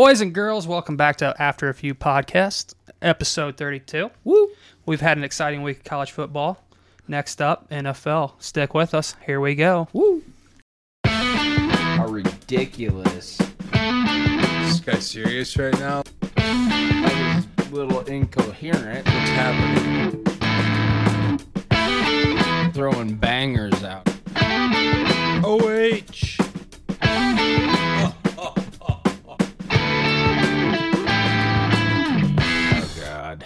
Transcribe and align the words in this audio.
Boys 0.00 0.22
and 0.22 0.32
girls, 0.32 0.66
welcome 0.66 0.96
back 0.96 1.16
to 1.16 1.34
After 1.38 1.68
a 1.68 1.74
Few 1.74 1.94
Podcast, 1.94 2.72
episode 3.02 3.58
32. 3.58 4.10
Woo! 4.24 4.48
We've 4.86 5.02
had 5.02 5.18
an 5.18 5.24
exciting 5.24 5.62
week 5.62 5.76
of 5.80 5.84
college 5.84 6.10
football. 6.10 6.64
Next 7.06 7.42
up, 7.42 7.68
NFL. 7.68 8.32
Stick 8.38 8.72
with 8.72 8.94
us. 8.94 9.14
Here 9.26 9.42
we 9.42 9.54
go. 9.54 9.88
Woo! 9.92 10.22
How 11.04 12.06
ridiculous. 12.08 13.36
This 13.36 14.80
guy's 14.80 15.06
serious 15.06 15.54
right 15.58 15.78
now. 15.78 16.02
I 16.38 17.44
was 17.58 17.66
a 17.66 17.70
little 17.70 18.00
incoherent. 18.00 19.04
What's 19.04 19.30
happening? 19.36 20.24
Throwing 22.72 23.16
bangers 23.16 23.84
out. 23.84 24.08
OH. 25.44 25.44
Oh, 25.44 25.98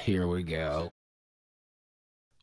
Here 0.05 0.27
we 0.27 0.43
go. 0.43 0.91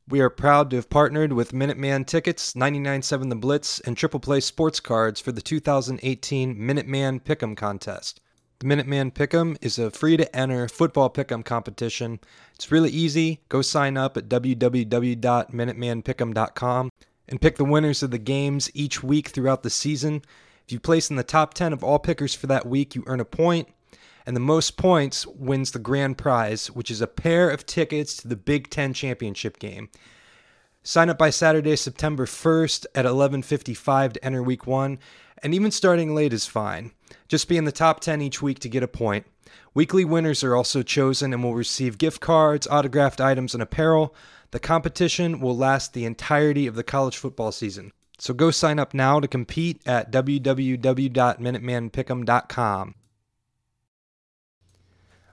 We 0.09 0.19
are 0.19 0.31
proud 0.31 0.71
to 0.71 0.77
have 0.77 0.89
partnered 0.89 1.33
with 1.33 1.51
Minuteman 1.51 2.07
Tickets, 2.07 2.53
99.7 2.53 3.29
The 3.29 3.35
Blitz, 3.35 3.79
and 3.81 3.95
Triple 3.95 4.19
Play 4.19 4.39
Sports 4.39 4.79
Cards 4.79 5.21
for 5.21 5.31
the 5.31 5.43
2018 5.43 6.55
Minuteman 6.55 7.21
Pick'em 7.21 7.55
contest. 7.55 8.19
The 8.57 8.65
Minuteman 8.65 9.13
Pick'em 9.13 9.57
is 9.61 9.77
a 9.77 9.91
free 9.91 10.17
to 10.17 10.35
enter 10.35 10.67
football 10.67 11.11
pick'em 11.11 11.45
competition. 11.45 12.19
It's 12.55 12.71
really 12.71 12.89
easy. 12.89 13.41
Go 13.47 13.61
sign 13.61 13.95
up 13.95 14.17
at 14.17 14.27
www.minutemanpick'em.com 14.27 16.89
and 17.27 17.41
pick 17.41 17.57
the 17.57 17.65
winners 17.65 18.01
of 18.01 18.09
the 18.09 18.17
games 18.17 18.71
each 18.73 19.03
week 19.03 19.27
throughout 19.27 19.61
the 19.61 19.69
season. 19.69 20.23
If 20.65 20.71
you 20.71 20.79
place 20.79 21.11
in 21.11 21.15
the 21.15 21.23
top 21.23 21.53
10 21.53 21.73
of 21.73 21.83
all 21.83 21.99
pickers 21.99 22.33
for 22.33 22.47
that 22.47 22.65
week, 22.65 22.95
you 22.95 23.03
earn 23.05 23.19
a 23.19 23.25
point, 23.25 23.67
and 24.25 24.35
the 24.35 24.41
most 24.41 24.77
points 24.77 25.25
wins 25.27 25.71
the 25.71 25.79
grand 25.79 26.17
prize, 26.17 26.67
which 26.67 26.91
is 26.91 27.01
a 27.01 27.07
pair 27.07 27.49
of 27.49 27.65
tickets 27.65 28.17
to 28.17 28.27
the 28.27 28.35
Big 28.35 28.69
10 28.69 28.93
championship 28.93 29.59
game. 29.59 29.89
Sign 30.83 31.09
up 31.09 31.17
by 31.17 31.29
Saturday, 31.29 31.75
September 31.75 32.25
1st 32.25 32.87
at 32.95 33.05
11:55 33.05 34.13
to 34.13 34.25
enter 34.25 34.41
week 34.41 34.65
1, 34.65 34.97
and 35.43 35.53
even 35.53 35.71
starting 35.71 36.15
late 36.15 36.33
is 36.33 36.47
fine. 36.47 36.91
Just 37.27 37.47
be 37.47 37.57
in 37.57 37.65
the 37.65 37.71
top 37.71 37.99
10 37.99 38.21
each 38.21 38.41
week 38.41 38.59
to 38.59 38.69
get 38.69 38.83
a 38.83 38.87
point. 38.87 39.25
Weekly 39.73 40.05
winners 40.05 40.43
are 40.43 40.55
also 40.55 40.81
chosen 40.81 41.33
and 41.33 41.43
will 41.43 41.55
receive 41.55 41.97
gift 41.97 42.21
cards, 42.21 42.67
autographed 42.67 43.21
items, 43.21 43.53
and 43.53 43.61
apparel. 43.61 44.15
The 44.51 44.59
competition 44.59 45.39
will 45.39 45.55
last 45.55 45.93
the 45.93 46.05
entirety 46.05 46.67
of 46.67 46.75
the 46.75 46.83
college 46.83 47.17
football 47.17 47.51
season. 47.51 47.91
So 48.17 48.33
go 48.33 48.51
sign 48.51 48.79
up 48.79 48.93
now 48.93 49.19
to 49.19 49.27
compete 49.27 49.81
at 49.85 50.11
www.minutemanpick'em.com. 50.11 52.95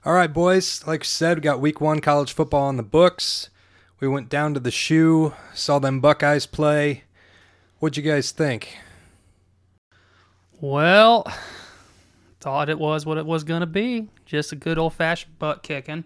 All 0.05 0.13
right, 0.13 0.31
boys. 0.31 0.87
Like 0.87 1.01
I 1.01 1.03
said, 1.03 1.37
we 1.37 1.41
got 1.41 1.59
week 1.59 1.81
one 1.81 1.99
college 1.99 2.31
football 2.31 2.63
on 2.63 2.77
the 2.77 2.83
books. 2.83 3.49
We 3.99 4.07
went 4.07 4.29
down 4.29 4.53
to 4.53 4.59
the 4.61 4.71
shoe, 4.71 5.33
saw 5.53 5.77
them 5.77 5.99
Buckeyes 5.99 6.45
play. 6.45 7.03
What'd 7.79 7.97
you 7.97 8.09
guys 8.09 8.31
think? 8.31 8.77
Well, 10.61 11.29
thought 12.39 12.69
it 12.69 12.79
was 12.79 13.05
what 13.05 13.17
it 13.17 13.25
was 13.25 13.43
going 13.43 13.59
to 13.59 13.67
be. 13.67 14.07
Just 14.25 14.53
a 14.53 14.55
good 14.55 14.77
old 14.77 14.93
fashioned 14.93 15.37
butt 15.37 15.63
kicking. 15.63 16.05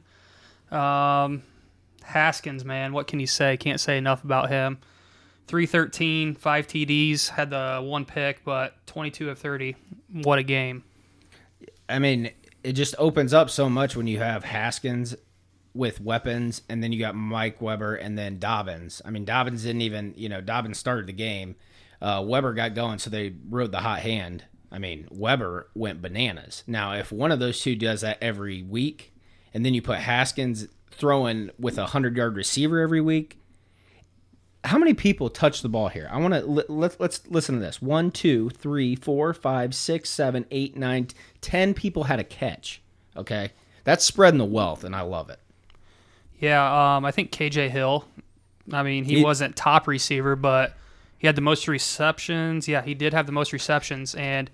Um, 0.71 1.43
Haskins, 2.03 2.65
man, 2.65 2.93
what 2.93 3.05
can 3.05 3.19
you 3.19 3.27
say? 3.27 3.57
Can't 3.57 3.79
say 3.79 3.99
enough 3.99 4.23
about 4.23 4.49
him. 4.49 4.79
313, 5.45 6.33
5 6.33 6.67
TDs, 6.67 7.29
had 7.29 7.51
the 7.51 7.79
one 7.83 8.05
pick, 8.05 8.43
but 8.43 8.75
22 8.87 9.29
of 9.29 9.37
30. 9.37 9.75
What 10.11 10.39
a 10.39 10.43
game. 10.43 10.83
I 11.87 11.99
mean, 11.99 12.31
it 12.63 12.73
just 12.73 12.95
opens 12.97 13.33
up 13.33 13.49
so 13.49 13.69
much 13.69 13.95
when 13.95 14.07
you 14.07 14.19
have 14.19 14.43
Haskins 14.43 15.15
with 15.73 15.99
weapons, 15.99 16.61
and 16.69 16.83
then 16.83 16.91
you 16.91 16.99
got 16.99 17.15
Mike 17.15 17.61
Weber 17.61 17.95
and 17.95 18.17
then 18.17 18.39
Dobbins. 18.39 19.01
I 19.03 19.09
mean, 19.09 19.25
Dobbins 19.25 19.63
didn't 19.63 19.81
even, 19.81 20.13
you 20.15 20.29
know, 20.29 20.39
Dobbins 20.39 20.77
started 20.77 21.07
the 21.07 21.13
game. 21.13 21.55
Uh, 22.01 22.23
Weber 22.25 22.53
got 22.53 22.75
going, 22.75 22.99
so 22.99 23.09
they 23.09 23.33
rode 23.49 23.71
the 23.71 23.79
hot 23.79 23.99
hand. 23.99 24.45
I 24.71 24.79
mean, 24.79 25.07
Weber 25.11 25.69
went 25.73 26.01
bananas. 26.01 26.63
Now, 26.67 26.93
if 26.93 27.11
one 27.11 27.31
of 27.31 27.39
those 27.39 27.61
two 27.61 27.75
does 27.75 28.01
that 28.01 28.17
every 28.21 28.63
week, 28.63 29.13
and 29.53 29.65
then 29.65 29.73
you 29.73 29.81
put 29.81 29.99
Haskins 29.99 30.67
throwing 30.91 31.49
with 31.57 31.77
a 31.77 31.87
hundred 31.87 32.17
yard 32.17 32.35
receiver 32.35 32.79
every 32.79 33.01
week, 33.01 33.39
how 34.63 34.77
many 34.77 34.93
people 34.93 35.29
touch 35.29 35.61
the 35.61 35.69
ball 35.69 35.89
here? 35.89 36.07
I 36.11 36.17
want 36.19 36.33
to 36.33 36.41
let, 36.45 36.69
let's 36.69 37.27
listen 37.27 37.55
to 37.55 37.61
this. 37.61 37.81
One, 37.81 38.11
two, 38.11 38.49
three, 38.49 38.95
four, 38.95 39.33
five, 39.33 39.75
six, 39.75 40.09
seven, 40.09 40.45
eight, 40.51 40.77
nine, 40.77 41.07
ten 41.43 41.73
people 41.75 42.05
had 42.05 42.19
a 42.19 42.23
catch. 42.23 42.81
Okay, 43.15 43.51
that's 43.83 44.03
spreading 44.03 44.39
the 44.39 44.45
wealth, 44.45 44.83
and 44.83 44.95
I 44.95 45.01
love 45.01 45.29
it. 45.29 45.39
Yeah, 46.39 46.95
um, 46.95 47.05
I 47.05 47.11
think 47.11 47.31
KJ 47.31 47.69
Hill. 47.69 48.05
I 48.71 48.81
mean, 48.81 49.03
he, 49.03 49.17
He- 49.17 49.23
wasn't 49.23 49.55
top 49.55 49.87
receiver, 49.87 50.35
but 50.35 50.73
he 51.19 51.27
had 51.27 51.35
the 51.35 51.41
most 51.41 51.67
receptions. 51.67 52.67
Yeah, 52.67 52.81
he 52.81 52.93
did 52.95 53.13
have 53.13 53.25
the 53.27 53.31
most 53.31 53.53
receptions, 53.53 54.15
and 54.15 54.49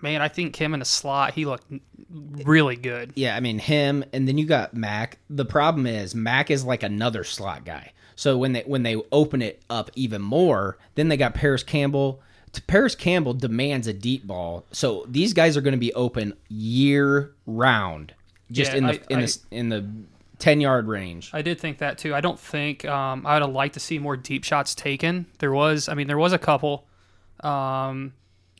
man, 0.00 0.22
I 0.22 0.28
think 0.28 0.56
him 0.56 0.74
in 0.74 0.80
the 0.80 0.86
slot, 0.86 1.34
he 1.34 1.44
looked 1.44 1.64
really 2.10 2.76
good. 2.76 3.12
Yeah, 3.16 3.36
I 3.36 3.40
mean 3.40 3.58
him, 3.58 4.04
and 4.12 4.28
then 4.28 4.38
you 4.38 4.46
got 4.46 4.74
Mac. 4.74 5.18
The 5.28 5.44
problem 5.44 5.86
is 5.86 6.14
Mac 6.14 6.50
is 6.50 6.64
like 6.64 6.82
another 6.82 7.24
slot 7.24 7.64
guy. 7.64 7.92
So 8.16 8.36
when 8.38 8.52
they 8.52 8.62
when 8.62 8.82
they 8.82 8.96
open 9.12 9.40
it 9.42 9.62
up 9.70 9.90
even 9.94 10.20
more, 10.22 10.78
then 10.94 11.08
they 11.08 11.16
got 11.16 11.34
Parris 11.34 11.62
Campbell. 11.62 12.20
Parris 12.66 12.94
Campbell 12.94 13.34
demands 13.34 13.86
a 13.86 13.92
deep 13.92 14.26
ball, 14.26 14.64
so 14.72 15.04
these 15.08 15.32
guys 15.32 15.56
are 15.56 15.60
going 15.60 15.72
to 15.72 15.78
be 15.78 15.92
open 15.94 16.34
year 16.48 17.32
round, 17.46 18.14
just 18.50 18.72
Yeah, 18.72 18.78
in 18.78 18.86
the 18.86 18.92
I- 18.92 19.00
in 19.10 19.18
I- 19.18 19.22
the 19.26 19.38
in 19.50 19.68
the 19.68 19.88
ten 20.38 20.60
yard 20.60 20.88
range. 20.88 21.30
I 21.32 21.42
did 21.42 21.60
think 21.60 21.78
that 21.78 21.98
too. 21.98 22.14
I 22.14 22.20
don't 22.20 22.40
think 22.40 22.84
um, 22.84 23.24
I 23.26 23.34
would 23.34 23.42
have 23.42 23.52
liked 23.52 23.74
to 23.74 23.80
see 23.80 23.98
more 23.98 24.16
deep 24.16 24.42
shots 24.44 24.74
taken. 24.74 25.26
There 25.38 25.52
was, 25.52 25.88
I 25.88 25.94
mean, 25.94 26.06
there 26.08 26.18
was 26.18 26.32
a 26.32 26.38
couple. 26.38 26.86
Um, 27.40 28.14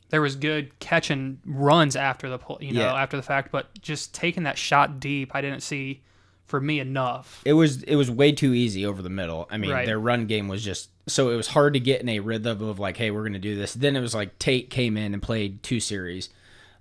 there 0.09 0.21
was 0.21 0.35
good 0.35 0.77
catch 0.79 1.09
and 1.09 1.39
runs 1.45 1.95
after 1.95 2.29
the 2.29 2.39
you 2.59 2.73
know 2.73 2.81
Yeah. 2.81 2.93
after 2.93 3.17
the 3.17 3.23
fact, 3.23 3.51
but 3.51 3.67
just 3.81 4.13
taking 4.13 4.43
that 4.43 4.57
shot 4.57 4.99
deep, 4.99 5.31
I 5.33 5.41
didn't 5.41 5.63
see 5.63 6.01
for 6.47 6.61
me 6.61 6.79
enough. 6.79 7.41
It 7.45 7.53
was 7.53 7.83
it 7.83 7.95
was 7.95 8.09
way 8.11 8.31
too 8.31 8.53
easy 8.53 8.85
over 8.85 9.01
the 9.01 9.09
middle. 9.09 9.47
I 9.51 9.57
mean, 9.57 9.71
Right. 9.71 9.85
their 9.85 9.99
run 9.99 10.27
game 10.27 10.47
was 10.47 10.63
just 10.63 10.90
so 11.07 11.29
it 11.31 11.35
was 11.35 11.47
hard 11.47 11.73
to 11.73 11.79
get 11.79 12.01
in 12.01 12.09
a 12.09 12.19
rhythm 12.19 12.61
of 12.61 12.79
like, 12.79 12.97
hey, 12.97 13.11
we're 13.11 13.21
going 13.21 13.33
to 13.33 13.39
do 13.39 13.55
this. 13.55 13.73
Then 13.73 13.95
it 13.95 14.01
was 14.01 14.13
like 14.15 14.37
Tate 14.39 14.69
came 14.69 14.97
in 14.97 15.13
and 15.13 15.21
played 15.21 15.63
two 15.63 15.79
series. 15.79 16.29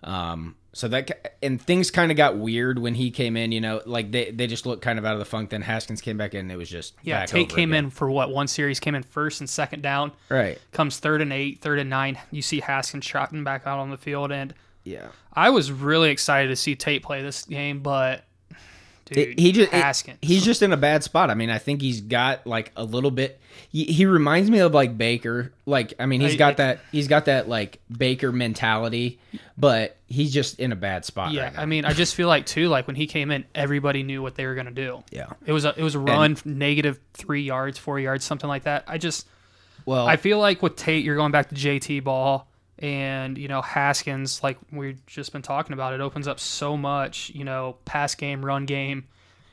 Um, 0.02 0.56
so 0.72 0.86
that 0.88 1.34
and 1.42 1.60
things 1.60 1.90
kind 1.90 2.10
of 2.12 2.16
got 2.16 2.38
weird 2.38 2.78
when 2.78 2.94
he 2.94 3.10
came 3.10 3.36
in. 3.36 3.50
You 3.50 3.60
know, 3.60 3.82
like 3.86 4.12
they 4.12 4.30
they 4.30 4.46
just 4.46 4.66
looked 4.66 4.82
kind 4.82 4.98
of 5.00 5.04
out 5.04 5.14
of 5.14 5.18
the 5.18 5.24
funk. 5.24 5.50
Then 5.50 5.62
Haskins 5.62 6.00
came 6.00 6.16
back 6.16 6.32
in. 6.34 6.40
and 6.40 6.52
It 6.52 6.56
was 6.56 6.70
just 6.70 6.94
Yeah, 7.02 7.26
Tate 7.26 7.48
came 7.48 7.72
again. 7.72 7.86
in 7.86 7.90
for 7.90 8.08
what 8.10 8.30
one 8.30 8.46
series 8.46 8.78
came 8.78 8.94
in 8.94 9.02
first 9.02 9.40
and 9.40 9.50
second 9.50 9.82
down. 9.82 10.12
right. 10.28 10.58
Comes 10.72 10.98
third 10.98 11.22
and 11.22 11.32
eight, 11.32 11.60
third 11.60 11.80
and 11.80 11.90
nine. 11.90 12.18
You 12.30 12.40
see 12.40 12.60
Haskins 12.60 13.04
trotting 13.04 13.42
back 13.42 13.66
out 13.66 13.78
on 13.80 13.90
the 13.90 13.98
field, 13.98 14.30
and 14.30 14.54
Yeah. 14.84 15.08
I 15.32 15.50
was 15.50 15.72
really 15.72 16.10
excited 16.10 16.48
to 16.48 16.56
see 16.56 16.76
Tate 16.76 17.02
play 17.02 17.20
this 17.22 17.44
game, 17.44 17.80
but 17.80 18.24
dude, 19.10 19.28
It- 19.28 19.38
he 19.38 19.52
just 19.52 19.72
it- 19.72 20.16
he's 20.22 20.44
just 20.44 20.62
in 20.62 20.72
a 20.72 20.76
bad 20.76 21.02
spot. 21.04 21.30
I 21.30 21.34
mean, 21.34 21.50
I 21.50 21.58
think 21.58 21.82
he's 21.82 22.00
got 22.00 22.46
like 22.46 22.72
a 22.76 22.84
little 22.84 23.10
bit. 23.10 23.40
He, 23.70 23.84
he 23.84 24.06
reminds 24.06 24.50
me 24.50 24.58
of 24.60 24.72
like 24.74 24.96
Baker. 24.98 25.52
Like, 25.66 25.94
I 26.00 26.06
mean, 26.06 26.20
he's 26.20 26.34
I- 26.34 26.36
got 26.36 26.52
I- 26.54 26.56
that 26.56 26.80
he's 26.92 27.08
got 27.08 27.26
that 27.26 27.48
like 27.48 27.80
Baker 27.96 28.32
mentality, 28.32 29.18
but 29.56 29.96
he's 30.08 30.32
just 30.32 30.58
in 30.58 30.72
a 30.72 30.76
bad 30.76 31.04
spot. 31.04 31.32
yeah, 31.32 31.44
right 31.44 31.54
now. 31.54 31.62
I 31.62 31.66
mean, 31.66 31.84
I 31.84 31.92
just 31.92 32.14
feel 32.14 32.28
like 32.28 32.46
too, 32.46 32.68
like 32.68 32.86
when 32.86 32.96
he 32.96 33.06
came 33.06 33.30
in, 33.30 33.44
everybody 33.54 34.02
knew 34.02 34.22
what 34.22 34.34
they 34.34 34.46
were 34.46 34.54
gonna 34.54 34.70
do. 34.70 35.02
yeah. 35.10 35.26
It 35.46 35.52
was 35.52 35.64
a 35.64 35.74
it 35.78 35.82
was 35.82 35.94
a 35.94 35.98
run 36.00 36.36
negative 36.44 36.98
three 37.14 37.42
yards, 37.42 37.78
four 37.78 38.00
yards, 38.00 38.24
something 38.24 38.48
like 38.48 38.64
that. 38.64 38.84
I 38.88 38.98
just 38.98 39.26
Well, 39.86 40.06
I 40.06 40.16
feel 40.16 40.38
like 40.38 40.62
with 40.62 40.76
Tate, 40.76 41.04
you're 41.04 41.16
going 41.16 41.32
back 41.32 41.48
to 41.50 41.54
JT 41.54 42.00
Ball 42.04 42.46
and 42.80 43.36
you 43.38 43.48
know 43.48 43.62
Haskins, 43.62 44.42
like 44.42 44.58
we've 44.72 45.04
just 45.06 45.32
been 45.32 45.42
talking 45.42 45.72
about. 45.72 45.92
It 45.94 46.00
opens 46.00 46.26
up 46.28 46.40
so 46.40 46.76
much, 46.76 47.30
you 47.34 47.44
know, 47.44 47.76
pass 47.84 48.14
game, 48.14 48.44
run 48.44 48.66
game. 48.66 49.04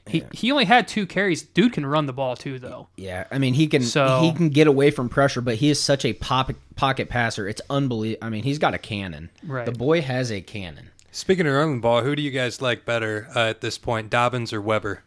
He 0.07 0.23
he 0.31 0.51
only 0.51 0.63
had 0.65 0.87
two 0.87 1.05
carries. 1.05 1.41
Dude 1.43 1.73
can 1.73 1.85
run 1.85 2.05
the 2.05 2.13
ball 2.13 2.35
too, 2.37 2.59
though. 2.59 2.87
Yeah, 2.95 3.25
I 3.29 3.37
mean 3.39 3.53
he 3.53 3.67
can 3.67 3.83
So- 3.83 4.21
he 4.21 4.31
can 4.31 4.49
get 4.49 4.65
away 4.67 4.89
from 4.91 5.09
pressure, 5.09 5.41
but 5.41 5.55
he 5.55 5.69
is 5.69 5.81
such 5.81 6.05
a 6.05 6.13
pop, 6.13 6.51
pocket 6.75 7.09
passer. 7.09 7.47
It's 7.47 7.61
unbelievable. 7.69 8.25
I 8.25 8.29
mean, 8.29 8.43
he's 8.43 8.57
got 8.59 8.73
a 8.73 8.77
cannon. 8.77 9.29
Right. 9.43 9.65
The 9.65 9.73
boy 9.73 10.01
has 10.01 10.31
a 10.31 10.39
cannon. 10.41 10.91
Speaking 11.11 11.45
of 11.47 11.53
running 11.53 11.77
the 11.77 11.81
ball, 11.81 12.03
who 12.03 12.15
do 12.15 12.21
you 12.21 12.31
guys 12.31 12.61
like 12.61 12.85
better 12.85 13.27
uh, 13.35 13.39
at 13.49 13.61
this 13.61 13.77
point, 13.77 14.09
Dobbins 14.09 14.53
or 14.53 14.61
Weber? 14.61 15.03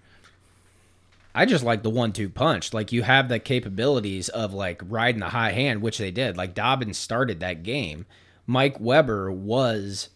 I 1.34 1.46
just 1.46 1.64
like 1.64 1.82
the 1.82 1.90
one-two 1.90 2.28
punch. 2.30 2.74
Like 2.74 2.92
you 2.92 3.02
have 3.02 3.28
the 3.28 3.38
capabilities 3.38 4.28
of 4.28 4.52
like 4.52 4.82
riding 4.84 5.20
the 5.20 5.28
high 5.28 5.52
hand, 5.52 5.80
which 5.82 5.98
they 5.98 6.10
did. 6.10 6.36
Like 6.36 6.54
Dobbins 6.54 6.98
started 6.98 7.40
that 7.40 7.62
game. 7.62 8.06
Mike 8.46 8.80
Weber 8.80 9.30
was, 9.30 10.08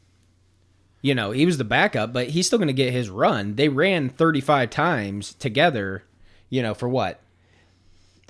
you 1.02 1.14
know, 1.14 1.31
he 1.31 1.46
was 1.46 1.56
the 1.58 1.64
backup, 1.64 2.12
but 2.12 2.28
he's 2.31 2.46
still 2.46 2.58
going 2.58 2.66
to 2.66 2.72
get 2.72 2.93
his 2.93 3.11
run. 3.11 3.55
They 3.55 3.69
ran 3.69 4.08
35 4.08 4.70
times 4.70 5.34
together. 5.34 6.02
You 6.50 6.62
know, 6.62 6.75
for 6.75 6.88
what? 6.88 7.20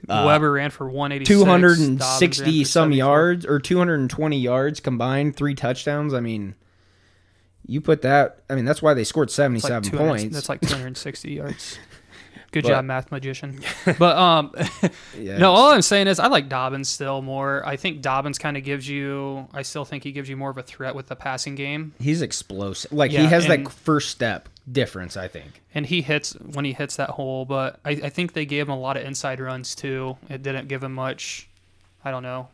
Uh, 0.06 0.24
Weber 0.26 0.52
ran 0.52 0.70
for 0.70 0.86
186, 0.86 1.26
two 1.26 1.46
hundred 1.46 1.76
Dobbins 1.76 1.88
and 1.88 2.00
ran 2.00 2.18
sixty 2.18 2.64
for 2.64 2.68
some 2.68 2.92
yards 2.92 3.46
or 3.46 3.58
two 3.58 3.78
hundred 3.78 4.00
and 4.00 4.10
twenty 4.10 4.38
yards 4.38 4.80
combined, 4.80 5.34
three 5.34 5.54
touchdowns. 5.54 6.12
I 6.12 6.20
mean, 6.20 6.54
You 7.66 7.80
put 7.80 8.02
that. 8.02 8.42
I 8.50 8.54
mean, 8.54 8.66
that's 8.66 8.82
why 8.82 8.92
they 8.92 9.04
scored 9.04 9.28
It's 9.28 9.38
like 9.38 9.44
seventy-seven 9.60 9.90
points. 9.98 10.34
That's 10.34 10.50
like 10.50 10.60
260 10.60 11.32
yards. 11.32 11.78
Good 12.54 12.62
But- 12.62 12.68
job, 12.68 12.84
math 12.84 13.10
magician. 13.10 13.60
But 13.98 14.16
um, 14.16 14.52
Yeah, 15.18 15.38
no, 15.44 15.52
all 15.52 15.72
I'm 15.72 15.82
saying 15.82 16.06
is 16.06 16.18
I 16.20 16.28
like 16.28 16.48
Dobbins 16.48 16.88
still 16.88 17.20
more. 17.20 17.66
I 17.66 17.76
think 17.76 18.00
Dobbins 18.00 18.38
kind 18.38 18.56
of 18.56 18.62
gives 18.62 18.88
you. 18.88 19.48
I 19.52 19.62
still 19.62 19.84
think 19.84 20.04
he 20.04 20.12
gives 20.12 20.28
you 20.28 20.36
more 20.36 20.50
of 20.50 20.56
a 20.56 20.62
threat 20.62 20.94
with 20.94 21.08
the 21.08 21.16
passing 21.16 21.56
game, 21.56 21.94
he's 21.98 22.22
explosive. 22.22 22.92
Like 22.92 23.10
Yeah, 23.10 23.22
he 23.22 23.26
has 23.26 23.44
and- 23.46 23.66
that 23.66 23.72
first 23.72 24.10
step 24.10 24.48
difference. 24.70 25.16
I 25.16 25.26
think. 25.28 25.60
and 25.74 25.84
he 25.84 26.00
hits 26.00 26.32
when 26.34 26.64
he 26.64 26.72
hits 26.72 26.94
that 26.96 27.10
hole. 27.10 27.44
But 27.44 27.80
I, 27.84 27.90
I 27.90 28.08
think 28.08 28.32
they 28.34 28.46
gave 28.46 28.66
him 28.68 28.72
a 28.72 28.78
lot 28.78 28.96
of 28.96 29.04
inside 29.04 29.40
runs 29.40 29.74
too. 29.74 30.16
It 30.30 30.42
didn't 30.44 30.68
give 30.68 30.82
him 30.84 30.94
much. 30.94 31.48
I 32.04 32.10
don't 32.12 32.22
know. 32.22 32.48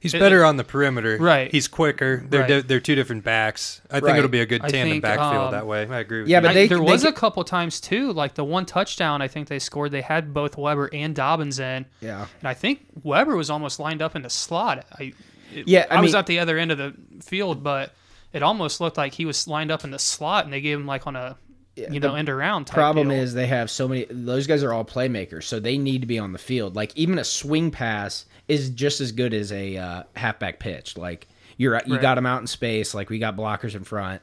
He's 0.00 0.14
It- 0.14 0.18
better 0.20 0.44
on 0.44 0.56
the 0.56 0.64
perimeter. 0.64 1.16
Right. 1.20 1.50
He's 1.50 1.68
quicker. 1.68 2.24
They're 2.28 2.40
Right. 2.40 2.48
di- 2.48 2.60
they're 2.62 2.80
two 2.80 2.94
different 2.94 3.22
backs. 3.24 3.80
I 3.90 3.94
think 3.94 4.04
Right. 4.06 4.18
it'll 4.18 4.30
be 4.30 4.40
a 4.40 4.46
good 4.46 4.62
tandem 4.62 4.90
think, 4.90 5.02
backfield 5.02 5.46
um, 5.46 5.50
that 5.52 5.66
way. 5.66 5.86
I 5.88 5.98
agree 6.00 6.20
with 6.22 6.28
Yeah, 6.28 6.38
you. 6.38 6.42
but 6.42 6.50
I- 6.50 6.54
there 6.66 6.66
they 6.68 6.76
was 6.76 7.02
get- 7.04 7.10
a 7.10 7.12
couple 7.12 7.44
times 7.44 7.80
too, 7.80 8.12
like 8.12 8.34
the 8.34 8.44
one 8.44 8.66
touchdown 8.66 9.22
I 9.22 9.28
think 9.28 9.48
they 9.48 9.58
scored. 9.58 9.92
They 9.92 10.00
had 10.02 10.34
both 10.34 10.56
Weber 10.56 10.90
and 10.92 11.14
Dobbins 11.14 11.58
in, 11.60 11.86
Yeah. 12.00 12.26
and 12.40 12.48
I 12.48 12.54
think 12.54 12.80
Weber 13.02 13.36
was 13.36 13.48
almost 13.50 13.78
lined 13.78 14.02
up 14.02 14.16
in 14.16 14.22
the 14.22 14.30
slot. 14.30 14.84
I 14.98 15.12
it- 15.54 15.68
Yeah, 15.68 15.86
I 15.90 15.96
I, 15.96 16.00
was 16.00 16.14
at 16.14 16.26
the 16.26 16.38
other 16.38 16.58
end 16.58 16.72
of 16.72 16.78
the 16.78 16.94
field, 17.22 17.62
but 17.62 17.92
it 18.32 18.42
almost 18.42 18.80
looked 18.80 18.96
like 18.96 19.14
he 19.14 19.24
was 19.26 19.46
lined 19.46 19.70
up 19.70 19.84
in 19.84 19.90
the 19.90 19.98
slot, 19.98 20.44
and 20.44 20.52
they 20.52 20.60
gave 20.62 20.78
him 20.78 20.86
like 20.86 21.06
on 21.06 21.14
a 21.14 21.36
you 21.76 22.00
know 22.00 22.12
the 22.12 22.18
end 22.18 22.28
around. 22.28 22.66
Problem 22.66 23.08
deal. 23.08 23.18
is 23.18 23.34
they 23.34 23.46
have 23.46 23.70
so 23.70 23.88
many. 23.88 24.06
Those 24.10 24.46
guys 24.46 24.62
are 24.62 24.72
all 24.72 24.84
playmakers, 24.84 25.44
so 25.44 25.58
they 25.60 25.78
need 25.78 26.00
to 26.02 26.06
be 26.06 26.18
on 26.18 26.32
the 26.32 26.38
field. 26.38 26.76
Like 26.76 26.96
even 26.96 27.18
a 27.18 27.24
swing 27.24 27.70
pass 27.70 28.26
is 28.48 28.70
just 28.70 29.00
as 29.00 29.12
good 29.12 29.32
as 29.34 29.52
a 29.52 29.76
uh, 29.76 30.02
halfback 30.16 30.58
pitch. 30.58 30.96
Like 30.96 31.28
you're 31.56 31.80
you 31.86 31.94
Right. 31.94 32.02
got 32.02 32.16
them 32.16 32.26
out 32.26 32.40
in 32.40 32.46
space. 32.46 32.94
Like 32.94 33.08
we 33.10 33.18
got 33.18 33.36
blockers 33.36 33.74
in 33.74 33.84
front. 33.84 34.20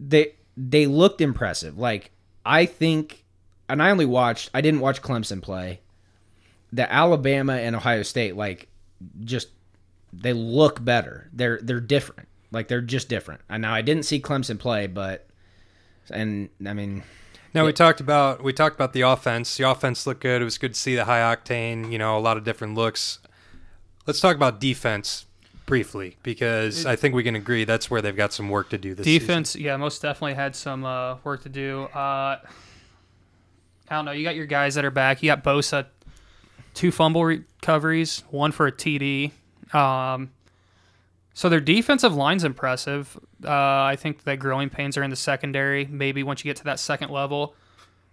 They 0.00 0.34
they 0.56 0.86
looked 0.86 1.20
impressive. 1.20 1.78
Like 1.78 2.10
I 2.44 2.66
think, 2.66 3.24
and 3.68 3.82
I 3.82 3.90
only 3.90 4.06
watched. 4.06 4.50
I 4.52 4.60
didn't 4.60 4.80
watch 4.80 5.00
Clemson 5.02 5.40
play. 5.42 5.80
The 6.72 6.90
Alabama 6.92 7.54
and 7.54 7.76
Ohio 7.76 8.02
State 8.02 8.34
like 8.36 8.68
just 9.24 9.48
they 10.12 10.32
look 10.32 10.84
better. 10.84 11.28
They're 11.32 11.60
they're 11.62 11.80
different. 11.80 12.28
Like 12.50 12.68
they're 12.68 12.80
just 12.80 13.08
different. 13.08 13.42
And 13.48 13.62
now 13.62 13.74
I 13.74 13.82
didn't 13.82 14.04
see 14.04 14.20
Clemson 14.20 14.58
play, 14.58 14.86
but 14.86 15.26
and 16.10 16.48
I 16.66 16.72
mean. 16.72 17.02
Now 17.54 17.66
we 17.66 17.72
talked 17.72 18.00
about 18.00 18.42
we 18.42 18.52
talked 18.52 18.74
about 18.74 18.94
the 18.94 19.02
offense. 19.02 19.56
The 19.56 19.68
offense 19.68 20.06
looked 20.06 20.22
good. 20.22 20.40
It 20.40 20.44
was 20.44 20.56
good 20.56 20.74
to 20.74 20.80
see 20.80 20.94
the 20.94 21.04
high 21.04 21.20
octane. 21.20 21.92
You 21.92 21.98
know, 21.98 22.16
a 22.16 22.20
lot 22.20 22.36
of 22.36 22.44
different 22.44 22.74
looks. 22.74 23.18
Let's 24.06 24.20
talk 24.20 24.36
about 24.36 24.58
defense 24.58 25.26
briefly 25.66 26.16
because 26.22 26.86
I 26.86 26.96
think 26.96 27.14
we 27.14 27.22
can 27.22 27.36
agree 27.36 27.64
that's 27.64 27.90
where 27.90 28.02
they've 28.02 28.16
got 28.16 28.32
some 28.32 28.48
work 28.48 28.70
to 28.70 28.78
do 28.78 28.94
this 28.94 29.04
season. 29.04 29.20
defense, 29.20 29.56
yeah, 29.56 29.76
most 29.76 30.02
definitely 30.02 30.34
had 30.34 30.56
some 30.56 30.84
uh, 30.84 31.16
work 31.24 31.42
to 31.44 31.48
do. 31.48 31.84
Uh, 31.84 32.38
I 33.88 33.96
don't 33.96 34.04
know. 34.04 34.12
You 34.12 34.24
got 34.24 34.34
your 34.34 34.46
guys 34.46 34.74
that 34.74 34.84
are 34.84 34.90
back. 34.90 35.22
You 35.22 35.28
got 35.28 35.44
Bosa, 35.44 35.86
two 36.74 36.90
fumble 36.90 37.24
recoveries, 37.24 38.24
one 38.30 38.52
for 38.52 38.66
a 38.66 38.72
TD. 38.72 39.32
Um, 39.74 40.30
so 41.34 41.48
their 41.48 41.60
defensive 41.60 42.14
line's 42.14 42.44
impressive. 42.44 43.18
Uh, 43.44 43.50
I 43.50 43.96
think 43.96 44.24
that 44.24 44.38
growing 44.38 44.70
pains 44.70 44.96
are 44.96 45.02
in 45.02 45.10
the 45.10 45.16
secondary. 45.16 45.86
Maybe 45.86 46.22
once 46.22 46.44
you 46.44 46.48
get 46.48 46.56
to 46.58 46.64
that 46.64 46.78
second 46.78 47.10
level, 47.10 47.54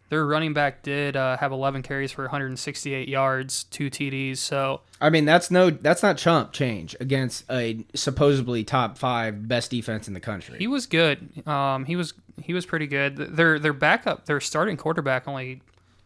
their 0.09 0.25
running 0.25 0.53
back 0.53 0.81
did 0.81 1.15
uh, 1.15 1.37
have 1.37 1.51
11 1.51 1.83
carries 1.83 2.11
for 2.11 2.23
168 2.23 3.07
yards, 3.07 3.65
two 3.65 3.89
TDs. 3.89 4.37
So 4.37 4.81
I 4.99 5.09
mean, 5.09 5.25
that's 5.25 5.51
no, 5.51 5.69
that's 5.69 6.01
not 6.01 6.17
chump 6.17 6.51
change 6.51 6.95
against 6.99 7.45
a 7.49 7.85
supposedly 7.93 8.63
top 8.63 8.97
five 8.97 9.47
best 9.47 9.69
defense 9.71 10.07
in 10.07 10.13
the 10.13 10.19
country. 10.19 10.57
He 10.57 10.67
was 10.67 10.87
good. 10.87 11.47
Um, 11.47 11.85
he 11.85 11.95
was 11.95 12.13
he 12.41 12.53
was 12.53 12.65
pretty 12.65 12.87
good. 12.87 13.17
Their 13.17 13.59
their 13.59 13.73
backup, 13.73 14.25
their 14.25 14.39
starting 14.39 14.77
quarterback 14.77 15.27
only 15.27 15.61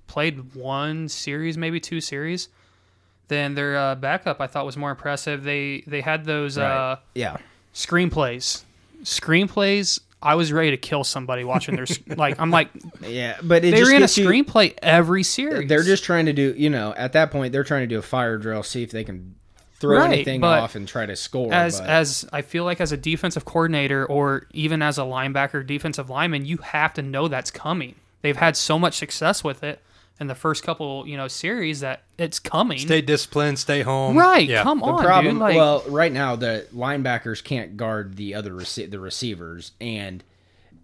played 0.07 0.53
one 0.53 1.07
series, 1.07 1.57
maybe 1.57 1.79
two 1.79 2.01
series. 2.01 2.49
Then 3.29 3.55
their 3.55 3.77
uh, 3.77 3.95
backup, 3.95 4.41
I 4.41 4.47
thought, 4.47 4.65
was 4.65 4.77
more 4.77 4.91
impressive. 4.91 5.43
They 5.43 5.83
they 5.87 6.01
had 6.01 6.25
those 6.25 6.57
Right. 6.57 6.65
uh, 6.91 6.95
yeah, 7.15 7.37
screenplays. 7.73 8.63
Screenplays. 9.03 9.99
I 10.21 10.35
was 10.35 10.53
ready 10.53 10.71
to 10.71 10.77
kill 10.77 11.03
somebody 11.03 11.43
watching 11.43 11.75
their 11.75 11.85
like. 12.15 12.39
I'm 12.39 12.49
like 12.51 12.69
yeah, 13.01 13.37
but 13.43 13.65
it 13.65 13.71
they 13.71 13.83
ran 13.83 13.97
a 13.97 13.99
gets 13.99 14.17
you- 14.17 14.27
screenplay 14.27 14.73
every 14.81 15.23
series. 15.23 15.67
They're 15.67 15.83
just 15.83 16.03
trying 16.03 16.25
to 16.27 16.33
do, 16.33 16.53
you 16.57 16.69
know, 16.69 16.93
at 16.95 17.13
that 17.13 17.31
point 17.31 17.51
they're 17.51 17.63
trying 17.65 17.81
to 17.81 17.87
do 17.87 17.99
a 17.99 18.03
fire 18.03 18.37
drill, 18.37 18.63
see 18.63 18.83
if 18.83 18.91
they 18.91 19.03
can 19.03 19.35
throw 19.79 19.97
Right, 19.99 20.13
anything 20.13 20.41
off 20.43 20.75
and 20.75 20.87
try 20.87 21.05
to 21.05 21.15
score. 21.17 21.51
as 21.53 21.79
but- 21.81 21.89
as 21.89 22.25
I 22.31 22.41
feel 22.41 22.63
like 22.63 22.79
as 22.79 22.93
a 22.93 22.97
defensive 22.97 23.43
coordinator 23.43 24.05
or 24.05 24.47
even 24.53 24.81
as 24.81 24.97
a 24.97 25.01
linebacker, 25.01 25.65
defensive 25.67 26.09
lineman, 26.09 26.45
you 26.45 26.57
have 26.57 26.93
to 26.93 27.01
know 27.01 27.27
that's 27.27 27.51
coming. 27.51 27.95
They've 28.21 28.37
had 28.37 28.55
so 28.55 28.79
much 28.79 28.93
success 28.95 29.43
with 29.43 29.61
it 29.63 29.81
in 30.19 30.27
the 30.27 30.35
first 30.35 30.63
couple, 30.63 31.07
you 31.07 31.17
know, 31.17 31.27
series 31.27 31.79
that 31.81 32.03
it's 32.17 32.39
coming. 32.39 32.77
Stay 32.77 33.01
disciplined. 33.01 33.57
Stay 33.59 33.81
home. 33.81 34.17
right, 34.17 34.47
Yeah. 34.47 34.63
come 34.63 34.79
the 34.79 34.85
on, 34.85 35.03
problem, 35.03 35.35
dude. 35.35 35.41
Like, 35.41 35.55
well, 35.55 35.83
right 35.87 36.11
now 36.11 36.35
the 36.35 36.65
linebackers 36.73 37.43
can't 37.43 37.75
guard 37.77 38.15
the 38.15 38.35
other 38.35 38.51
rece- 38.51 38.89
the 38.91 38.99
receivers, 38.99 39.71
and 39.81 40.23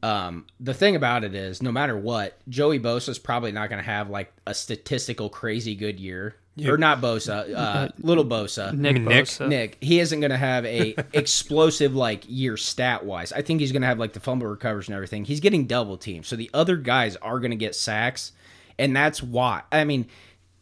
um, 0.02 0.46
the 0.60 0.74
thing 0.74 0.96
about 0.96 1.24
it 1.24 1.36
is, 1.36 1.62
no 1.62 1.72
matter 1.72 1.98
what, 1.98 2.38
Joey 2.48 2.80
Bosa 2.80 3.10
is 3.10 3.20
probably 3.20 3.52
not 3.52 3.70
going 3.70 3.80
to 3.84 3.86
have 3.90 4.10
like 4.10 4.32
a 4.48 4.54
statistical 4.54 5.30
crazy 5.30 5.76
good 5.76 6.00
year, 6.00 6.36
or 6.66 6.78
not 6.78 7.00
Bosa, 7.02 7.54
uh, 7.54 7.90
little 8.00 8.26
Bosa, 8.26 8.74
Nick, 8.74 9.02
Nick? 9.02 9.26
Bosa. 9.26 9.48
Nick, 9.48 9.78
he 9.82 10.00
isn't 10.00 10.20
going 10.22 10.32
to 10.32 10.38
have 10.38 10.66
a 10.66 10.96
explosive 11.14 11.96
like 11.96 12.24
year 12.28 12.56
stat 12.58 13.06
wise. 13.06 13.32
I 13.34 13.42
think 13.42 13.60
he's 13.60 13.72
going 13.74 13.82
to 13.82 13.88
have 13.90 14.00
like 14.00 14.14
the 14.14 14.20
fumble 14.22 14.48
recovers 14.48 14.88
and 14.88 14.96
everything. 14.96 15.26
He's 15.26 15.40
getting 15.42 15.68
double 15.68 15.98
teamed, 15.98 16.26
so 16.26 16.36
the 16.36 16.50
other 16.54 16.78
guys 16.78 17.16
are 17.18 17.40
going 17.40 17.52
to 17.52 17.58
get 17.58 17.76
sacks, 17.76 18.32
and 18.80 18.96
that's 18.96 19.22
why. 19.22 19.62
I 19.72 19.84
mean, 19.84 20.08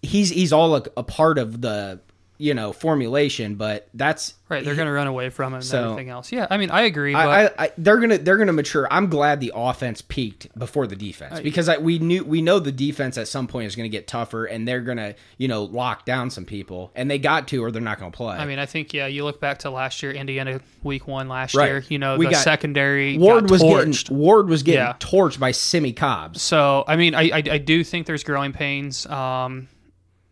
he's 0.02 0.30
he's 0.30 0.52
all 0.52 0.76
a, 0.76 0.84
a 0.98 1.04
part 1.04 1.38
of 1.38 1.62
the 1.62 2.02
you 2.38 2.54
know 2.54 2.72
formulation, 2.74 3.56
but 3.56 3.88
that's 3.94 4.34
Right, 4.50 4.64
they're 4.64 4.76
going 4.76 4.86
to 4.88 4.94
run 4.94 5.08
away 5.08 5.30
from 5.30 5.48
him 5.52 5.56
and 5.56 5.64
So- 5.66 5.92
everything 5.92 6.10
else. 6.10 6.32
Yeah, 6.32 6.48
I 6.50 6.56
mean, 6.56 6.72
I 6.72 6.84
agree, 6.84 7.12
but 7.12 7.28
I, 7.28 7.46
I, 7.48 7.52
I, 7.66 7.72
they're 7.78 7.98
gonna 7.98 8.18
they're 8.18 8.38
gonna 8.38 8.54
mature. 8.54 8.88
I'm 8.90 9.08
glad 9.10 9.42
the 9.42 9.52
offense 9.54 10.02
peaked 10.02 10.58
before 10.58 10.88
the 10.88 10.96
defense 10.96 11.42
because 11.42 11.68
I, 11.68 11.78
we 11.80 12.00
knew 12.00 12.24
we 12.24 12.42
know 12.42 12.60
the 12.60 12.72
defense 12.72 13.18
at 13.18 13.28
some 13.28 13.48
point 13.48 13.68
is 13.68 13.76
gonna 13.76 13.90
get 13.90 14.08
tougher 14.08 14.46
and 14.46 14.66
they're 14.66 14.80
gonna 14.80 15.16
you 15.38 15.50
know 15.50 15.64
lock 15.64 16.06
down 16.06 16.30
some 16.30 16.46
people 16.46 16.92
and 16.96 17.12
they 17.12 17.20
got 17.20 17.50
to 17.50 17.62
or 17.62 17.72
they're 17.72 17.82
not 17.82 18.00
gonna 18.00 18.12
play. 18.12 18.38
I 18.38 18.46
mean, 18.46 18.58
I 18.60 18.66
think 18.66 18.94
yeah. 18.94 19.08
You 19.08 19.26
look 19.26 19.42
back 19.42 19.60
to 19.60 19.70
last 19.70 20.02
year, 20.02 20.14
Indiana 20.14 20.62
Week 20.82 21.08
One 21.08 21.28
last 21.28 21.54
Right. 21.54 21.68
year. 21.68 21.84
You 21.90 22.00
know, 22.00 22.18
We 22.18 22.28
the 22.28 22.32
got- 22.32 22.44
secondary 22.46 23.18
Ward 23.18 23.50
was 23.50 23.62
torched. 23.62 24.04
getting 24.06 24.18
Ward 24.18 24.48
was 24.50 24.64
getting 24.64 24.80
Yeah. 24.80 24.94
torched 25.00 25.40
by 25.40 25.52
Simmie 25.52 25.92
Cobbs. 25.94 26.42
So 26.42 26.86
I 26.88 26.96
mean, 26.96 27.16
I, 27.16 27.24
I 27.24 27.44
I 27.52 27.58
do 27.58 27.84
think 27.84 28.08
there's 28.08 28.24
growing 28.24 28.54
pains. 28.54 29.06
Um, 29.08 29.68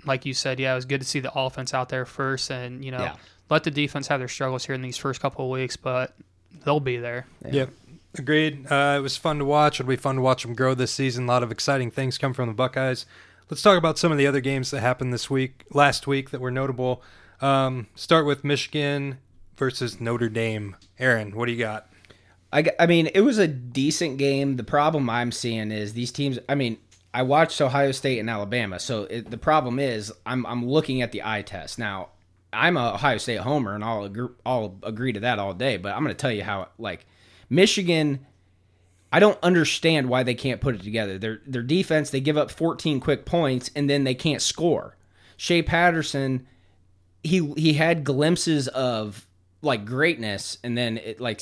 like 0.06 0.26
you 0.26 0.34
said, 0.34 0.60
yeah, 0.60 0.72
it 0.74 0.76
was 0.76 0.86
good 0.86 1.02
to 1.02 1.08
see 1.08 1.20
the 1.20 1.34
offense 1.34 1.74
out 1.74 1.90
there 1.90 2.06
first, 2.06 2.50
and 2.52 2.84
you 2.84 2.92
know, 2.92 3.00
Yeah. 3.00 3.16
let 3.50 3.64
the 3.64 3.72
defense 3.72 4.08
have 4.08 4.20
their 4.20 4.28
struggles 4.28 4.66
here 4.66 4.76
in 4.76 4.82
these 4.82 4.98
first 4.98 5.22
couple 5.22 5.46
of 5.46 5.52
weeks, 5.52 5.76
but 5.78 6.16
they'll 6.64 6.80
be 6.80 6.98
there. 6.98 7.26
Yep. 7.50 7.70
Agreed. 8.18 8.72
Uh, 8.72 8.96
it 8.98 9.02
was 9.02 9.18
fun 9.18 9.40
to 9.40 9.46
watch. 9.46 9.80
It'll 9.80 9.90
be 9.90 9.98
fun 9.98 10.16
to 10.16 10.22
watch 10.22 10.44
them 10.44 10.54
grow 10.56 10.74
this 10.74 10.92
season. 10.94 11.26
A 11.26 11.28
lot 11.28 11.44
of 11.44 11.52
exciting 11.52 11.92
things 11.92 12.18
come 12.18 12.34
from 12.34 12.48
the 12.48 12.54
Buckeyes. 12.54 13.06
Let's 13.50 13.62
talk 13.62 13.78
about 13.78 13.98
some 14.00 14.12
of 14.12 14.18
the 14.18 14.26
other 14.26 14.40
games 14.40 14.72
that 14.72 14.80
happened 14.80 15.14
this 15.14 15.30
week, 15.30 15.66
last 15.72 16.08
week, 16.08 16.30
that 16.32 16.40
were 16.42 16.50
notable. 16.50 17.04
Um, 17.42 17.88
start 17.94 18.26
with 18.26 18.44
Michigan 18.46 19.18
versus 19.58 20.00
Notre 20.00 20.30
Dame. 20.30 20.76
Aaron, 20.98 21.36
what 21.36 21.46
do 21.48 21.52
you 21.52 21.60
got? 21.60 21.88
I 22.54 22.86
mean, 22.88 23.10
it 23.14 23.20
was 23.20 23.38
a 23.38 23.50
decent 23.50 24.18
game. 24.18 24.56
The 24.56 24.64
problem 24.64 25.10
I'm 25.10 25.34
seeing 25.34 25.72
is 25.72 25.92
these 25.92 26.10
teams. 26.14 26.40
I 26.48 26.56
mean, 26.56 26.78
I 27.16 27.22
watched 27.22 27.62
Ohio 27.62 27.94
State 27.94 28.20
and 28.20 28.30
Alabama, 28.30 28.78
so 28.78 29.04
it, 29.04 29.32
the 29.32 29.38
problem 29.38 29.80
is 29.80 30.12
I'm 30.26 30.46
I'm 30.46 30.68
looking 30.68 31.02
at 31.02 31.14
the 31.14 31.22
eye 31.24 31.44
test 31.44 31.80
now. 31.80 32.10
I'm 32.52 32.76
a 32.76 32.96
Ohio 32.96 33.18
State 33.20 33.40
homer, 33.40 33.74
and 33.74 33.86
I'll 33.86 34.04
agree, 34.04 34.28
I'll 34.46 34.78
agree 34.84 35.14
to 35.14 35.22
that 35.22 35.40
all 35.40 35.54
day. 35.54 35.78
But 35.78 35.94
I'm 35.94 36.04
going 36.04 36.14
to 36.14 36.22
tell 36.22 36.32
you 36.32 36.44
how 36.44 36.68
like 36.78 37.06
Michigan. 37.50 38.26
I 39.14 39.20
don't 39.20 39.40
understand 39.42 40.10
why 40.10 40.24
they 40.24 40.34
can't 40.34 40.60
put 40.60 40.76
it 40.76 40.84
together. 40.84 41.18
Their 41.18 41.40
their 41.48 41.64
defense, 41.64 42.10
they 42.10 42.20
give 42.20 42.36
up 42.36 42.52
14 42.52 43.00
quick 43.00 43.24
points 43.24 43.72
and 43.74 43.90
then 43.90 44.04
they 44.04 44.14
can't 44.14 44.42
score. 44.42 44.98
Shea 45.38 45.62
Patterson, 45.62 46.46
he 47.24 47.54
he 47.54 47.74
had 47.76 48.04
glimpses 48.04 48.68
of 48.68 49.26
like 49.62 49.86
greatness, 49.86 50.58
and 50.66 50.78
then 50.78 50.98
it 50.98 51.22
like 51.22 51.40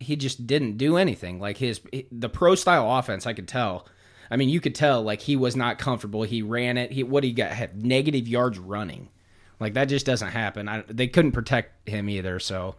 he 0.00 0.16
just 0.16 0.46
didn't 0.46 0.78
do 0.78 0.96
anything. 0.96 1.40
Like 1.40 1.58
his 1.58 1.82
the 2.10 2.30
pro 2.30 2.54
style 2.54 2.90
offense, 2.90 3.26
I 3.26 3.34
could 3.34 3.48
tell. 3.48 3.86
I 4.30 4.36
mean, 4.36 4.48
you 4.48 4.60
could 4.60 4.74
tell 4.74 5.02
like 5.02 5.20
he 5.20 5.36
was 5.36 5.54
not 5.56 5.78
comfortable. 5.78 6.22
He 6.22 6.42
ran 6.42 6.76
it. 6.78 6.90
He 6.92 7.02
what 7.02 7.24
he 7.24 7.32
got 7.32 7.50
had 7.50 7.84
negative 7.84 8.26
yards 8.28 8.58
running. 8.58 9.08
Like 9.60 9.74
that 9.74 9.84
just 9.86 10.06
doesn't 10.06 10.28
happen. 10.30 10.68
I, 10.68 10.82
they 10.88 11.06
couldn't 11.06 11.32
protect 11.32 11.88
him 11.88 12.08
either. 12.08 12.38
So, 12.40 12.74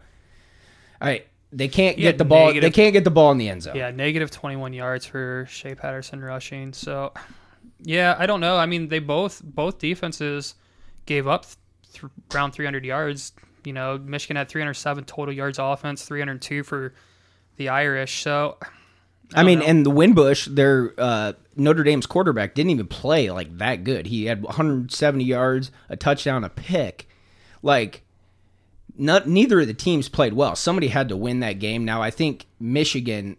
I 1.00 1.24
they 1.52 1.68
can't 1.68 1.96
get 1.96 2.18
the 2.18 2.24
ball. 2.24 2.46
negative- 2.48 2.62
They 2.72 2.74
can't 2.74 2.92
get 2.92 3.04
the 3.04 3.10
ball 3.10 3.32
in 3.32 3.38
the 3.38 3.48
end 3.48 3.62
zone. 3.62 3.76
Yeah, 3.76 3.90
negative 3.90 4.30
21 4.30 4.72
yards 4.72 5.06
for 5.06 5.46
Shea 5.48 5.74
Patterson 5.74 6.22
rushing. 6.22 6.72
So, 6.72 7.12
yeah, 7.82 8.14
I 8.18 8.26
don't 8.26 8.40
know. 8.40 8.56
I 8.56 8.66
mean, 8.66 8.88
they 8.88 8.98
both 8.98 9.42
both 9.42 9.78
defenses 9.78 10.54
gave 11.06 11.26
up 11.26 11.46
th- 11.92 12.04
around 12.34 12.52
300 12.52 12.84
yards. 12.84 13.32
You 13.64 13.72
know, 13.72 13.98
Michigan 13.98 14.36
had 14.36 14.48
307 14.48 15.04
total 15.04 15.34
yards 15.34 15.58
offense, 15.58 16.04
302 16.04 16.62
for 16.62 16.94
the 17.56 17.68
Irish. 17.70 18.22
So 18.22 18.58
I, 19.34 19.42
mean, 19.42 19.58
know. 19.60 19.64
and 19.66 19.84
the 19.84 19.90
Wimbush, 19.90 20.46
their 20.46 20.94
uh, 20.98 21.32
Notre 21.56 21.82
Dame's 21.82 22.06
quarterback, 22.06 22.54
didn't 22.54 22.70
even 22.70 22.86
play 22.86 23.30
like 23.30 23.58
that 23.58 23.84
good. 23.84 24.06
He 24.06 24.26
had 24.26 24.42
170 24.42 25.24
yards, 25.24 25.70
a 25.88 25.96
touchdown, 25.96 26.44
a 26.44 26.48
pick. 26.48 27.08
Like, 27.62 28.02
not, 28.96 29.28
neither 29.28 29.60
of 29.60 29.66
the 29.66 29.74
teams 29.74 30.08
played 30.08 30.32
well. 30.32 30.54
Somebody 30.56 30.88
had 30.88 31.08
to 31.08 31.16
win 31.16 31.40
that 31.40 31.58
game. 31.58 31.84
Now, 31.84 32.00
I 32.02 32.10
think 32.10 32.46
Michigan 32.60 33.36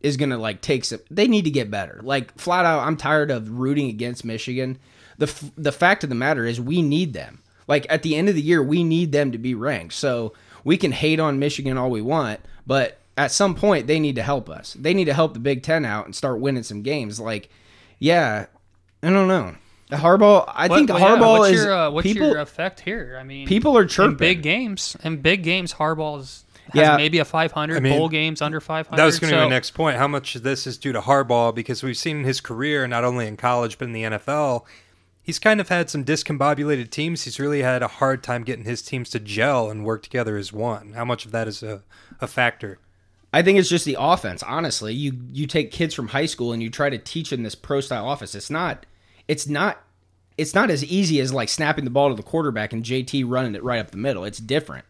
is 0.00 0.16
going 0.16 0.30
to 0.30 0.38
like 0.38 0.60
take 0.60 0.84
some. 0.84 1.00
They 1.10 1.26
need 1.28 1.44
to 1.44 1.50
get 1.50 1.70
better. 1.70 2.00
Like 2.02 2.38
flat 2.38 2.64
out, 2.64 2.86
I'm 2.86 2.96
tired 2.96 3.30
of 3.30 3.50
rooting 3.50 3.88
against 3.88 4.24
Michigan. 4.24 4.78
the 5.18 5.26
f- 5.26 5.50
The 5.56 5.72
fact 5.72 6.04
of 6.04 6.10
the 6.10 6.14
matter 6.16 6.46
is, 6.46 6.60
we 6.60 6.80
need 6.82 7.12
them. 7.12 7.42
Like 7.66 7.86
at 7.90 8.02
the 8.02 8.16
end 8.16 8.28
of 8.28 8.34
the 8.34 8.42
year, 8.42 8.62
we 8.62 8.82
need 8.84 9.12
them 9.12 9.32
to 9.32 9.38
be 9.38 9.54
ranked. 9.54 9.94
So 9.94 10.32
we 10.64 10.76
can 10.76 10.92
hate 10.92 11.20
on 11.20 11.38
Michigan 11.38 11.76
all 11.76 11.90
we 11.90 12.02
want, 12.02 12.40
but 12.66 12.99
at 13.24 13.30
some 13.32 13.54
point 13.54 13.86
they 13.86 14.00
need 14.00 14.16
to 14.16 14.22
help 14.22 14.48
us. 14.48 14.74
They 14.78 14.94
need 14.94 15.04
to 15.06 15.14
help 15.14 15.34
the 15.34 15.40
Big 15.40 15.62
Ten 15.62 15.84
out 15.84 16.06
and 16.06 16.14
start 16.14 16.40
winning 16.40 16.62
some 16.62 16.82
games. 16.82 17.20
Like, 17.20 17.48
yeah, 17.98 18.46
I 19.02 19.10
don't 19.10 19.28
know. 19.28 19.54
Harbaugh, 19.90 20.44
I 20.54 20.68
What- 20.68 20.76
think 20.76 20.88
well, 20.90 20.98
yeah, 21.00 21.06
Harbaugh 21.16 21.38
what's 21.40 21.50
is 21.56 21.64
your, 21.64 21.72
uh, 21.74 21.90
what's 21.90 22.06
people. 22.06 22.28
your 22.28 22.38
effect 22.38 22.80
here? 22.80 23.18
I 23.20 23.24
mean, 23.24 23.46
people 23.48 23.76
are 23.76 23.84
chirping. 23.84 24.12
in 24.12 24.16
big 24.18 24.42
games. 24.42 24.96
In 25.02 25.16
big 25.16 25.42
games, 25.42 25.74
Harbaugh's 25.74 26.44
has 26.72 26.74
Yeah. 26.74 26.96
maybe 26.96 27.18
a 27.18 27.24
500 27.24 27.76
I 27.78 27.80
mean, 27.80 27.98
bowl 27.98 28.08
games 28.08 28.40
under 28.40 28.60
500. 28.60 28.96
That 28.96 29.04
was 29.04 29.18
going 29.18 29.32
to 29.32 29.36
be 29.36 29.42
my 29.42 29.48
next 29.48 29.72
point. 29.72 29.96
How 29.96 30.06
much 30.06 30.36
of 30.36 30.44
this 30.44 30.66
is 30.68 30.78
due 30.78 30.92
to 30.92 31.00
Harbaugh? 31.00 31.52
Because 31.52 31.82
we've 31.82 31.96
seen 31.96 32.18
in 32.18 32.24
his 32.24 32.40
career, 32.40 32.86
not 32.86 33.02
only 33.04 33.26
in 33.26 33.36
college 33.36 33.76
but 33.78 33.86
in 33.88 33.92
the 33.92 34.04
NFL, 34.04 34.64
he's 35.20 35.40
kind 35.40 35.60
of 35.60 35.68
had 35.68 35.90
some 35.90 36.04
discombobulated 36.04 36.90
teams. 36.90 37.24
He's 37.24 37.40
really 37.40 37.62
had 37.62 37.82
a 37.82 37.88
hard 37.88 38.22
time 38.22 38.44
getting 38.44 38.64
his 38.64 38.82
teams 38.82 39.10
to 39.10 39.18
gel 39.18 39.68
and 39.70 39.84
work 39.84 40.04
together 40.04 40.36
as 40.36 40.52
one. 40.52 40.92
How 40.92 41.04
much 41.04 41.26
of 41.26 41.32
that 41.32 41.48
is 41.48 41.64
a, 41.64 41.82
a 42.20 42.28
factor? 42.28 42.78
I 43.32 43.42
think 43.42 43.58
it's 43.58 43.68
just 43.68 43.84
the 43.84 43.96
offense. 43.98 44.42
Honestly, 44.42 44.92
you 44.92 45.20
you 45.32 45.46
take 45.46 45.70
kids 45.70 45.94
from 45.94 46.08
high 46.08 46.26
school 46.26 46.52
and 46.52 46.62
you 46.62 46.70
try 46.70 46.90
to 46.90 46.98
teach 46.98 47.30
them 47.30 47.42
this 47.42 47.54
pro 47.54 47.80
style 47.80 48.10
offense. 48.10 48.34
It's 48.34 48.50
not. 48.50 48.86
It's 49.28 49.46
not. 49.46 49.82
It's 50.36 50.54
not 50.54 50.70
as 50.70 50.84
easy 50.84 51.20
as 51.20 51.32
like 51.32 51.48
snapping 51.48 51.84
the 51.84 51.90
ball 51.90 52.08
to 52.08 52.14
the 52.14 52.22
quarterback 52.22 52.72
and 52.72 52.82
JT 52.82 53.24
running 53.26 53.54
it 53.54 53.62
right 53.62 53.78
up 53.78 53.90
the 53.90 53.96
middle. 53.96 54.24
It's 54.24 54.38
different. 54.38 54.84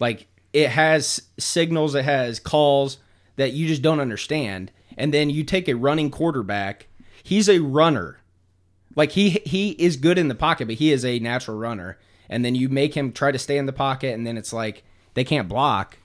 Like 0.00 0.26
it 0.52 0.70
has 0.70 1.22
signals, 1.38 1.94
it 1.94 2.04
has 2.04 2.40
calls 2.40 2.98
that 3.36 3.52
you 3.52 3.68
just 3.68 3.82
don't 3.82 4.00
understand, 4.00 4.72
and 4.96 5.14
then 5.14 5.30
you 5.30 5.44
take 5.44 5.68
a 5.68 5.74
running 5.74 6.10
quarterback. 6.10 6.86
He's 7.22 7.48
a 7.48 7.60
runner. 7.60 8.18
Like 8.96 9.12
he 9.12 9.30
he 9.44 9.70
is 9.72 9.96
good 9.96 10.18
in 10.18 10.28
the 10.28 10.34
pocket, 10.34 10.66
but 10.66 10.76
he 10.76 10.90
is 10.90 11.04
a 11.04 11.18
natural 11.20 11.56
runner. 11.56 11.98
And 12.30 12.44
then 12.44 12.54
you 12.54 12.68
make 12.68 12.94
him 12.94 13.12
try 13.12 13.32
to 13.32 13.38
stay 13.38 13.56
in 13.56 13.66
the 13.66 13.72
pocket, 13.72 14.14
and 14.14 14.26
then 14.26 14.36
it's 14.36 14.52
like 14.52 14.84
they 15.14 15.24
can't 15.24 15.48
block, 15.48 15.96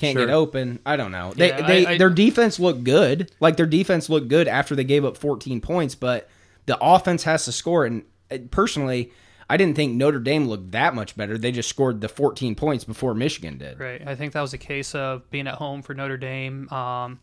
can't 0.00 0.16
Sure. 0.16 0.26
get 0.26 0.32
open. 0.32 0.80
I 0.84 0.96
don't 0.96 1.12
know. 1.12 1.32
They 1.36 1.48
Yeah, 1.48 1.66
they 1.66 1.86
I- 1.86 1.90
I- 1.92 1.98
their 1.98 2.10
defense 2.10 2.58
looked 2.58 2.82
good. 2.84 3.30
Like 3.40 3.56
their 3.56 3.66
defense 3.66 4.08
looked 4.08 4.28
good 4.28 4.48
after 4.48 4.74
they 4.74 4.84
gave 4.84 5.04
up 5.04 5.16
14 5.16 5.60
points, 5.60 5.94
but 5.94 6.28
the 6.66 6.76
offense 6.80 7.24
has 7.24 7.44
to 7.44 7.52
score. 7.52 7.84
And 7.84 8.02
uh, 8.30 8.38
personally, 8.50 9.12
I 9.48 9.56
didn't 9.56 9.74
think 9.76 9.94
Notre 9.94 10.20
Dame 10.20 10.46
looked 10.46 10.70
that 10.72 10.94
much 10.94 11.16
better. 11.16 11.36
They 11.36 11.50
just 11.52 11.68
scored 11.68 12.00
the 12.00 12.08
14 12.08 12.54
points 12.54 12.84
before 12.84 13.14
Michigan 13.14 13.58
did. 13.58 13.80
Right. 13.80 14.00
I 14.06 14.14
think 14.14 14.32
that 14.32 14.40
was 14.40 14.52
a 14.52 14.58
case 14.58 14.94
of 14.94 15.28
being 15.30 15.46
at 15.48 15.54
home 15.54 15.82
for 15.82 15.92
Notre 15.94 16.16
Dame. 16.16 16.68
Um, 16.70 17.18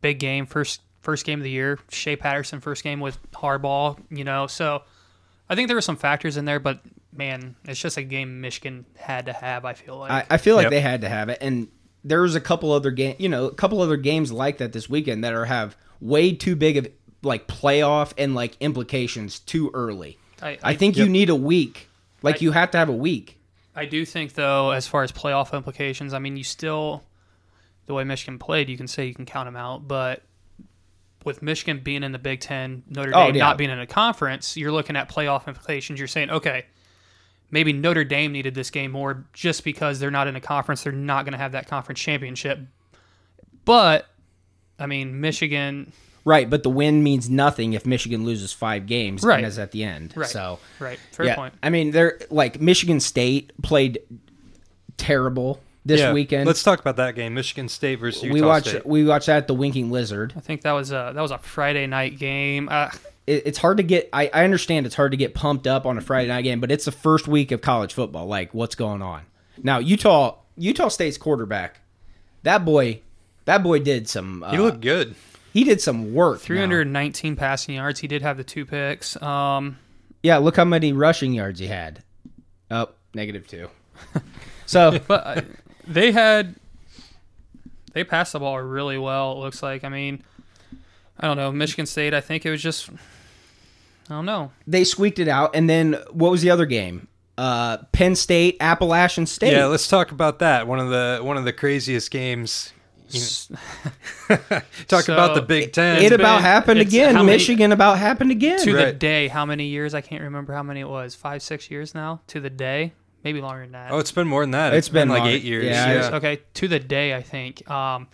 big 0.00 0.18
game, 0.18 0.46
first 0.46 0.80
first 1.02 1.24
game 1.26 1.38
of 1.38 1.44
the 1.44 1.50
year. 1.50 1.78
Shea 1.90 2.16
Patterson, 2.16 2.60
first 2.60 2.82
game 2.82 3.00
with 3.00 3.18
Harbaugh. 3.32 3.98
You 4.10 4.24
know, 4.24 4.46
so 4.46 4.82
I 5.48 5.54
think 5.54 5.68
there 5.68 5.76
were 5.76 5.80
some 5.82 5.96
factors 5.96 6.36
in 6.36 6.46
there, 6.46 6.58
but 6.58 6.80
man, 7.16 7.56
it's 7.64 7.80
just 7.80 7.96
a 7.96 8.02
game 8.02 8.40
Michigan 8.40 8.84
had 8.96 9.26
to 9.26 9.32
have. 9.32 9.64
I 9.64 9.74
feel 9.74 9.96
like. 9.98 10.10
I, 10.10 10.24
I 10.30 10.36
feel 10.38 10.56
like 10.56 10.64
Yep. 10.64 10.70
they 10.70 10.80
had 10.80 11.00
to 11.02 11.08
have 11.08 11.28
it, 11.28 11.38
and 11.40 11.68
there 12.04 12.22
was 12.22 12.34
a 12.34 12.40
couple 12.40 12.72
other 12.72 12.90
game, 12.90 13.16
you 13.18 13.28
know, 13.28 13.46
a 13.46 13.54
couple 13.54 13.80
other 13.82 13.96
games 13.96 14.30
like 14.32 14.58
that 14.58 14.72
this 14.72 14.88
weekend 14.88 15.24
that 15.24 15.32
are 15.34 15.44
have 15.46 15.76
way 16.00 16.32
too 16.32 16.54
big 16.56 16.76
of 16.76 16.86
like 17.22 17.46
playoff 17.48 18.12
and 18.18 18.34
like 18.34 18.56
implications 18.60 19.40
too 19.40 19.70
early. 19.74 20.18
I, 20.42 20.58
I 20.62 20.74
think 20.74 20.96
you 20.96 21.08
need 21.08 21.30
a 21.30 21.34
week. 21.34 21.88
Like 22.22 22.36
I- 22.36 22.38
you 22.40 22.52
have 22.52 22.70
to 22.72 22.78
have 22.78 22.88
a 22.88 22.92
week. 22.96 23.40
I 23.74 23.84
do 23.86 24.04
think 24.06 24.34
though, 24.34 24.70
as 24.70 24.86
far 24.86 25.02
as 25.02 25.12
playoff 25.12 25.52
implications, 25.52 26.14
I 26.14 26.18
mean, 26.18 26.36
you 26.36 26.44
still 26.44 27.02
the 27.86 27.94
way 27.94 28.04
Michigan 28.04 28.38
played, 28.38 28.68
you 28.68 28.76
can 28.76 28.86
say 28.88 29.06
you 29.06 29.14
can 29.14 29.26
count 29.26 29.46
them 29.46 29.56
out, 29.56 29.86
but 29.86 30.22
with 31.24 31.42
Michigan 31.42 31.80
being 31.82 32.02
in 32.02 32.12
the 32.12 32.18
Big 32.18 32.40
Ten, 32.40 32.84
Notre 32.88 33.12
Oh, 33.14 33.26
Dame 33.26 33.34
yeah. 33.36 33.44
not 33.44 33.58
being 33.58 33.70
in 33.70 33.78
a 33.80 33.86
conference, 33.86 34.56
you're 34.56 34.72
looking 34.72 34.96
at 34.96 35.08
playoff 35.08 35.46
implications. 35.48 35.98
You're 35.98 36.08
saying, 36.08 36.30
okay, 36.30 36.66
maybe 37.50 37.72
Notre 37.72 38.04
Dame 38.04 38.32
needed 38.32 38.54
this 38.54 38.70
game 38.70 38.90
more 38.92 39.24
just 39.32 39.64
because 39.64 39.98
they're 39.98 40.10
not 40.10 40.26
in 40.26 40.36
a 40.36 40.40
conference. 40.40 40.82
They're 40.82 40.92
not 40.92 41.24
going 41.24 41.32
to 41.32 41.38
have 41.38 41.52
that 41.52 41.66
conference 41.68 42.00
championship. 42.00 42.60
But 43.64 44.06
I 44.78 44.86
mean, 44.86 45.20
Michigan, 45.20 45.92
Right, 46.24 46.50
but 46.50 46.64
the 46.64 46.70
win 46.70 47.04
means 47.04 47.30
nothing 47.30 47.72
if 47.74 47.86
Michigan 47.86 48.24
loses 48.24 48.52
five 48.52 48.86
games 48.86 49.22
Right. 49.22 49.38
and 49.38 49.46
is 49.46 49.60
at 49.60 49.70
the 49.70 49.84
end. 49.84 50.12
Right. 50.16 50.28
So 50.28 50.58
right? 50.80 50.98
Fair 51.12 51.26
yeah, 51.26 51.34
point. 51.36 51.54
I 51.62 51.70
mean, 51.70 51.92
they're 51.92 52.18
like 52.30 52.60
Michigan 52.60 52.98
State 52.98 53.52
played 53.62 54.00
terrible 54.96 55.60
this 55.84 56.00
Yeah, 56.00 56.12
weekend. 56.12 56.46
Let's 56.46 56.62
talk 56.64 56.80
about 56.80 56.96
that 56.96 57.14
game, 57.14 57.34
Michigan 57.34 57.68
State 57.68 58.00
versus 58.00 58.22
Utah 58.24 58.34
we 58.34 58.42
watched 58.42 58.68
State. 58.68 58.86
we 58.86 59.04
watched 59.04 59.26
that 59.26 59.36
at 59.36 59.46
the 59.46 59.54
Winking 59.54 59.90
Lizard. 59.92 60.32
I 60.36 60.40
think 60.40 60.62
that 60.62 60.72
was 60.72 60.90
a 60.90 61.12
that 61.14 61.20
was 61.20 61.30
a 61.30 61.38
Friday 61.38 61.86
night 61.86 62.18
game. 62.18 62.68
Uh, 62.70 62.90
it, 62.92 63.00
it's 63.26 63.58
hard 63.58 63.76
to 63.78 63.82
get. 63.82 64.08
I, 64.12 64.30
I 64.32 64.44
understand 64.44 64.86
it's 64.86 64.94
hard 64.94 65.10
to 65.12 65.16
get 65.16 65.34
pumped 65.34 65.66
up 65.66 65.86
on 65.86 65.98
a 65.98 66.00
Friday 66.00 66.28
night 66.28 66.42
game, 66.42 66.60
but 66.60 66.70
it's 66.70 66.84
the 66.84 66.92
first 66.92 67.26
week 67.26 67.50
of 67.52 67.60
college 67.60 67.92
football. 67.94 68.26
Like, 68.26 68.54
what's 68.54 68.74
going 68.74 69.02
on 69.02 69.22
now? 69.62 69.78
Utah 69.78 70.36
Utah 70.56 70.88
State's 70.88 71.18
quarterback, 71.18 71.80
that 72.44 72.64
boy, 72.64 73.00
that 73.44 73.62
boy 73.62 73.80
did 73.80 74.08
some. 74.08 74.42
Uh, 74.42 74.52
He 74.52 74.58
looked 74.58 74.80
good. 74.80 75.14
he 75.52 75.64
did 75.64 75.80
some 75.80 76.14
work. 76.14 76.38
now. 76.40 76.44
319 76.46 77.36
passing 77.36 77.74
yards. 77.76 78.00
He 78.00 78.06
did 78.08 78.22
have 78.22 78.36
the 78.36 78.44
two 78.44 78.64
picks. 78.64 79.20
Um, 79.20 79.78
Yeah, 80.22 80.36
look 80.38 80.56
how 80.56 80.64
many 80.64 80.92
rushing 80.92 81.32
yards 81.34 81.58
he 81.60 81.66
had. 81.66 82.02
Oh, 82.70 82.88
negative 83.14 83.46
two. 83.46 83.68
so 84.66 84.98
but 85.08 85.26
uh, 85.26 85.40
they 85.86 86.12
had 86.12 86.54
they 87.92 88.04
passed 88.04 88.32
the 88.34 88.38
ball 88.40 88.60
really 88.60 88.98
well. 88.98 89.32
It 89.32 89.36
looks 89.38 89.62
like. 89.62 89.84
I 89.84 89.88
mean, 89.88 90.22
I 91.18 91.26
don't 91.26 91.36
know. 91.38 91.50
Michigan 91.50 91.86
State. 91.86 92.12
I 92.14 92.20
think 92.20 92.44
it 92.46 92.50
was 92.50 92.62
just. 92.62 92.90
I 94.10 94.14
don't 94.14 94.26
know. 94.26 94.50
they 94.66 94.84
squeaked 94.84 95.18
it 95.18 95.28
out, 95.28 95.54
and 95.54 95.68
then 95.68 95.94
what 96.10 96.30
was 96.30 96.42
the 96.42 96.50
other 96.50 96.66
game? 96.66 97.08
Uh, 97.38 97.78
Penn 97.92 98.14
State, 98.16 98.56
Appalachian 98.60 99.26
State. 99.26 99.52
Yeah, 99.52 99.66
let's 99.66 99.88
talk 99.88 100.10
about 100.12 100.38
that. 100.38 100.66
One 100.66 100.78
of 100.80 100.88
the 100.90 101.20
one 101.22 101.36
of 101.36 101.44
the 101.44 101.52
craziest 101.52 102.10
games. 102.10 102.72
You 103.10 103.20
know, 104.30 104.36
talk 104.88 105.04
So, 105.04 105.12
about 105.12 105.34
the 105.36 105.42
Big 105.42 105.72
Ten. 105.72 106.02
it 106.02 106.12
about 106.12 106.38
been- 106.38 106.42
happened 106.44 106.80
again. 106.80 107.14
how 107.14 107.22
many- 107.22 107.36
Michigan 107.36 107.70
about 107.72 107.98
happened 107.98 108.30
again. 108.32 108.58
To 108.64 108.72
the 108.72 108.92
day, 108.92 109.28
how 109.28 109.44
many 109.46 109.66
years? 109.66 109.94
I 109.94 110.00
can't 110.00 110.22
remember 110.22 110.54
how 110.54 110.62
many 110.64 110.80
it 110.80 110.88
was. 110.88 111.14
Five, 111.14 111.42
six 111.42 111.70
years 111.70 111.94
now. 111.94 112.20
To 112.28 112.40
the 112.40 112.50
day, 112.50 112.94
maybe 113.22 113.40
longer 113.40 113.62
than 113.62 113.72
that. 113.72 113.92
oh, 113.92 113.98
it's 113.98 114.10
been 114.12 114.26
more 114.26 114.42
than 114.42 114.50
that. 114.52 114.74
It's 114.74 114.88
been 114.88 115.08
like 115.08 115.20
long. 115.20 115.28
eight 115.28 115.42
years. 115.44 115.66
Yeah, 115.66 115.92
Yeah, 116.10 116.16
Okay, 116.16 116.40
to 116.54 116.66
the 116.68 116.80
day, 116.80 117.14
I 117.14 117.22
think. 117.22 117.68
Um, 117.70 118.08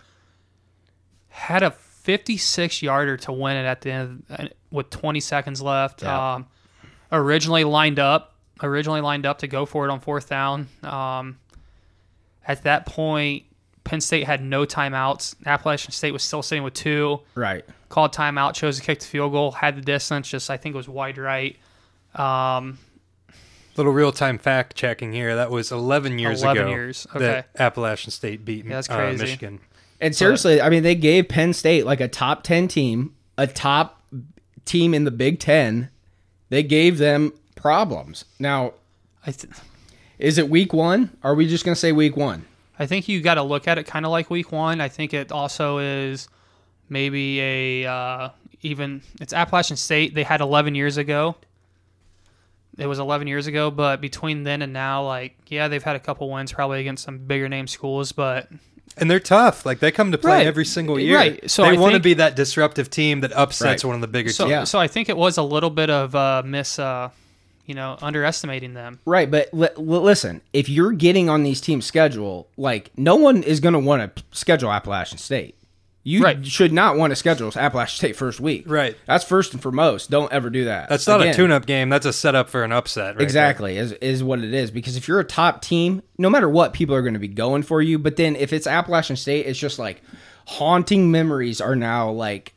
had 1.29 1.63
a 1.63 1.71
56 2.03 2.81
yarder 2.81 3.17
to 3.17 3.31
win 3.31 3.57
it 3.57 3.65
at 3.65 3.81
the 3.81 3.91
end 3.91 4.23
of, 4.29 4.49
with 4.71 4.89
20 4.89 5.19
seconds 5.19 5.61
left. 5.61 6.03
Yeah. 6.03 6.35
Um, 6.35 6.47
originally 7.11 7.63
lined 7.63 7.97
up, 7.97 8.35
originally 8.61 9.01
lined 9.01 9.25
up 9.25 9.39
to 9.39 9.47
go 9.47 9.65
for 9.65 9.85
it 9.87 9.91
on 9.91 9.99
fourth 10.01 10.29
down. 10.29 10.67
Um, 10.83 11.39
at 12.45 12.63
that 12.63 12.85
point, 12.85 13.43
Penn 13.85 14.01
State 14.01 14.25
had 14.25 14.43
no 14.43 14.65
timeouts. 14.65 15.35
Appalachian 15.45 15.91
State 15.91 16.11
was 16.11 16.23
still 16.23 16.41
sitting 16.43 16.63
with 16.63 16.73
two. 16.73 17.21
Right. 17.35 17.63
Called 17.87 18.13
timeout, 18.13 18.53
chose 18.53 18.77
to 18.79 18.83
kick 18.83 18.99
the 18.99 19.05
field 19.05 19.31
goal, 19.31 19.51
had 19.51 19.77
the 19.77 19.81
distance, 19.81 20.27
just 20.27 20.49
I 20.49 20.57
think 20.57 20.75
it 20.75 20.77
was 20.77 20.89
wide 20.89 21.17
right. 21.17 21.57
Um, 22.15 22.79
Little 23.77 23.93
real 23.93 24.11
time 24.11 24.37
fact 24.37 24.75
checking 24.75 25.13
here. 25.13 25.35
That 25.35 25.49
was 25.49 25.71
11 25.71 26.19
years 26.19 26.43
11 26.43 26.61
ago. 26.61 26.69
years, 26.69 27.07
That 27.15 27.47
Appalachian 27.57 28.11
State 28.11 28.43
beat 28.43 28.65
Yeah, 28.65 28.75
that's 28.75 28.89
uh. 28.89 29.15
Michigan. 29.17 29.59
And 30.03 30.13
seriously, 30.13 30.61
I 30.61 30.69
mean, 30.69 30.83
they 30.83 30.95
gave 30.95 31.29
Penn 31.29 31.53
State 31.53 31.85
like 31.85 32.01
a 32.01 32.09
top 32.09 32.43
10 32.43 32.67
team, 32.67 33.15
a 33.37 33.47
top 33.47 34.03
team 34.65 34.93
in 34.93 35.05
the 35.05 35.11
Big 35.11 35.39
Ten. 35.39 35.89
They 36.49 36.61
gave 36.61 36.97
them 36.97 37.31
problems. 37.55 38.25
Now, 38.37 38.73
I 39.25 39.31
th- 39.31 39.53
is 40.19 40.37
it 40.37 40.49
week 40.49 40.73
one? 40.73 41.15
Are 41.23 41.33
we 41.33 41.47
just 41.47 41.63
going 41.63 41.73
to 41.73 41.79
say 41.79 41.93
week 41.93 42.17
one? 42.17 42.45
I 42.77 42.85
think 42.85 43.07
you 43.07 43.21
got 43.21 43.35
to 43.35 43.43
look 43.43 43.65
at 43.67 43.77
it 43.77 43.85
kind 43.85 44.05
of 44.05 44.11
like 44.11 44.29
week 44.29 44.51
one. 44.51 44.81
I 44.81 44.89
think 44.89 45.13
it 45.13 45.31
also 45.31 45.77
is 45.77 46.27
maybe 46.89 47.39
a 47.39 47.85
uh, 47.89 48.29
even 48.61 49.01
it's 49.21 49.31
Appalachian 49.31 49.77
State. 49.77 50.13
They 50.13 50.23
had 50.23 50.41
11 50.41 50.75
years 50.75 50.97
ago. 50.97 51.35
It 52.77 52.87
was 52.87 52.99
11 52.99 53.27
years 53.27 53.47
ago, 53.47 53.71
but 53.71 54.01
between 54.01 54.43
then 54.43 54.61
and 54.63 54.73
now, 54.73 55.05
like 55.05 55.37
yeah, 55.47 55.69
they've 55.69 55.83
had 55.83 55.95
a 55.95 55.99
couple 55.99 56.29
wins 56.29 56.51
probably 56.51 56.81
against 56.81 57.05
some 57.05 57.19
bigger 57.19 57.47
name 57.47 57.67
schools, 57.67 58.11
but 58.11 58.49
And 58.97 59.09
they're 59.09 59.19
tough. 59.19 59.65
Like 59.65 59.79
they 59.79 59.91
come 59.91 60.11
to 60.11 60.17
play 60.17 60.31
Right. 60.39 60.47
every 60.47 60.65
single 60.65 60.99
year. 60.99 61.15
Right. 61.17 61.49
So 61.49 61.63
they 61.63 61.69
I 61.69 61.73
want 61.79 61.95
to 61.95 61.99
be 61.99 62.15
that 62.15 62.35
disruptive 62.35 62.89
team 62.89 63.21
that 63.21 63.31
upsets 63.33 63.83
Right. 63.83 63.87
one 63.87 63.95
of 63.95 64.01
the 64.01 64.07
bigger 64.07 64.29
so 64.31 64.43
teams. 64.45 64.51
Yeah. 64.51 64.63
so 64.65 64.79
I 64.79 64.87
think 64.87 65.09
it 65.09 65.17
was 65.17 65.37
a 65.37 65.43
little 65.43 65.69
bit 65.71 65.89
of 65.89 66.13
uh, 66.15 66.43
miss 66.45 66.77
uh, 66.79 67.09
you 67.65 67.73
know, 67.75 67.97
underestimating 68.01 68.73
them. 68.73 68.99
Right, 69.05 69.31
but 69.31 69.47
li- 69.53 69.69
li- 69.77 69.97
listen, 69.99 70.41
if 70.51 70.67
you're 70.67 70.91
getting 70.91 71.29
on 71.29 71.43
these 71.43 71.61
teams' 71.61 71.85
schedule, 71.85 72.47
like 72.57 72.91
no 72.97 73.15
one 73.15 73.41
is 73.41 73.61
going 73.61 73.71
to 73.73 73.79
want 73.79 74.15
to 74.17 74.23
schedule 74.31 74.69
Appalachian 74.71 75.17
State. 75.17 75.55
You 76.05 76.21
Right. 76.21 76.45
should 76.45 76.73
not 76.73 76.97
want 76.97 77.11
to 77.11 77.15
schedule 77.15 77.49
Appalachian 77.55 77.95
State 77.95 78.15
first 78.17 78.41
week. 78.41 78.65
Right. 78.67 78.97
That's 79.07 79.23
first 79.23 79.53
and 79.53 79.61
foremost. 79.61 80.09
Don't 80.11 80.31
ever 80.33 80.49
do 80.49 80.65
that. 80.65 80.89
That's 80.89 81.07
not 81.07 81.21
a 81.25 81.33
tune-up 81.33 81.65
game. 81.65 81.87
That's 81.87 82.05
a 82.05 82.11
setup 82.11 82.49
for 82.49 82.63
an 82.63 82.73
upset. 82.73 83.15
Right. 83.15 83.21
Exactly, 83.23 83.77
is 83.77 83.93
is 83.93 84.21
what 84.21 84.39
it 84.39 84.53
is. 84.53 84.69
Because 84.69 84.97
if 84.97 85.07
you're 85.07 85.21
a 85.21 85.23
top 85.23 85.61
team, 85.61 86.01
no 86.17 86.29
matter 86.29 86.49
what, 86.49 86.73
people 86.73 86.93
are 86.93 87.01
going 87.01 87.13
to 87.13 87.19
be 87.21 87.29
going 87.29 87.63
for 87.63 87.81
you. 87.81 87.97
But 87.99 88.17
then 88.17 88.35
if 88.35 88.51
it's 88.51 88.67
Appalachian 88.67 89.15
State, 89.15 89.45
it's 89.45 89.57
just 89.57 89.79
like 89.79 90.01
haunting 90.45 91.09
memories 91.09 91.61
are 91.61 91.75
now 91.75 92.11
like 92.11 92.53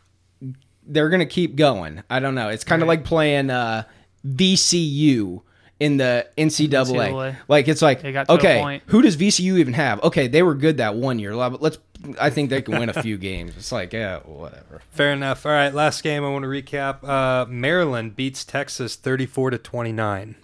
they're 0.88 1.08
going 1.08 1.20
to 1.20 1.26
keep 1.26 1.54
going. 1.54 2.02
I 2.10 2.18
don't 2.18 2.34
know. 2.34 2.48
It's 2.48 2.64
kind 2.64 2.82
of 2.82 2.88
like 2.88 3.04
playing 3.04 3.50
uh, 3.50 3.84
VCU 4.26 5.42
in 5.78 5.96
the 5.96 6.26
NCAA. 6.38 6.68
NCAA. 6.68 7.36
Like 7.48 7.68
it's 7.68 7.82
like 7.82 8.02
They 8.02 8.12
got 8.12 8.28
okay, 8.28 8.80
who 8.86 9.02
does 9.02 9.16
VCU 9.16 9.58
even 9.58 9.74
have? 9.74 10.02
Okay, 10.02 10.28
they 10.28 10.42
were 10.42 10.54
good 10.54 10.78
that 10.78 10.94
one 10.94 11.18
year. 11.18 11.34
Let's. 11.34 11.78
I 12.20 12.30
think 12.30 12.50
they 12.50 12.62
can 12.62 12.78
win 12.78 12.88
a 12.88 13.02
few 13.02 13.16
games. 13.18 13.54
It's 13.56 13.72
like 13.72 13.92
yeah, 13.92 14.18
whatever. 14.20 14.82
Fair 14.90 15.12
enough. 15.12 15.44
All 15.46 15.52
right, 15.52 15.72
last 15.72 16.02
game 16.02 16.24
I 16.24 16.28
want 16.28 16.42
to 16.44 16.48
recap. 16.48 17.02
Uh, 17.02 17.46
Maryland 17.46 18.16
beats 18.16 18.44
Texas 18.44 18.96
34 18.96 19.50
to 19.50 19.58
29. 19.58 20.36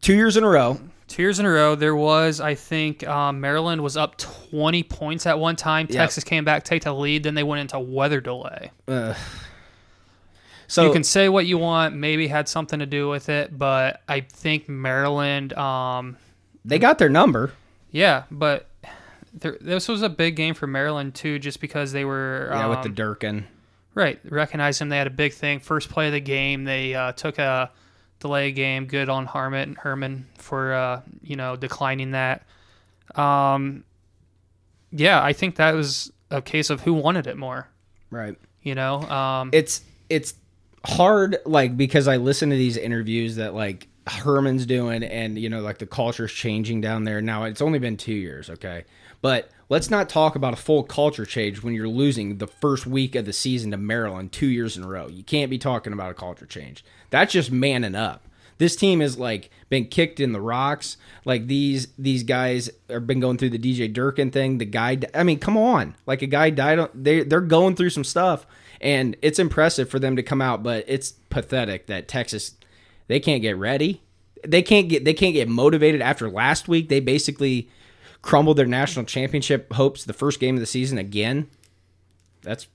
Two 0.00 0.14
years 0.14 0.36
in 0.36 0.44
a 0.44 0.48
row. 0.48 0.80
Two 1.08 1.22
years 1.22 1.38
in 1.38 1.46
a 1.46 1.50
row, 1.50 1.76
there 1.76 1.94
was, 1.94 2.40
I 2.40 2.56
think, 2.56 3.06
um, 3.06 3.40
Maryland 3.40 3.80
was 3.80 3.96
up 3.96 4.16
20 4.18 4.82
points 4.82 5.24
at 5.26 5.38
one 5.38 5.54
time. 5.54 5.86
Yep. 5.88 5.96
Texas 5.96 6.24
came 6.24 6.44
back, 6.44 6.64
take 6.64 6.82
the 6.82 6.92
lead, 6.92 7.22
then 7.22 7.34
they 7.34 7.44
went 7.44 7.60
into 7.60 7.78
weather 7.78 8.20
delay. 8.20 8.72
Uh, 8.88 9.14
so 10.68 10.86
you 10.86 10.92
can 10.92 11.04
say 11.04 11.28
what 11.28 11.46
you 11.46 11.58
want, 11.58 11.94
maybe 11.94 12.26
had 12.28 12.48
something 12.48 12.78
to 12.80 12.86
do 12.86 13.08
with 13.08 13.28
it, 13.28 13.56
but 13.56 14.02
I 14.08 14.20
think 14.20 14.68
Maryland, 14.68 15.52
um, 15.54 16.16
they 16.64 16.78
got 16.78 16.98
their 16.98 17.08
number. 17.08 17.52
yeah, 17.90 18.24
but 18.30 18.68
there, 19.32 19.56
this 19.60 19.88
was 19.88 20.02
a 20.02 20.08
big 20.08 20.34
game 20.36 20.54
for 20.54 20.66
Maryland 20.66 21.14
too, 21.14 21.38
just 21.38 21.60
because 21.60 21.92
they 21.92 22.04
were 22.04 22.48
Yeah, 22.50 22.66
with 22.68 22.78
um, 22.78 22.82
the 22.84 22.88
Durkin. 22.90 23.46
right. 23.94 24.18
Recognize 24.28 24.78
them, 24.78 24.88
they 24.88 24.98
had 24.98 25.06
a 25.06 25.10
big 25.10 25.32
thing. 25.34 25.60
First 25.60 25.88
play 25.90 26.06
of 26.08 26.12
the 26.12 26.20
game, 26.20 26.64
they 26.64 26.94
uh, 26.94 27.12
took 27.12 27.38
a 27.38 27.70
delay 28.18 28.50
game. 28.52 28.86
Good 28.86 29.08
on 29.08 29.26
Harmon 29.26 29.74
Herman 29.74 30.26
for 30.38 30.72
uh, 30.72 31.00
you 31.22 31.36
know 31.36 31.54
declining 31.56 32.12
that. 32.12 32.44
Um, 33.14 33.84
yeah, 34.90 35.22
I 35.22 35.32
think 35.32 35.56
that 35.56 35.74
was 35.74 36.10
a 36.30 36.40
case 36.42 36.70
of 36.70 36.80
who 36.80 36.92
wanted 36.94 37.26
it 37.26 37.36
more. 37.36 37.68
Right. 38.10 38.36
You 38.62 38.74
know, 38.74 39.02
um, 39.02 39.50
it's 39.52 39.82
it's 40.08 40.34
hard 40.86 41.38
like 41.44 41.76
because 41.76 42.06
I 42.08 42.16
listen 42.16 42.50
to 42.50 42.56
these 42.56 42.76
interviews 42.76 43.36
that 43.36 43.54
like 43.54 43.88
Herman's 44.06 44.66
doing 44.66 45.02
and 45.02 45.36
you 45.38 45.48
know 45.48 45.60
like 45.60 45.78
the 45.78 45.86
culture's 45.86 46.32
changing 46.32 46.80
down 46.80 47.04
there. 47.04 47.20
Now 47.20 47.44
it's 47.44 47.60
only 47.60 47.78
been 47.78 47.96
2 47.96 48.12
years 48.12 48.48
okay? 48.50 48.84
But 49.20 49.50
let's 49.68 49.90
not 49.90 50.08
talk 50.08 50.36
about 50.36 50.52
a 50.52 50.56
full 50.56 50.84
culture 50.84 51.26
change 51.26 51.62
when 51.62 51.74
you're 51.74 51.88
losing 51.88 52.38
the 52.38 52.46
first 52.46 52.86
week 52.86 53.16
of 53.16 53.24
the 53.24 53.32
season 53.32 53.72
to 53.72 53.76
Maryland 53.76 54.30
2 54.30 54.46
years 54.46 54.76
in 54.76 54.84
a 54.84 54.88
row. 54.88 55.08
You 55.08 55.24
can't 55.24 55.50
be 55.50 55.58
talking 55.58 55.92
about 55.92 56.12
a 56.12 56.14
culture 56.14 56.46
change. 56.46 56.84
That's 57.10 57.32
just 57.32 57.50
manning 57.50 57.96
up. 57.96 58.22
This 58.58 58.76
team 58.76 59.00
has 59.00 59.18
like 59.18 59.50
been 59.68 59.86
kicked 59.86 60.20
in 60.20 60.32
the 60.32 60.40
rocks. 60.40 60.96
Like 61.24 61.46
these 61.46 61.88
these 61.98 62.22
guys 62.22 62.70
have 62.88 63.06
been 63.06 63.20
going 63.20 63.38
through 63.38 63.50
the 63.50 63.58
DJ 63.58 63.92
Durkin 63.92 64.30
thing. 64.30 64.58
The 64.58 64.64
guy 64.64 64.98
I 65.14 65.24
mean 65.24 65.40
come 65.40 65.56
on. 65.56 65.96
Like 66.06 66.22
a 66.22 66.26
guy 66.26 66.50
died 66.50 66.78
on- 66.78 66.90
they 66.94 67.22
they're 67.22 67.40
going 67.40 67.74
through 67.74 67.90
some 67.90 68.04
stuff 68.04 68.46
and 68.80 69.16
it's 69.22 69.38
impressive 69.38 69.88
for 69.88 69.98
them 69.98 70.16
to 70.16 70.22
come 70.22 70.40
out 70.40 70.62
but 70.62 70.84
it's 70.86 71.12
pathetic 71.30 71.86
that 71.86 72.08
Texas 72.08 72.54
they 73.08 73.20
can't 73.20 73.42
get 73.42 73.56
ready 73.56 74.02
they 74.46 74.62
can't 74.62 74.88
get 74.88 75.04
they 75.04 75.14
can't 75.14 75.34
get 75.34 75.48
motivated 75.48 76.00
after 76.00 76.30
last 76.30 76.68
week 76.68 76.88
they 76.88 77.00
basically 77.00 77.68
crumbled 78.22 78.56
their 78.56 78.66
national 78.66 79.04
championship 79.04 79.72
hopes 79.74 80.04
the 80.04 80.12
first 80.12 80.40
game 80.40 80.56
of 80.56 80.60
the 80.60 80.66
season 80.66 80.98
again 80.98 81.48
that's 82.42 82.66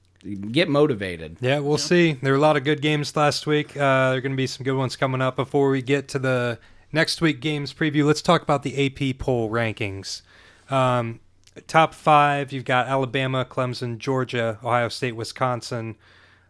get 0.52 0.70
motivated 0.70 1.38
Yeah, 1.42 1.60
we'll 1.60 1.78
see. 1.78 2.14
There 2.14 2.34
were 2.34 2.38
a 2.38 2.42
lot 2.42 2.58
of 2.58 2.64
good 2.64 2.82
games 2.82 3.16
last 3.16 3.48
week. 3.48 3.76
Uh, 3.76 4.10
there 4.10 4.18
are 4.18 4.22
going 4.22 4.34
to 4.34 4.38
be 4.38 4.48
some 4.48 4.64
good 4.64 4.78
ones 4.78 4.96
coming 4.96 5.22
up. 5.22 5.36
Before 5.36 5.70
we 5.70 5.82
get 5.82 6.08
to 6.10 6.20
the 6.20 6.60
next 6.92 7.22
week 7.22 7.40
games 7.40 7.74
preview, 7.74 8.06
let's 8.06 8.22
talk 8.22 8.44
about 8.44 8.64
the 8.64 8.86
AP 8.86 9.18
poll 9.18 9.50
rankings. 9.50 10.22
Um, 10.70 11.20
top 11.68 11.94
five, 11.94 12.52
you've 12.52 12.66
got 12.66 12.88
Alabama, 12.88 13.46
Clemson, 13.46 13.98
Georgia, 13.98 14.60
Ohio 14.64 14.90
State, 14.90 15.16
Wisconsin, 15.16 15.98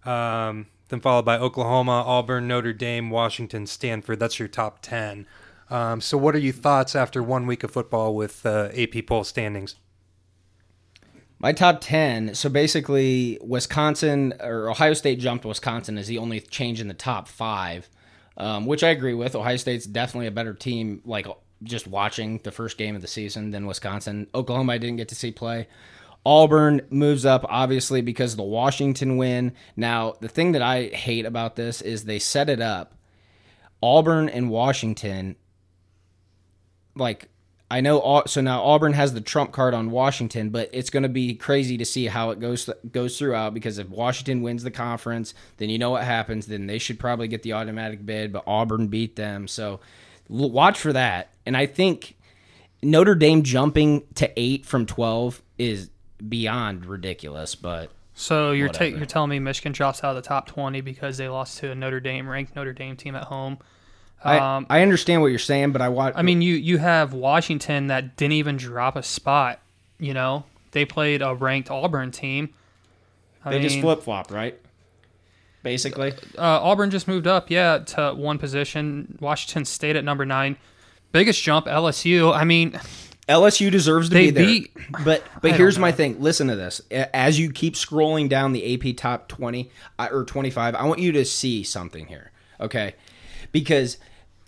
um, 0.06 0.68
then 0.90 1.00
followed 1.00 1.26
by 1.26 1.38
Oklahoma, 1.38 2.04
Auburn, 2.06 2.48
Notre 2.48 2.74
Dame, 2.74 3.10
Washington, 3.10 3.66
Stanford. 3.66 4.20
That's 4.20 4.40
your 4.40 4.48
top 4.48 4.80
10. 4.82 5.26
Um, 5.70 6.02
so, 6.02 6.18
what 6.18 6.36
are 6.36 6.40
your 6.40 6.54
thoughts 6.54 6.96
after 6.96 7.24
one 7.24 7.48
week 7.48 7.64
of 7.64 7.72
football 7.72 8.16
with 8.16 8.46
uh, 8.46 8.70
AP 8.76 9.06
poll 9.08 9.24
standings? 9.24 9.76
My 11.42 11.54
top 11.54 11.82
10. 11.82 12.36
So 12.36 12.50
basically, 12.50 13.40
Wisconsin 13.42 14.36
or 14.42 14.70
Ohio 14.70 14.94
State 14.94 15.20
jumped 15.20 15.44
Wisconsin 15.44 15.98
is 15.98 16.06
the 16.06 16.20
only 16.20 16.40
change 16.40 16.80
in 16.80 16.88
the 16.88 16.94
top 16.94 17.28
five, 17.28 17.90
um, 18.38 18.68
which 18.68 18.84
I 18.84 18.90
agree 18.90 19.16
with. 19.16 19.34
Ohio 19.34 19.58
State's 19.58 19.88
definitely 19.88 20.28
a 20.28 20.32
better 20.32 20.54
team, 20.54 21.02
like 21.04 21.26
just 21.64 21.88
watching 21.88 22.40
the 22.44 22.52
first 22.52 22.78
game 22.78 22.96
of 22.96 23.02
the 23.02 23.08
season 23.08 23.52
than 23.52 23.66
Wisconsin. 23.66 24.28
Oklahoma, 24.34 24.74
I 24.74 24.78
didn't 24.78 24.98
get 24.98 25.10
to 25.10 25.16
see 25.16 25.32
play. 25.32 25.68
Auburn 26.26 26.82
moves 26.90 27.26
up, 27.26 27.46
obviously, 27.50 28.02
because 28.02 28.34
of 28.34 28.38
the 28.38 28.44
Washington 28.44 29.18
win. 29.18 29.54
Now, 29.76 30.16
the 30.20 30.28
thing 30.28 30.52
that 30.52 30.62
I 30.62 30.86
hate 30.86 31.26
about 31.26 31.56
this 31.56 31.82
is 31.82 32.06
they 32.06 32.20
set 32.20 32.50
it 32.50 32.62
up. 32.62 32.96
Auburn 33.82 34.30
and 34.30 34.50
Washington 34.50 35.36
like 36.96 37.30
I 37.70 37.80
know 37.80 38.24
so 38.28 38.42
now 38.42 38.62
Auburn 38.64 38.92
has 38.94 39.14
the 39.14 39.22
trump 39.22 39.54
card 39.54 39.74
on 39.74 39.92
Washington, 39.92 40.50
but 40.50 40.70
it's 40.74 40.90
going 40.90 41.04
to 41.04 41.10
be 41.10 41.36
crazy 41.36 41.78
to 41.78 41.86
see 41.86 42.08
how 42.08 42.32
it 42.32 42.40
goes 42.42 42.70
goes 42.92 43.18
throughout 43.18 43.54
because 43.54 43.78
if 43.78 43.88
Washington 43.88 44.42
wins 44.42 44.64
the 44.64 44.72
conference, 44.72 45.34
then 45.56 45.70
you 45.70 45.80
know 45.80 45.92
what 45.92 46.04
happens. 46.04 46.48
Then 46.48 46.68
they 46.68 46.80
should 46.80 47.00
probably 47.00 47.30
get 47.30 47.44
the 47.44 47.54
automatic 47.54 48.06
bid, 48.06 48.34
but 48.34 48.44
Auburn 48.46 48.88
beat 48.88 49.16
them, 49.16 49.48
so 49.48 49.80
watch 50.32 50.80
for 50.80 50.94
that. 50.94 51.30
And 51.46 51.56
I 51.58 51.66
think 51.66 52.16
Notre 52.82 53.16
Dame 53.16 53.44
jumping 53.44 54.04
to 54.16 54.32
eight 54.40 54.66
from 54.66 54.86
twelve 54.86 55.42
is 55.58 55.90
beyond 56.28 56.86
ridiculous, 56.86 57.56
but 57.56 57.90
So 58.14 58.52
you're 58.52 58.70
ta- 58.70 58.86
you're 58.86 59.06
telling 59.06 59.30
me 59.30 59.40
Michigan 59.40 59.72
drops 59.72 60.04
out 60.04 60.16
of 60.16 60.24
the 60.24 60.28
top 60.28 60.46
20 60.48 60.82
because 60.82 61.18
they 61.18 61.28
lost 61.28 61.58
to 61.60 61.72
a 61.72 61.76
Notre 61.76 62.00
Dame 62.00 62.28
ranked 62.30 62.56
Notre 62.56 62.74
Dame 62.74 62.96
team 62.96 63.16
at 63.16 63.24
home. 63.24 63.58
I, 64.24 64.38
Um, 64.38 64.68
I 64.70 64.84
understand 64.84 65.22
what 65.24 65.28
you're 65.30 65.40
saying, 65.40 65.72
but 65.72 65.82
I 65.82 65.90
watch. 65.90 66.14
I 66.16 66.22
mean, 66.22 66.42
you 66.44 66.54
you 66.56 66.78
have 66.78 67.14
Washington 67.14 67.88
that 67.88 68.16
didn't 68.18 68.34
even 68.34 68.58
drop 68.58 68.96
a 68.96 69.02
spot. 69.04 69.60
You 70.00 70.14
know, 70.14 70.44
they 70.72 70.86
played 70.86 71.22
a 71.24 71.34
ranked 71.34 71.72
Auburn 71.72 72.12
team. 72.12 72.54
I 73.44 73.52
they 73.52 73.62
just 73.62 73.80
flip 73.80 74.04
flopped, 74.04 74.30
right? 74.30 74.60
Basically, 75.64 76.12
Uh, 76.38 76.42
Auburn 76.62 76.90
just 76.90 77.08
moved 77.08 77.28
up, 77.28 77.52
yeah, 77.52 77.80
to 77.80 78.14
one 78.16 78.38
position. 78.38 79.18
Washington 79.22 79.66
State 79.66 79.96
at 79.96 80.04
number 80.04 80.26
nine. 80.26 80.58
Biggest 81.12 81.42
jump, 81.44 81.68
LSU. 81.68 82.34
I 82.34 82.44
mean, 82.46 82.80
LSU 83.30 83.70
deserves 83.70 84.10
to 84.10 84.16
be 84.16 84.30
there. 84.32 84.46
beat- 84.46 84.72
but 85.06 85.24
but 85.42 85.56
here's 85.56 85.78
my 85.78 85.92
thing. 85.92 86.20
Listen 86.22 86.48
to 86.48 86.56
this. 86.56 86.82
As 86.92 87.40
you 87.40 87.52
keep 87.52 87.76
scrolling 87.76 88.28
down 88.30 88.54
the 88.54 88.74
AP 88.74 88.96
top 88.98 89.28
20 89.28 89.70
uh, 90.00 90.08
or 90.12 90.24
25, 90.26 90.74
I 90.76 90.84
want 90.86 91.00
you 91.00 91.12
to 91.12 91.26
see 91.26 91.64
something 91.64 92.08
here. 92.08 92.32
Okay? 92.60 92.96
Because 93.52 93.98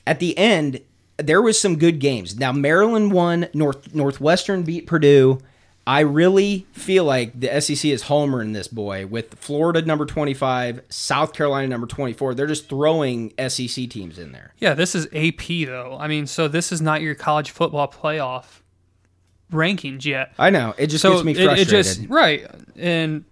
at 0.08 0.20
the 0.20 0.38
end 0.38 0.82
there 1.18 1.42
was 1.42 1.60
some 1.62 1.78
good 1.78 2.00
games. 2.00 2.40
Now 2.40 2.52
Maryland 2.52 3.12
won, 3.12 3.48
North 3.54 3.94
Northwestern 3.94 4.64
beat 4.64 4.88
Purdue. 4.88 5.40
I 5.86 6.00
really 6.02 6.66
feel 6.72 7.04
like 7.04 7.38
the 7.38 7.60
SEC 7.60 7.86
is 7.92 8.04
homering 8.04 8.54
this 8.54 8.70
boy 8.70 9.06
with 9.06 9.36
Florida 9.36 9.82
number 9.82 10.06
25, 10.06 10.82
South 10.90 11.34
Carolina 11.34 11.68
number 11.68 11.88
24. 11.88 12.36
They're 12.36 12.48
just 12.48 12.70
throwing 12.70 13.34
SEC 13.50 13.90
teams 13.90 14.18
in 14.18 14.32
there. 14.32 14.54
yeah, 14.60 14.74
this 14.76 14.96
is 14.96 15.08
AP 15.14 15.66
though. 15.68 15.98
I 16.00 16.08
mean, 16.08 16.26
so 16.26 16.48
this 16.48 16.72
is 16.72 16.82
not 16.82 17.02
your 17.02 17.16
college 17.16 17.52
football 17.52 17.90
playoff 17.90 18.62
rankings 19.52 20.06
yet. 20.06 20.34
I 20.40 20.50
know. 20.50 20.74
It 20.78 20.88
just 20.88 21.02
So 21.02 21.12
gets 21.14 21.24
me 21.26 21.34
it, 21.34 21.40
it 21.40 21.44
frustrated. 21.46 21.68
just 21.70 22.10
right, 22.10 22.48
and 22.78 23.26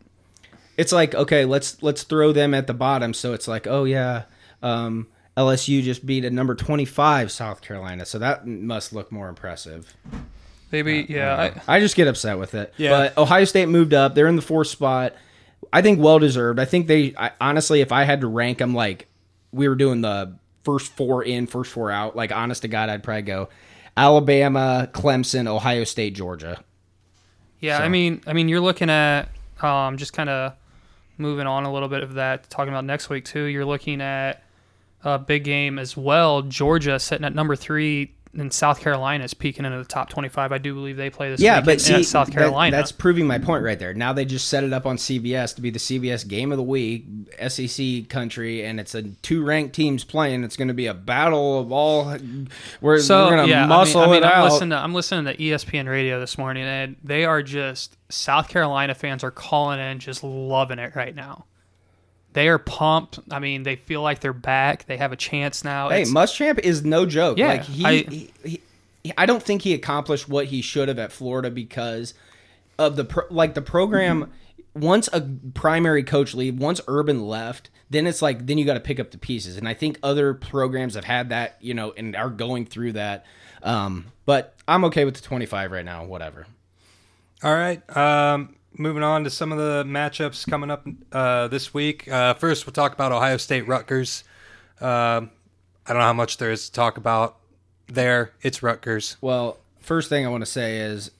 it's 0.77 0.91
like 0.91 1.13
okay 1.15 1.45
let's 1.45 1.81
let's 1.83 2.03
throw 2.03 2.31
them 2.31 2.53
at 2.53 2.65
the 2.67 2.73
bottom 2.73 3.13
so 3.13 3.33
it's 3.33 3.47
like 3.47 3.67
oh 3.67 3.83
yeah 3.83 4.23
um, 4.63 5.05
lsu 5.37 5.83
just 5.83 6.05
beat 6.05 6.23
a 6.25 6.29
number 6.29 6.55
25 6.55 7.29
south 7.31 7.61
carolina 7.61 8.05
so 8.05 8.17
that 8.17 8.47
must 8.47 8.93
look 8.93 9.11
more 9.11 9.27
impressive 9.27 9.93
maybe 10.71 11.05
yeah. 11.09 11.53
I, 11.67 11.75
i 11.75 11.79
just 11.79 11.95
get 11.95 12.07
upset 12.07 12.39
with 12.39 12.53
it 12.55 12.73
Yeah. 12.77 12.89
but 12.91 13.17
ohio 13.17 13.45
state 13.45 13.67
moved 13.67 13.93
up 13.93 14.15
they're 14.15 14.27
in 14.27 14.35
the 14.35 14.41
fourth 14.41 14.67
spot 14.67 15.13
i 15.73 15.81
think 15.81 15.99
well 15.99 16.19
deserved 16.19 16.59
i 16.59 16.65
think 16.65 16.87
they 16.87 17.13
I, 17.17 17.31
honestly 17.41 17.81
if 17.81 17.91
i 17.91 18.03
had 18.03 18.21
to 18.21 18.27
rank 18.27 18.57
them 18.59 18.73
like 18.73 19.07
we 19.51 19.67
were 19.67 19.75
doing 19.75 20.01
the 20.01 20.37
first 20.63 20.91
four 20.93 21.23
in 21.23 21.47
first 21.47 21.71
four 21.71 21.91
out 21.91 22.15
like 22.15 22.31
honest 22.31 22.61
to 22.61 22.67
god 22.67 22.89
i'd 22.89 23.03
probably 23.03 23.23
go 23.23 23.49
alabama 23.97 24.89
clemson 24.93 25.47
ohio 25.47 25.83
state 25.83 26.13
georgia 26.15 26.63
Yeah, 27.59 27.77
So- 27.77 27.83
I 27.83 27.89
mean, 27.89 28.21
I 28.25 28.33
mean, 28.33 28.49
you're 28.49 28.59
looking 28.61 28.89
at 28.89 29.29
um, 29.61 29.97
just 29.97 30.13
kind 30.13 30.29
of 30.29 30.53
moving 31.19 31.45
on 31.45 31.65
a 31.65 31.71
little 31.71 31.89
bit 31.89 32.01
of 32.01 32.15
that, 32.15 32.49
talking 32.49 32.73
about 32.73 32.85
next 32.85 33.09
week 33.09 33.25
too. 33.25 33.43
You're 33.43 33.65
looking 33.65 34.01
at 34.01 34.41
a 35.03 35.19
big 35.19 35.43
game 35.43 35.77
as 35.77 35.95
well. 35.95 36.41
Georgia 36.41 36.97
sitting 36.99 37.23
at 37.25 37.35
number 37.35 37.55
three, 37.55 38.13
and 38.33 38.53
South 38.53 38.79
Carolina 38.79 39.23
is 39.23 39.33
peeking 39.33 39.65
into 39.65 39.77
the 39.77 39.83
top 39.83 40.09
25. 40.09 40.51
I 40.51 40.57
do 40.57 40.73
believe 40.73 40.95
they 40.97 41.09
play 41.09 41.29
this 41.29 41.41
Yeah, 41.41 41.55
weekend 41.59 41.65
but 41.65 41.81
see, 41.81 42.03
South 42.03 42.27
that- 42.27 42.33
Carolina. 42.33 42.75
that's 42.75 42.91
proving 42.91 43.27
my 43.27 43.37
point 43.39 43.63
right 43.63 43.77
there. 43.77 43.93
Now 43.93 44.13
they 44.13 44.23
just 44.25 44.47
set 44.47 44.63
it 44.63 44.71
up 44.71 44.85
on 44.85 44.97
CBS 44.97 45.53
to 45.55 45.61
be 45.61 45.69
the 45.69 45.79
CBS 45.79 46.27
game 46.27 46.51
of 46.51 46.57
the 46.57 46.63
week, 46.63 47.05
SEC 47.47 48.07
country, 48.09 48.63
and 48.65 48.79
it's 48.79 48.95
a 48.95 49.01
two 49.01 49.43
ranked 49.43 49.75
teams 49.75 50.03
playing. 50.03 50.43
It's 50.43 50.55
going 50.55 50.69
to 50.69 50.73
be 50.73 50.87
a 50.87 50.93
battle 50.93 51.59
of 51.59 51.71
all. 51.71 52.15
We're, 52.79 52.99
so 52.99 53.25
we're 53.25 53.35
going 53.35 53.45
to 53.47 53.49
yeah, 53.51 53.65
muscle 53.65 54.01
I 54.01 54.05
mean, 54.05 54.11
I 54.11 54.15
mean, 54.15 54.23
it 54.23 54.27
I'm 54.27 54.33
out. 54.33 54.51
listening 54.51 54.69
to 54.71 54.77
I'm 54.77 54.93
listening 54.93 55.25
to 55.25 55.35
ESPN 55.41 55.89
radio 55.89 56.19
this 56.19 56.37
morning, 56.37 56.63
and 56.63 56.95
they 57.03 57.25
are 57.25 57.43
just 57.43 57.97
South 58.09 58.47
Carolina 58.49 58.95
fans 58.95 59.23
are 59.23 59.31
calling 59.31 59.79
in, 59.79 59.99
just 59.99 60.23
loving 60.23 60.79
it 60.79 60.95
right 60.95 61.13
now. 61.15 61.45
They 62.33 62.47
are 62.47 62.57
pumped. 62.57 63.19
I 63.29 63.39
mean, 63.39 63.63
they 63.63 63.75
feel 63.75 64.01
like 64.01 64.19
they're 64.21 64.31
back. 64.33 64.85
They 64.85 64.97
have 64.97 65.11
a 65.11 65.17
chance 65.17 65.63
now. 65.63 65.89
Hey, 65.89 66.03
It's- 66.03 66.13
Muschamp 66.13 66.59
is 66.59 66.83
no 66.83 67.05
joke. 67.05 67.37
Yeah, 67.37 67.47
like 67.47 67.63
he, 67.63 67.85
I- 67.85 68.03
he, 68.09 68.31
he, 68.43 68.61
I 69.17 69.25
don't 69.25 69.43
think 69.43 69.63
he 69.63 69.73
accomplished 69.73 70.29
what 70.29 70.45
he 70.45 70.61
should 70.61 70.87
have 70.87 70.99
at 70.99 71.11
Florida 71.11 71.49
because 71.49 72.13
of 72.77 72.95
the 72.95 73.05
pro, 73.05 73.23
like 73.29 73.53
the 73.53 73.61
program. 73.61 74.31
Once 74.73 75.09
a 75.11 75.19
primary 75.53 76.01
coach 76.03 76.33
leave, 76.33 76.57
once 76.57 76.79
Urban 76.87 77.27
left, 77.27 77.69
then 77.89 78.07
it's 78.07 78.21
like 78.21 78.45
then 78.45 78.57
you 78.57 78.63
got 78.63 78.75
to 78.75 78.79
pick 78.79 79.01
up 79.01 79.11
the 79.11 79.17
pieces. 79.17 79.57
And 79.57 79.67
I 79.67 79.73
think 79.73 79.99
other 80.01 80.33
programs 80.33 80.95
have 80.95 81.03
had 81.03 81.29
that, 81.29 81.57
you 81.59 81.73
know, 81.73 81.91
and 81.97 82.15
are 82.15 82.29
going 82.29 82.65
through 82.65 82.93
that. 82.93 83.25
Um, 83.63 84.05
but 84.25 84.55
I'm 84.69 84.85
okay 84.85 85.03
with 85.03 85.15
the 85.15 85.21
25 85.21 85.71
right 85.71 85.83
now. 85.83 86.05
Whatever. 86.05 86.47
All 87.43 87.53
right. 87.53 87.81
Um, 87.97 88.55
moving 88.77 89.03
on 89.03 89.23
to 89.23 89.29
some 89.29 89.51
of 89.51 89.57
the 89.57 89.83
matchups 89.85 90.49
coming 90.49 90.71
up 90.71 90.85
uh, 91.11 91.47
this 91.47 91.73
week. 91.73 92.07
Uh, 92.07 92.33
first, 92.33 92.65
we'll 92.65 92.73
talk 92.73 92.93
about 92.93 93.11
Ohio 93.11 93.37
State 93.37 93.67
Rutgers. 93.67 94.23
Uh, 94.79 94.85
I 95.85 95.93
don't 95.93 95.97
know 95.97 96.01
how 96.01 96.13
much 96.13 96.37
there 96.37 96.51
is 96.51 96.67
to 96.67 96.71
talk 96.73 96.97
about 96.97 97.37
there. 97.87 98.31
It's 98.41 98.63
Rutgers. 98.63 99.17
Well, 99.21 99.57
first 99.79 100.09
thing 100.09 100.25
I 100.25 100.29
want 100.29 100.41
to 100.41 100.49
say 100.49 100.77
is, 100.77 101.11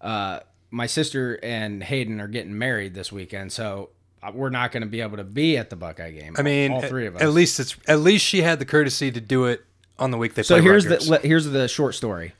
uh, 0.00 0.40
my 0.70 0.86
sister 0.86 1.38
and 1.42 1.82
Hayden 1.82 2.20
are 2.20 2.28
getting 2.28 2.58
married 2.58 2.94
this 2.94 3.12
weekend, 3.12 3.52
so 3.52 3.90
uh, 4.22 4.32
we're 4.34 4.50
not 4.50 4.72
going 4.72 4.82
to 4.82 4.88
be 4.88 5.00
able 5.00 5.18
to 5.18 5.24
be 5.24 5.56
at 5.56 5.70
the 5.70 5.76
Buckeye 5.76 6.10
game. 6.10 6.34
I 6.36 6.42
mean, 6.42 6.72
all 6.72 6.82
three 6.82 7.06
of 7.06 7.16
us. 7.16 7.22
At 7.22 7.30
least 7.30 7.60
it's 7.60 7.76
at 7.86 8.00
least 8.00 8.24
she 8.24 8.42
had 8.42 8.58
the 8.58 8.64
courtesy 8.64 9.12
to 9.12 9.20
do 9.20 9.44
it 9.44 9.64
on 9.98 10.10
the 10.10 10.18
week 10.18 10.34
they 10.34 10.42
So 10.42 10.60
here's 10.60 10.86
Rutgers. 10.86 11.08
the 11.08 11.18
here's 11.18 11.44
the 11.46 11.68
short 11.68 11.94
story. 11.94 12.34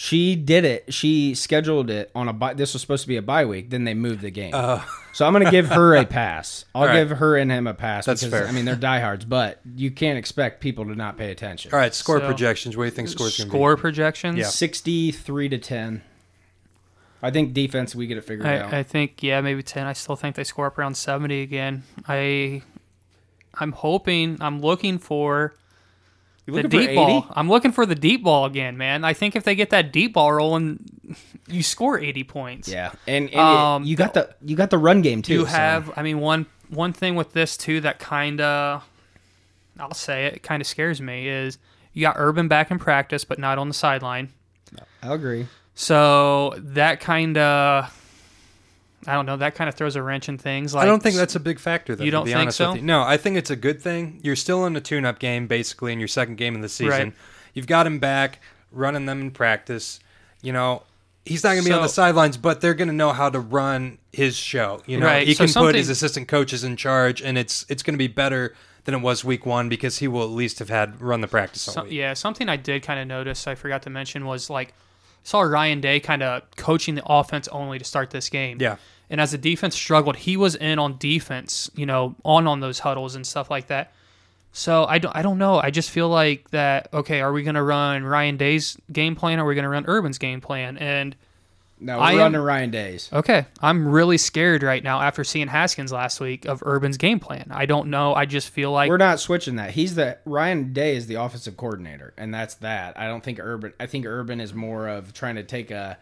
She 0.00 0.36
did 0.36 0.64
it. 0.64 0.94
She 0.94 1.34
scheduled 1.34 1.90
it 1.90 2.12
on 2.14 2.28
a 2.28 2.32
bye. 2.32 2.54
This 2.54 2.72
was 2.72 2.82
supposed 2.82 3.02
to 3.02 3.08
be 3.08 3.16
a 3.16 3.22
bye 3.22 3.44
week. 3.46 3.70
Then 3.70 3.82
they 3.82 3.94
moved 3.94 4.20
the 4.20 4.30
game. 4.30 4.52
so 4.52 5.26
I'm 5.26 5.32
going 5.32 5.44
to 5.44 5.50
give 5.50 5.66
her 5.70 5.96
a 5.96 6.04
pass. 6.06 6.64
I'll 6.74 6.82
Uh. 6.82 6.86
All 6.86 6.92
right. 6.92 7.00
give 7.08 7.18
her 7.18 7.36
and 7.36 7.50
him 7.50 7.66
a 7.66 7.74
pass. 7.74 8.06
That's 8.06 8.22
because, 8.22 8.38
fair. 8.42 8.48
I 8.48 8.52
mean, 8.52 8.64
they're 8.64 8.76
diehards, 8.76 9.24
but 9.24 9.58
you 9.74 9.90
can't 9.90 10.16
expect 10.16 10.60
people 10.60 10.84
to 10.84 10.94
not 10.94 11.18
pay 11.18 11.32
attention. 11.32 11.72
All 11.72 11.80
right, 11.80 11.92
score 11.92 12.20
So- 12.20 12.26
projections. 12.26 12.76
What 12.76 12.84
do 12.84 12.86
you 12.86 12.90
think 12.92 13.08
scores 13.08 13.36
going 13.38 13.48
to 13.48 13.52
be? 13.52 13.58
score 13.58 13.76
projections. 13.76 14.38
Yeah. 14.38 14.44
Sixty-three 14.46 15.48
to 15.48 15.58
ten. 15.58 16.02
I 17.20 17.32
think 17.32 17.52
defense 17.52 17.96
we 17.96 18.06
get 18.06 18.18
it 18.18 18.24
figured 18.24 18.46
out. 18.46 18.72
I, 18.72 18.78
I 18.78 18.82
think 18.84 19.20
yeah, 19.24 19.40
maybe 19.40 19.64
ten. 19.64 19.84
I 19.84 19.94
still 19.94 20.14
think 20.14 20.36
they 20.36 20.44
score 20.44 20.66
up 20.66 20.78
around 20.78 20.94
seventy 20.96 21.42
again. 21.42 21.82
I 22.06 22.62
I'm 23.54 23.72
hoping 23.72 24.36
I'm 24.40 24.60
looking 24.60 25.00
for 25.00 25.54
you 25.54 25.58
the 26.54 26.62
deep 26.68 26.88
80? 26.90 26.94
ball. 26.94 27.26
I'm 27.30 27.48
looking 27.48 27.72
for 27.72 27.86
the 27.86 27.94
deep 27.94 28.22
ball 28.22 28.44
again, 28.44 28.76
man. 28.76 29.04
I 29.04 29.12
think 29.12 29.36
if 29.36 29.44
they 29.44 29.54
get 29.54 29.70
that 29.70 29.92
deep 29.92 30.14
ball 30.14 30.32
rolling, 30.32 30.78
you 31.48 31.62
score 31.62 31.98
eighty 31.98 32.24
points. 32.24 32.68
Yeah, 32.68 32.92
and, 33.06 33.28
and 33.30 33.38
Um, 33.40 33.84
you 33.84 33.96
got 33.96 34.14
the 34.14 34.34
you 34.44 34.56
got 34.56 34.70
the 34.70 34.78
run 34.78 35.02
game 35.02 35.22
too. 35.22 35.32
You 35.34 35.40
so- 35.40 35.52
have 35.52 35.90
I 35.96 36.02
mean 36.02 36.20
one 36.20 36.46
one 36.68 36.92
thing 36.92 37.14
with 37.14 37.32
this 37.32 37.56
too 37.56 37.80
that 37.82 37.98
kinda 37.98 38.82
I'll 39.80 39.94
say 39.94 40.26
it, 40.26 40.42
kind 40.42 40.60
of 40.60 40.66
scares 40.66 41.00
me 41.00 41.28
is 41.28 41.58
you 41.92 42.02
got 42.02 42.16
Urban 42.18 42.48
back 42.48 42.70
in 42.70 42.78
practice 42.78 43.24
but 43.24 43.38
not 43.38 43.58
on 43.58 43.68
the 43.68 43.74
sideline. 43.74 44.30
I 45.02 45.14
agree. 45.14 45.46
So 45.74 46.54
that 46.58 47.00
kind 47.00 47.38
of 47.38 47.94
I 49.06 49.14
don't 49.14 49.26
know, 49.26 49.36
that 49.36 49.54
kind 49.54 49.68
of 49.68 49.74
throws 49.74 49.94
a 49.96 50.02
wrench 50.02 50.28
in 50.28 50.38
things 50.38 50.74
like 50.74 50.82
I 50.82 50.86
don't 50.86 51.02
think 51.02 51.14
that's 51.16 51.36
a 51.36 51.40
big 51.40 51.58
factor. 51.60 51.94
Though, 51.94 52.04
You 52.04 52.10
don't 52.10 52.24
be 52.24 52.32
think 52.32 52.42
honest 52.42 52.58
so? 52.58 52.72
With 52.72 52.80
you. 52.80 52.86
No, 52.86 53.02
I 53.02 53.16
think 53.16 53.36
it's 53.36 53.50
a 53.50 53.56
good 53.56 53.80
thing. 53.80 54.20
You're 54.22 54.36
still 54.36 54.66
in 54.66 54.74
a 54.76 54.80
tune-up 54.80 55.18
game, 55.18 55.46
basically, 55.46 55.92
in 55.92 55.98
your 56.00 56.08
second 56.08 56.36
game 56.36 56.56
of 56.56 56.62
the 56.62 56.68
season. 56.68 56.90
Right. 57.08 57.12
You've 57.54 57.66
got 57.68 57.86
him 57.86 57.98
back, 58.00 58.40
running 58.72 59.06
them 59.06 59.20
in 59.20 59.30
practice. 59.30 60.00
You 60.42 60.52
know, 60.52 60.82
he's 61.24 61.44
not 61.44 61.50
going 61.50 61.62
to 61.62 61.68
be 61.68 61.74
on 61.74 61.82
the 61.82 61.88
sidelines, 61.88 62.36
but 62.36 62.60
they're 62.60 62.74
going 62.74 62.88
to 62.88 62.94
know 62.94 63.12
how 63.12 63.30
to 63.30 63.38
run 63.40 63.98
his 64.12 64.36
show. 64.36 64.82
You 64.86 64.98
know, 64.98 65.06
Right, 65.06 65.26
he 65.26 65.34
so 65.34 65.44
can 65.46 65.54
put 65.54 65.74
his 65.76 65.88
assistant 65.88 66.26
coaches 66.28 66.64
in 66.64 66.76
charge, 66.76 67.22
and 67.22 67.38
it's 67.38 67.64
it's 67.68 67.82
going 67.84 67.94
to 67.94 67.98
be 67.98 68.08
better 68.08 68.54
than 68.84 68.94
it 68.94 69.00
was 69.00 69.22
week 69.24 69.44
one 69.46 69.68
because 69.68 69.98
he 69.98 70.08
will 70.08 70.22
at 70.24 70.30
least 70.30 70.58
have 70.58 70.70
had 70.70 71.00
run 71.00 71.20
the 71.20 71.28
practice 71.28 71.68
all 71.68 71.74
So, 71.74 71.82
week. 71.84 71.92
yeah, 71.92 72.14
something 72.14 72.48
I 72.48 72.56
did 72.56 72.82
kind 72.82 72.98
of 72.98 73.06
notice, 73.06 73.46
I 73.46 73.54
forgot 73.54 73.82
to 73.82 73.90
mention, 73.90 74.24
was 74.24 74.48
like 74.50 74.72
saw 75.28 75.42
Ryan 75.42 75.82
Day 75.82 76.00
kind 76.00 76.22
of 76.22 76.42
coaching 76.56 76.94
the 76.94 77.04
offense 77.04 77.48
only 77.48 77.78
to 77.78 77.84
start 77.84 78.08
this 78.10 78.30
game. 78.30 78.56
Yeah. 78.60 78.76
And 79.10 79.20
as 79.20 79.32
the 79.32 79.38
defense 79.38 79.74
struggled, 79.74 80.16
he 80.16 80.38
was 80.38 80.54
in 80.54 80.78
on 80.78 80.96
defense, 80.96 81.70
you 81.74 81.84
know, 81.84 82.14
on 82.24 82.46
on 82.46 82.60
those 82.60 82.78
huddles 82.78 83.14
and 83.14 83.26
stuff 83.26 83.50
like 83.50 83.66
that. 83.66 83.92
So 84.52 84.86
I 84.86 84.96
don't, 84.98 85.14
I 85.14 85.20
don't 85.20 85.36
know. 85.36 85.58
I 85.58 85.70
just 85.70 85.90
feel 85.90 86.08
like 86.08 86.50
that. 86.50 86.88
Okay, 86.94 87.20
are 87.20 87.32
we 87.32 87.42
going 87.42 87.56
to 87.56 87.62
run 87.62 88.04
Ryan 88.04 88.38
Day's 88.38 88.78
game 88.90 89.14
plan? 89.14 89.38
or 89.38 89.44
Are 89.44 89.46
we 89.46 89.54
going 89.54 89.64
to 89.64 89.68
run 89.68 89.84
Urban's 89.86 90.16
game 90.16 90.40
plan? 90.40 90.78
And 90.78 91.14
No, 91.80 91.98
I 92.00 92.12
we're 92.14 92.20
am- 92.20 92.32
running 92.34 92.40
Ryan 92.40 92.70
Days. 92.70 93.08
okay, 93.12 93.46
I'm 93.62 93.86
really 93.86 94.18
scared 94.18 94.62
right 94.64 94.82
now 94.82 95.00
after 95.00 95.22
seeing 95.22 95.46
Haskins 95.48 95.92
last 95.92 96.18
week 96.20 96.44
of 96.44 96.62
Urban's 96.66 96.96
game 96.96 97.20
plan. 97.20 97.46
I 97.50 97.66
don't 97.66 97.88
know. 97.90 98.14
I 98.14 98.26
just 98.26 98.48
feel 98.50 98.72
like 98.72 98.88
We're 98.88 98.96
not 98.96 99.20
switching 99.20 99.56
that. 99.56 99.70
He's 99.70 99.94
the 99.94 100.18
Ryan 100.24 100.72
Day 100.72 100.96
is 100.96 101.06
the 101.06 101.14
offensive 101.16 101.56
coordinator, 101.56 102.14
and 102.16 102.34
that's 102.34 102.54
that. 102.56 102.98
I 102.98 103.06
don't 103.06 103.22
think 103.22 103.38
Urban. 103.40 103.72
I 103.78 103.86
think 103.86 104.06
Urban 104.06 104.40
is 104.40 104.52
more 104.54 104.88
of 104.88 105.12
trying 105.12 105.36
to 105.36 105.44
take 105.44 105.70
a 105.70 105.98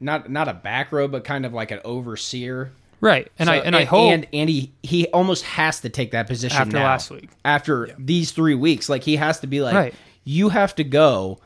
not 0.00 0.30
not 0.30 0.48
a 0.48 0.54
back 0.54 0.92
row, 0.92 1.08
but 1.08 1.24
kind 1.24 1.44
of 1.44 1.52
like 1.52 1.70
an 1.70 1.80
overseer. 1.84 2.72
right. 3.00 3.30
And 3.38 3.50
I 3.50 3.58
So- 3.58 3.64
and 3.64 3.76
I 3.76 3.84
hope 3.84 4.10
and 4.10 4.26
and 4.32 4.48
he 4.48 4.72
he 4.82 5.06
almost 5.08 5.44
has 5.44 5.80
to 5.80 5.88
take 5.90 6.12
that 6.12 6.26
position 6.26 6.56
After 6.58 6.72
now. 6.78 6.84
last 6.84 7.10
week. 7.10 7.28
After 7.44 7.90
these 7.98 8.30
three 8.30 8.54
weeks, 8.54 8.88
like 8.88 9.02
he 9.04 9.16
has 9.16 9.40
to 9.40 9.46
be 9.46 9.60
like, 9.60 9.74
Right. 9.74 9.94
you 10.24 10.48
have 10.48 10.74
to 10.76 10.84
go. 10.84 11.38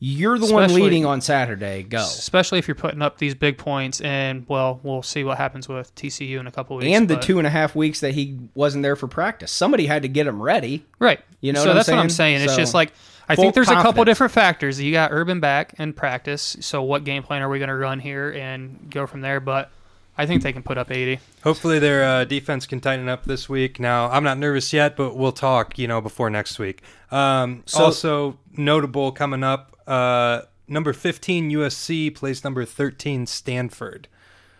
You're 0.00 0.38
the 0.38 0.52
one 0.52 0.72
leading 0.72 1.04
on 1.04 1.20
Saturday. 1.20 1.82
Go. 1.82 1.98
especially 1.98 2.58
if 2.60 2.68
you're 2.68 2.74
putting 2.76 3.02
up 3.02 3.18
these 3.18 3.34
big 3.34 3.58
points 3.58 4.00
and 4.00 4.44
well 4.48 4.78
we'll 4.82 5.02
see 5.02 5.24
what 5.24 5.38
happens 5.38 5.68
with 5.68 5.92
tcu 5.96 6.38
in 6.38 6.46
a 6.46 6.52
couple 6.52 6.76
weeks 6.76 6.86
And 6.94 7.08
the 7.08 7.14
but- 7.14 7.22
two 7.22 7.38
and 7.38 7.46
a 7.46 7.50
half 7.50 7.74
weeks 7.74 8.00
that 8.00 8.12
he 8.14 8.38
wasn't 8.54 8.82
there 8.82 8.94
for 8.96 9.08
practice, 9.08 9.50
somebody 9.50 9.86
had 9.86 10.02
to 10.02 10.08
get 10.08 10.26
him 10.26 10.40
ready. 10.40 10.84
right 11.00 11.20
You 11.40 11.52
know 11.52 11.60
so 11.60 11.66
what 11.66 11.70
I'm 11.70 11.76
that's 11.76 11.88
what 11.88 11.98
i'm 11.98 12.10
saying? 12.10 12.38
saying 12.38 12.44
it's 12.44 12.52
So, 12.54 12.58
just 12.60 12.74
like 12.74 12.92
i 13.28 13.34
think 13.34 13.54
there's 13.54 13.68
a 13.70 13.74
couple 13.74 14.04
different 14.04 14.32
factors 14.32 14.80
you 14.80 14.92
got 14.92 15.10
urban 15.12 15.40
back 15.40 15.74
in 15.78 15.92
practice 15.92 16.56
so 16.60 16.82
what 16.82 17.02
game 17.04 17.22
plan 17.24 17.42
are 17.42 17.48
we 17.48 17.58
going 17.58 17.68
to 17.68 17.74
run 17.76 17.98
here 17.98 18.30
and 18.30 18.88
go 18.90 19.06
from 19.06 19.20
there 19.20 19.40
but 19.40 19.70
i 20.18 20.26
think 20.26 20.42
they 20.42 20.52
can 20.52 20.62
put 20.62 20.76
up 20.76 20.90
80 20.90 21.18
Hopefully 21.44 21.78
their 21.78 22.04
uh, 22.04 22.24
defense 22.24 22.66
can 22.66 22.80
tighten 22.80 23.08
up 23.08 23.24
this 23.24 23.48
week. 23.48 23.78
Now 23.80 24.10
I'm 24.10 24.24
not 24.24 24.36
nervous 24.38 24.72
yet, 24.72 24.96
but 24.96 25.16
we'll 25.16 25.32
talk. 25.32 25.78
You 25.78 25.86
know, 25.88 26.00
before 26.00 26.28
next 26.30 26.58
week. 26.58 26.82
Um, 27.10 27.62
So- 27.64 27.84
also 27.84 28.38
notable 28.52 29.12
coming 29.12 29.42
up. 29.44 29.76
Uh, 29.86 30.42
number 30.66 30.92
15 30.92 31.50
USC 31.50 32.10
plays 32.14 32.44
number 32.44 32.64
13 32.64 33.26
Stanford. 33.26 34.08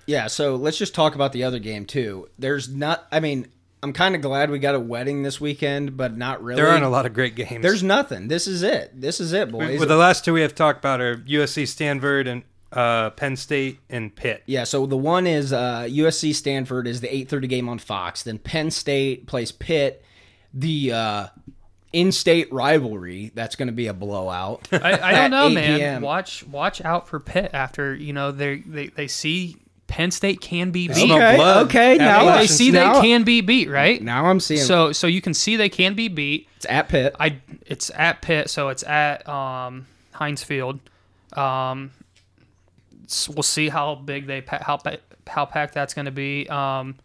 Yeah, 0.07 0.29
so 0.29 0.57
let's 0.57 0.79
just 0.79 0.95
talk 0.95 1.15
about 1.15 1.33
the 1.33 1.45
other 1.45 1.59
game 1.59 1.85
too. 1.85 2.31
There's 2.39 2.69
not 2.69 3.07
I 3.13 3.21
mean, 3.21 3.49
I'm 3.83 3.93
kind 3.93 4.15
of 4.15 4.23
glad 4.23 4.51
we 4.51 4.59
got 4.59 4.75
a 4.75 4.81
wedding 4.81 5.23
this 5.23 5.41
weekend, 5.41 5.97
but 5.97 6.17
not 6.17 6.43
really. 6.43 6.61
There 6.63 6.71
aren't 6.71 6.85
a 6.85 6.89
lot 6.89 7.05
of 7.07 7.13
great 7.13 7.35
games. 7.35 7.63
There's 7.63 7.83
nothing. 7.83 8.29
This 8.29 8.47
is 8.47 8.63
it. 8.63 8.99
This 8.99 9.21
is 9.21 9.33
it, 9.33 9.51
boys. 9.53 9.79
Well, 9.79 9.89
the 9.89 9.97
last 9.97 10.25
two 10.25 10.33
we 10.33 10.41
have 10.43 10.55
talked 10.55 10.79
about 10.79 11.01
are 11.01 11.17
USC 11.17 11.67
Stanford 11.69 12.27
and 12.27 12.43
uh, 12.73 13.11
Penn 13.11 13.37
State 13.37 13.79
and 13.89 14.15
Pitt. 14.15 14.43
yeah, 14.47 14.65
so 14.65 14.87
the 14.87 14.97
one 14.97 15.27
is 15.27 15.53
uh, 15.53 15.83
USC 15.89 16.35
Stanford 16.35 16.87
is 16.87 17.01
the 17.01 17.09
8:30 17.09 17.49
game 17.49 17.69
on 17.69 17.79
Fox. 17.79 18.23
Then 18.23 18.39
Penn 18.39 18.71
State 18.71 19.27
plays 19.27 19.53
Pitt. 19.53 20.05
The 20.55 20.93
uh, 20.93 21.27
in-state 21.93 22.53
rivalry 22.53 23.33
that's 23.35 23.57
going 23.57 23.69
to 23.69 23.73
be 23.73 23.87
a 23.87 23.95
blowout. 23.95 24.69
I, 24.73 24.99
I 25.01 25.13
don't 25.13 25.31
know, 25.31 25.49
man. 25.51 25.79
p.m.. 25.79 26.03
Watch 26.03 26.47
watch 26.47 26.83
out 26.85 27.09
for 27.09 27.19
Pitt 27.21 27.51
after 27.55 27.95
you 27.95 28.13
know 28.13 28.33
they 28.33 28.59
they 28.59 28.89
they 28.89 29.09
see 29.09 29.57
Penn 29.87 30.11
State 30.11 30.41
can 30.43 30.71
be 30.71 30.89
beat. 30.89 31.11
Okay, 31.11 31.41
okay, 31.61 31.97
now 31.97 32.37
They 32.37 32.47
see 32.47 32.71
now- 32.71 32.95
they 32.95 33.01
can 33.09 33.25
be 33.25 33.41
beat, 33.41 33.71
right? 33.71 34.03
now 34.03 34.27
I'm 34.27 34.41
seeing 34.41 34.61
So 34.61 34.93
so 34.93 35.07
you 35.07 35.23
can 35.23 35.33
see 35.33 35.57
they 35.57 35.71
can 35.71 35.95
be 35.95 36.09
beat. 36.09 36.47
it's 36.57 36.67
at 36.67 36.89
Pitt. 36.91 37.15
I 37.19 37.39
it's 37.67 37.91
at 37.95 38.21
Pitt, 38.21 38.51
so 38.51 38.69
it's 38.69 38.83
at 38.83 39.27
um, 39.29 39.87
Heinz 40.13 40.43
Field. 40.43 40.81
Um, 41.35 41.93
s- 42.01 42.08
we'll 43.29 43.43
see 43.43 43.69
how 43.69 43.95
big 43.95 44.27
they 44.27 44.41
pa- 44.41 44.63
how 44.63 44.79
how 45.27 45.45
packed 45.45 45.75
that's 45.75 45.95
going 45.95 46.07
to 46.07 46.11
be. 46.11 46.49
Um, 46.49 46.97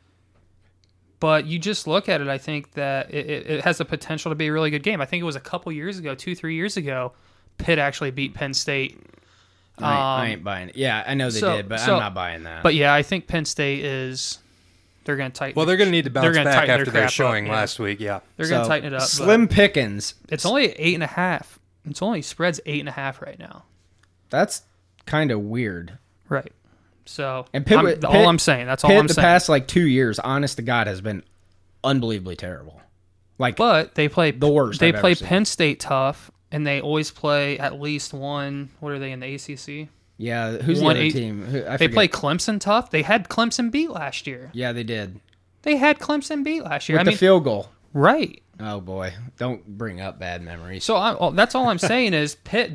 but 1.19 1.45
you 1.45 1.57
just 1.57 1.87
look 1.87 2.09
at 2.09 2.19
it, 2.19 2.27
I 2.27 2.37
think 2.37 2.73
that 2.73 3.13
it, 3.13 3.29
it, 3.29 3.47
it 3.49 3.63
has 3.63 3.77
the 3.77 3.85
potential 3.85 4.31
to 4.31 4.35
be 4.35 4.47
a 4.47 4.51
really 4.53 4.69
good 4.69 4.83
game. 4.83 4.99
I 4.99 5.05
think 5.05 5.21
it 5.21 5.25
was 5.25 5.37
a 5.37 5.41
couple 5.41 5.71
years 5.71 5.97
ago, 5.97 6.15
two 6.15 6.35
three 6.35 6.55
years 6.55 6.75
ago, 6.77 7.13
Pitt 7.57 7.79
actually 7.79 8.11
beat 8.11 8.33
Penn 8.33 8.53
State. 8.53 8.99
I, 9.77 9.91
ain't, 9.91 10.01
I 10.01 10.21
Um, 10.25 10.27
ain't 10.27 10.43
buying 10.43 10.69
it. 10.69 10.75
Yeah, 10.75 11.03
I 11.07 11.13
know 11.13 11.29
they 11.29 11.39
so- 11.39 11.55
did, 11.55 11.69
but 11.69 11.79
so- 11.79 11.93
I'm 11.93 11.99
not 11.99 12.13
buying 12.13 12.43
that. 12.43 12.61
But 12.63 12.75
yeah, 12.75 12.93
I 12.93 13.03
think 13.03 13.27
Penn 13.27 13.45
State 13.45 13.83
is 13.85 14.39
they're 15.05 15.15
going 15.15 15.31
to 15.31 15.37
tighten. 15.37 15.55
Well, 15.55 15.65
they're 15.65 15.77
going 15.77 15.87
to 15.87 15.91
need 15.91 16.03
to 16.05 16.09
they're 16.09 16.23
bounce 16.33 16.37
back 16.37 16.69
after 16.69 16.85
their 16.85 16.85
their 16.85 16.91
crap 16.93 17.07
up, 17.07 17.11
showing 17.11 17.45
yeah. 17.47 17.51
last 17.53 17.79
week. 17.79 17.99
Yeah. 17.99 18.19
They're 18.37 18.47
going 18.47 18.61
to 18.63 18.67
tighten 18.67 18.93
it 18.93 18.95
up. 18.95 19.03
Slim 19.03 19.47
pickings. 19.47 20.15
It's 20.29 20.45
only 20.45 20.67
eight 20.73 20.93
and 20.93 21.03
a 21.03 21.07
half. 21.07 21.59
It's 21.85 22.01
only 22.01 22.21
spreads 22.21 22.59
eight 22.65 22.79
and 22.79 22.89
a 22.89 22.93
half 22.93 23.21
right 23.21 23.37
now. 23.39 23.63
That's 24.29 24.63
kind 25.05 25.31
of 25.31 25.39
weird. 25.41 25.97
Right. 26.29 26.51
So 27.05 27.45
And 27.53 27.65
Pitt, 27.65 27.77
I'm- 27.77 27.85
Pitt- 27.85 28.05
all 28.05 28.27
I'm 28.27 28.39
saying. 28.39 28.65
That's 28.65 28.83
all 28.83 28.89
Pitt 28.89 28.99
I'm 28.99 29.07
the 29.07 29.13
saying. 29.13 29.23
past 29.23 29.49
like 29.49 29.67
two 29.67 29.85
years, 29.87 30.19
honest 30.19 30.57
to 30.57 30.63
God, 30.63 30.87
has 30.87 31.01
been 31.01 31.23
unbelievably 31.83 32.35
terrible. 32.37 32.81
Like 33.37 33.55
But 33.57 33.95
they 33.95 34.07
play 34.07 34.31
The 34.31 34.49
worst 34.49 34.79
They 34.79 34.93
I've 34.93 34.99
play. 35.01 35.15
Penn 35.15 35.43
State 35.45 35.79
tough, 35.79 36.31
and 36.51 36.65
they 36.65 36.79
always 36.81 37.11
play 37.11 37.57
at 37.59 37.79
least 37.81 38.13
one. 38.13 38.69
What 38.79 38.93
are 38.93 38.99
they 38.99 39.11
in 39.11 39.19
the 39.19 39.33
ACC? 39.35 39.89
yeah, 40.17 40.51
who's 40.57 40.79
the 40.79 40.85
other 40.85 40.99
eight- 40.99 41.11
team? 41.13 41.43
Who, 41.43 41.57
I 41.65 41.75
They 41.77 41.87
forget. 41.87 41.93
play 41.93 42.07
Clemson 42.07 42.59
tough. 42.59 42.91
They 42.91 43.01
had 43.01 43.27
Clemson 43.27 43.71
beat 43.71 43.89
last 43.89 44.27
year. 44.27 44.49
Yeah, 44.53 44.71
they 44.71 44.83
did 44.83 45.19
They 45.63 45.75
had 45.77 45.99
Clemson 45.99 46.43
beat 46.43 46.63
last 46.63 46.87
year. 46.87 46.97
with 46.97 47.01
I 47.01 47.03
the 47.05 47.11
mean, 47.11 47.17
field 47.17 47.43
goal. 47.43 47.69
right. 47.91 48.39
Oh 48.59 48.79
boy, 48.79 49.13
don't 49.39 49.65
bring 49.67 49.99
up 49.99 50.19
bad 50.19 50.41
memories. 50.43 50.83
So 50.85 50.95
I, 50.95 51.31
that's 51.31 51.55
all 51.55 51.67
I'm 51.69 51.79
saying 51.79 52.13
is 52.13 52.35
Pitt. 52.35 52.71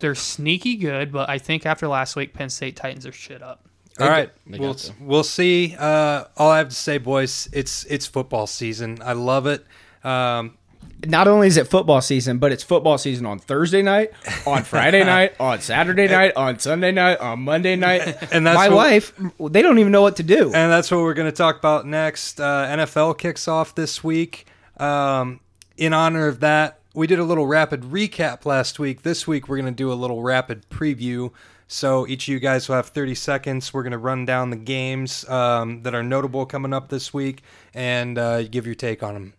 They're 0.00 0.14
sneaky 0.14 0.76
good, 0.76 1.12
but 1.12 1.28
I 1.28 1.38
think 1.38 1.66
after 1.66 1.86
last 1.88 2.16
week, 2.16 2.32
Penn 2.34 2.50
State 2.50 2.76
tightens 2.76 3.04
their 3.04 3.12
shit 3.12 3.42
up. 3.42 3.64
All 3.98 4.08
right, 4.08 4.30
they 4.46 4.58
we'll 4.58 4.74
to. 4.74 4.92
we'll 5.00 5.22
see. 5.24 5.76
Uh, 5.78 6.24
all 6.36 6.50
I 6.50 6.58
have 6.58 6.70
to 6.70 6.74
say, 6.74 6.96
boys, 6.98 7.48
it's 7.52 7.84
it's 7.84 8.06
football 8.06 8.46
season. 8.46 8.98
I 9.04 9.12
love 9.12 9.46
it. 9.46 9.66
Um, 10.02 10.56
Not 11.04 11.28
only 11.28 11.48
is 11.48 11.58
it 11.58 11.66
football 11.68 12.00
season, 12.00 12.38
but 12.38 12.50
it's 12.50 12.62
football 12.62 12.96
season 12.96 13.26
on 13.26 13.38
Thursday 13.38 13.82
night, 13.82 14.12
on 14.46 14.62
Friday 14.64 15.04
night, 15.16 15.34
on 15.38 15.60
Saturday 15.60 16.08
night, 16.08 16.32
on 16.34 16.58
Sunday 16.58 16.92
night, 16.92 17.18
on 17.18 17.40
Monday 17.40 17.76
night. 17.76 18.16
And 18.32 18.46
that's 18.46 18.56
my 18.56 18.68
what- 18.70 18.76
wife. 18.76 19.12
They 19.50 19.60
don't 19.60 19.78
even 19.78 19.92
know 19.92 20.02
what 20.02 20.16
to 20.16 20.22
do. 20.22 20.44
and 20.54 20.72
that's 20.72 20.90
what 20.90 21.00
we're 21.00 21.12
going 21.14 21.30
to 21.30 21.36
talk 21.36 21.58
about 21.58 21.86
next. 21.86 22.40
Uh, 22.40 22.66
NFL 22.68 23.18
kicks 23.18 23.48
off 23.48 23.74
this 23.74 24.02
week. 24.02 24.46
Um, 24.78 25.40
in 25.76 25.92
honor 25.92 26.26
of 26.26 26.40
that, 26.40 26.79
we 26.94 27.06
did 27.06 27.18
a 27.18 27.24
little 27.24 27.46
rapid 27.46 27.82
recap 27.82 28.44
last 28.44 28.78
week. 28.78 29.02
This 29.02 29.26
week, 29.26 29.48
we're 29.48 29.56
going 29.56 29.72
to 29.72 29.76
do 29.76 29.92
a 29.92 29.94
little 29.94 30.22
rapid 30.22 30.68
preview. 30.70 31.32
So 31.68 32.06
each 32.06 32.24
of 32.24 32.32
you 32.32 32.40
guys 32.40 32.68
will 32.68 32.76
have 32.76 32.88
30 32.88 33.14
seconds. 33.14 33.72
We're 33.72 33.84
going 33.84 33.92
to 33.92 33.98
run 33.98 34.24
down 34.24 34.50
the 34.50 34.56
games 34.56 35.28
um, 35.28 35.82
that 35.84 35.94
are 35.94 36.02
notable 36.02 36.44
coming 36.46 36.72
up 36.72 36.88
this 36.88 37.14
week 37.14 37.42
and 37.72 38.18
uh, 38.18 38.42
give 38.42 38.66
your 38.66 38.74
take 38.74 39.04
on 39.04 39.14
them. 39.14 39.34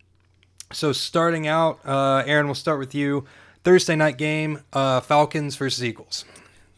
So 0.71 0.93
starting 0.93 1.45
out, 1.45 1.79
uh, 1.85 2.23
Aaron, 2.25 2.45
we'll 2.45 2.55
start 2.55 2.79
with 2.79 2.95
you. 2.95 3.25
Thursday 3.65 3.97
night 3.97 4.17
game, 4.17 4.63
uh, 4.71 5.01
Falcons 5.01 5.57
versus 5.57 5.83
Eagles. 5.83 6.23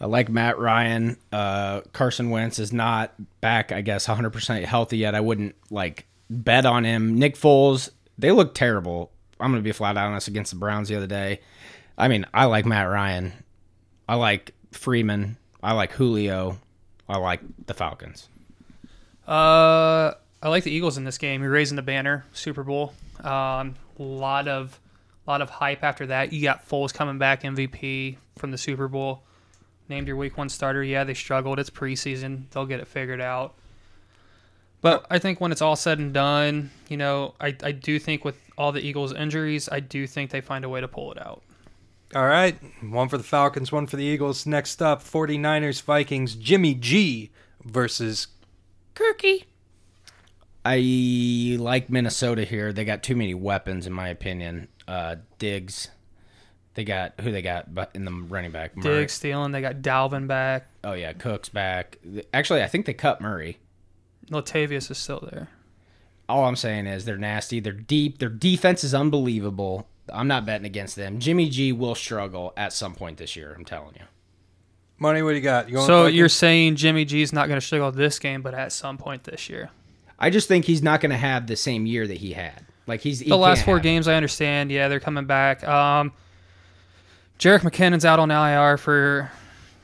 I 0.02 0.08
like 0.08 0.28
Matt 0.28 0.58
Ryan. 0.58 1.18
Uh, 1.32 1.82
Carson 1.94 2.32
Wentz 2.32 2.58
is 2.58 2.74
not 2.74 3.14
back, 3.40 3.72
I 3.72 3.82
guess, 3.82 4.08
100% 4.08 4.66
healthy 4.66 4.98
yet. 4.98 5.14
I 5.14 5.22
wouldn't 5.22 5.56
like 5.70 6.08
bet 6.30 6.66
on 6.66 6.84
him. 6.84 7.20
Nick 7.20 7.36
Foles, 7.36 7.90
they 8.18 8.32
look 8.32 8.56
terrible. 8.56 9.13
I'm 9.44 9.52
going 9.52 9.62
to 9.62 9.68
be 9.68 9.74
flat 9.74 9.98
out 9.98 10.08
honest 10.08 10.30
against 10.30 10.52
the 10.52 10.58
Browns 10.58 10.88
the 10.88 10.96
other 10.96 11.08
day. 11.08 11.42
I 11.98 12.08
mean, 12.08 12.26
I 12.34 12.46
like 12.46 12.66
Matt 12.66 12.90
Ryan. 12.90 13.34
I 14.08 14.16
like 14.16 14.54
Freeman. 14.72 15.38
I 15.62 15.74
like 15.74 15.92
Julio. 15.92 16.58
I 17.10 17.18
like 17.18 17.42
the 17.66 17.74
Falcons. 17.74 18.30
Uh, 19.28 20.14
I 20.42 20.50
like 20.50 20.64
the 20.64 20.72
Eagles 20.72 20.98
in 20.98 21.04
this 21.04 21.18
game. 21.18 21.42
You're 21.42 21.52
raising 21.52 21.76
the 21.76 21.82
banner, 21.82 22.26
Super 22.34 22.64
Bowl. 22.64 22.94
Um, 23.22 23.76
lot 24.00 24.48
of, 24.48 24.80
a 25.28 25.30
lot 25.30 25.42
of 25.42 25.50
hype 25.50 25.84
after 25.84 26.08
that. 26.08 26.32
You 26.32 26.42
got 26.42 26.68
Foles 26.68 26.94
coming 26.94 27.18
back 27.18 27.44
MVP 27.44 28.18
from 28.38 28.52
the 28.52 28.58
Super 28.58 28.88
Bowl. 28.88 29.24
Named 29.90 30.08
your 30.08 30.16
Week 30.16 30.38
One 30.38 30.50
starter. 30.50 30.84
Yeah, 30.84 31.04
they 31.04 31.14
struggled. 31.14 31.60
It's 31.60 31.70
preseason. 31.70 32.50
They'll 32.52 32.66
get 32.66 32.80
it 32.80 32.88
figured 32.88 33.22
out. 33.22 33.56
But 34.84 35.06
I 35.10 35.18
think 35.18 35.40
when 35.40 35.54
it's 35.54 35.62
all 35.62 35.78
said 35.78 35.98
and 35.98 36.14
done, 36.14 36.70
you 36.90 36.98
know, 36.98 37.36
I, 37.40 37.56
I 37.64 37.72
do 37.72 37.98
think 38.00 38.26
with 38.26 38.38
all 38.58 38.74
the 38.74 38.82
Eagles' 38.82 39.14
injuries, 39.14 39.70
I 39.72 39.80
do 39.80 40.06
think 40.06 40.30
they 40.30 40.42
find 40.42 40.66
a 40.66 40.70
way 40.70 40.82
to 40.82 40.90
pull 40.90 41.14
it 41.14 41.26
out. 41.26 41.42
All 42.14 42.26
right. 42.28 42.60
One 42.84 43.08
for 43.08 43.18
the 43.18 43.24
Falcons, 43.24 43.72
one 43.72 43.88
for 43.88 43.96
the 43.96 44.04
Eagles. 44.04 44.46
Next 44.46 44.82
up, 44.82 45.02
49ers 45.02 45.82
Vikings, 45.82 46.36
Jimmy 46.36 46.74
G 46.76 47.32
versus 47.64 48.28
Kirky. 48.94 49.46
I 50.66 51.56
like 51.60 51.90
Minnesota 51.90 52.44
here. 52.44 52.74
They 52.74 52.84
got 52.84 53.04
too 53.04 53.16
many 53.16 53.34
weapons, 53.34 53.88
in 53.88 53.94
my 53.94 54.10
opinion. 54.10 54.68
Uh, 54.86 55.16
Diggs. 55.40 55.92
They 56.74 56.84
got 56.84 57.14
who 57.22 57.32
they 57.32 57.42
got 57.42 57.74
but 57.74 57.92
in 57.94 58.04
the 58.04 58.12
running 58.12 58.52
back. 58.52 58.76
Murray. 58.76 59.02
Diggs 59.02 59.14
stealing. 59.14 59.54
They 59.54 59.62
got 59.62 59.78
Dalvin 59.78 60.28
back. 60.28 60.68
Oh 60.84 60.94
yeah, 60.94 61.14
Cook's 61.14 61.48
back. 61.48 62.00
Actually, 62.34 62.64
I 62.64 62.68
think 62.68 62.86
they 62.86 62.94
cut 62.94 63.22
Murray. 63.22 63.60
Latavius 64.30 64.90
is 64.90 64.98
still 64.98 65.28
there. 65.32 65.50
All 66.30 66.46
I'm 66.46 66.56
saying 66.56 66.88
is 66.88 67.06
they're 67.06 67.18
nasty. 67.18 67.60
They're 67.60 67.74
deep. 67.74 68.20
Their 68.20 68.30
defense 68.30 68.84
is 68.84 68.94
unbelievable. 68.94 69.88
I'm 70.12 70.28
not 70.28 70.46
betting 70.46 70.66
against 70.66 70.96
them. 70.96 71.20
Jimmy 71.20 71.50
G 71.50 71.72
will 71.72 71.96
struggle 71.96 72.54
at 72.58 72.74
some 72.74 72.96
point 72.96 73.18
this 73.18 73.36
year. 73.36 73.54
I'm 73.58 73.66
telling 73.66 73.96
you. 73.96 74.06
Money, 75.00 75.22
what 75.22 75.32
do 75.32 75.36
you 75.36 75.42
got? 75.42 75.70
You 75.70 75.82
so 75.82 76.06
you're 76.06 76.30
saying 76.30 76.76
Jimmy 76.76 77.04
G's 77.04 77.34
not 77.34 77.48
going 77.48 77.60
to 77.60 77.66
struggle 77.66 77.92
this 77.92 78.20
game, 78.20 78.42
but 78.42 78.54
at 78.54 78.72
some 78.72 78.98
point 78.98 79.24
this 79.26 79.50
year. 79.50 79.70
I 80.18 80.30
just 80.30 80.48
think 80.48 80.66
he's 80.66 80.82
not 80.82 81.02
going 81.02 81.10
to 81.10 81.18
have 81.18 81.48
the 81.48 81.56
same 81.56 81.86
year 81.86 82.08
that 82.08 82.18
he 82.18 82.34
had. 82.34 82.66
Like 82.88 83.02
he's 83.02 83.20
he 83.20 83.30
the 83.30 83.38
last 83.38 83.66
four 83.66 83.76
have 83.76 83.86
it. 83.86 83.90
games, 83.90 84.08
I 84.08 84.16
understand. 84.16 84.72
Yeah, 84.72 84.88
they're 84.88 85.00
coming 85.00 85.26
back. 85.26 85.66
Um, 85.68 86.14
Jerick 87.40 87.62
McKinnon's 87.62 88.06
out 88.06 88.20
on 88.20 88.32
IR 88.32 88.78
for 88.78 89.32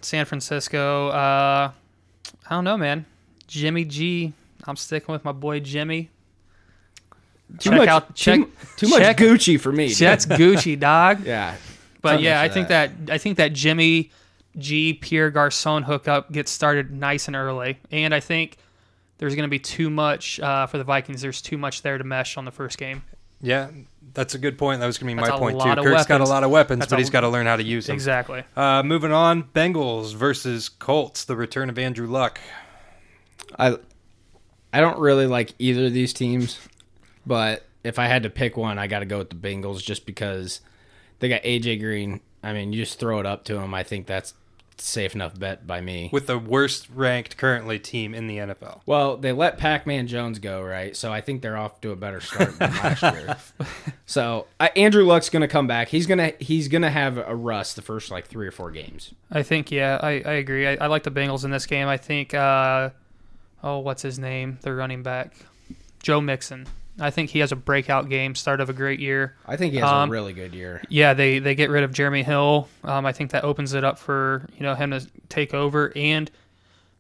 San 0.02 0.26
Francisco. 0.26 1.10
Uh, 1.10 1.72
I 1.72 2.50
don't 2.50 2.64
know, 2.64 2.78
man. 2.78 3.06
Jimmy 3.50 3.84
G. 3.84 4.32
I'm 4.66 4.76
sticking 4.76 5.12
with 5.12 5.26
my 5.26 5.32
boy 5.32 5.60
Jimmy. 5.60 6.10
Too 7.58 7.72
check 7.72 7.78
much, 7.80 7.88
out- 7.90 8.16
check- 8.16 8.40
too, 8.42 8.52
too 8.78 8.88
much 8.90 9.00
check- 9.02 9.18
Gucci 9.18 9.60
for 9.60 9.72
me. 9.72 9.92
That's 9.92 10.26
Gucci, 10.26 10.80
dog. 10.80 11.26
yeah. 11.26 11.56
But 12.02 12.22
yeah, 12.22 12.40
I 12.40 12.46
of 12.46 12.54
think 12.54 12.68
that. 12.70 12.92
I 13.10 13.18
think 13.18 13.38
that 13.38 13.52
Jimmy 13.54 14.12
G 14.58 14.94
Pierre 14.94 15.32
Garcon 15.32 15.84
hookup 15.84 16.32
gets 16.32 16.52
started 16.52 16.92
nice 16.92 17.28
and 17.28 17.36
early, 17.36 17.78
and 17.92 18.14
I 18.16 18.20
think 18.22 18.58
there's 19.18 19.36
going 19.36 19.48
to 19.48 19.50
be 19.50 19.60
too 19.60 19.90
much 19.90 20.40
uh, 20.40 20.66
for 20.68 20.78
the 20.78 20.84
Vikings. 20.86 21.22
There's 21.22 21.42
too 21.42 21.58
much 21.58 21.82
there 21.82 21.98
to 21.98 22.04
mesh 22.06 22.38
on 22.38 22.46
the 22.46 22.52
first 22.52 22.78
game. 22.78 23.02
Yeah, 23.42 23.70
that's 24.14 24.36
a 24.36 24.38
good 24.38 24.58
point. 24.58 24.80
That 24.80 24.86
was 24.86 24.98
going 24.98 25.16
to 25.18 25.22
be 25.22 25.26
That's 25.28 25.34
my 25.34 25.40
point, 25.40 25.60
too. 25.60 25.68
lot 25.68 25.78
of 25.80 25.84
Kirk's 25.86 26.06
got 26.06 26.22
a 26.22 26.26
lot 26.26 26.44
of 26.44 26.52
weapons, 26.52 26.80
That's 26.82 26.90
but 26.92 26.98
a- 26.98 27.02
he's 27.02 27.10
got 27.10 27.22
to 27.22 27.30
learn 27.30 27.46
how 27.48 27.56
to 27.58 27.64
use 27.64 27.88
them. 27.88 27.96
Exactly. 27.96 28.44
Uh, 28.56 28.84
moving 28.84 29.12
on, 29.12 29.44
Bengals 29.44 30.14
versus 30.14 30.70
Colts, 30.70 31.26
the 31.26 31.36
return 31.36 31.70
of 31.70 31.78
Andrew 31.80 32.08
Luck. 32.08 32.40
I 33.60 33.78
I 34.74 34.82
don't 34.82 35.00
really 35.00 35.28
like 35.28 35.54
either 35.60 35.86
of 35.86 35.94
these 35.94 36.14
teams, 36.14 36.60
but 37.26 37.66
if 37.84 38.00
I 38.00 38.08
had 38.08 38.24
to 38.24 38.30
pick 38.30 38.58
one, 38.58 38.80
I 38.80 38.88
got 38.88 39.00
to 39.00 39.06
go 39.06 39.20
with 39.20 39.30
the 39.30 39.36
Bengals 39.36 39.84
just 39.84 40.06
because 40.06 40.62
they 41.20 41.30
got 41.30 41.44
AJ 41.44 41.80
Green. 41.80 42.22
I 42.44 42.54
mean, 42.54 42.72
you 42.72 42.84
just 42.84 43.00
throw 43.00 43.20
it 43.20 43.26
up 43.26 43.44
to 43.46 43.58
him. 43.58 43.74
I 43.74 43.84
think 43.84 44.08
that's 44.08 44.34
safe 44.78 45.14
enough 45.14 45.38
bet 45.38 45.68
by 45.68 45.82
me. 45.82 46.10
With 46.12 46.28
the 46.28 46.40
worst 46.40 46.88
ranked 46.94 47.38
currently 47.38 47.80
team 47.80 48.14
in 48.14 48.28
the 48.28 48.38
NFL. 48.38 48.82
Well, 48.86 49.18
they 49.18 49.32
let 49.32 49.58
Pac-Man 49.58 50.08
Jones 50.08 50.40
go, 50.40 50.62
right? 50.62 50.96
So 50.96 51.12
I 51.12 51.22
think 51.22 51.42
they're 51.42 51.58
off 51.58 51.82
to 51.82 51.92
a 51.92 51.96
better 51.96 52.22
start 52.22 52.58
than 52.60 52.72
last 52.72 53.02
year. 53.04 53.38
So 54.06 54.48
I, 54.60 54.70
Andrew 54.70 55.04
Luck's 55.04 55.30
going 55.30 55.42
to 55.42 55.48
come 55.48 55.68
back. 55.68 55.90
He's 55.90 56.08
gonna 56.08 56.34
he's 56.40 56.68
gonna 56.68 56.90
have 56.90 57.20
a 57.20 57.36
rust 57.36 57.76
the 57.76 57.84
first 57.84 58.10
like 58.10 58.26
three 58.26 58.48
or 58.48 58.52
four 58.52 58.72
games. 58.72 59.14
I 59.30 59.44
think 59.44 59.70
yeah, 59.70 60.00
I, 60.02 60.10
I 60.26 60.34
agree. 60.34 60.68
I, 60.68 60.78
I 60.82 60.88
like 60.88 61.04
the 61.04 61.12
Bengals 61.12 61.46
in 61.46 61.52
this 61.52 61.68
game. 61.68 61.88
I 61.88 61.98
think 61.98 62.34
uh, 62.34 62.90
oh, 63.64 63.80
what's 63.80 64.02
his 64.02 64.18
name? 64.20 64.60
Their 64.62 64.76
running 64.76 65.04
back, 65.04 65.34
Joe 66.02 66.22
Mixon. 66.22 66.68
I 67.02 67.12
think 67.12 67.30
he 67.30 67.40
has 67.40 67.52
a 67.54 67.56
breakout 67.56 68.10
game, 68.10 68.36
start 68.36 68.60
of 68.60 68.70
a 68.70 68.74
great 68.74 69.00
year. 69.00 69.36
I 69.48 69.56
think 69.56 69.72
he 69.74 69.80
has 69.80 69.90
Um, 69.90 70.10
a 70.10 70.12
really 70.12 70.34
good 70.34 70.54
year. 70.54 70.82
Yeah, 70.90 71.14
they 71.14 71.40
they 71.40 71.56
get 71.56 71.70
rid 71.70 71.84
of 71.84 71.94
Jeremy 71.94 72.24
Hill. 72.24 72.68
Um, 72.84 73.06
I 73.06 73.14
think 73.14 73.32
that 73.32 73.44
opens 73.46 73.74
it 73.74 73.84
up 73.86 73.98
for 73.98 74.48
you 74.58 74.64
know 74.64 74.76
him 74.76 74.92
to 74.92 75.08
take 75.30 75.54
over, 75.54 75.94
and 75.96 76.30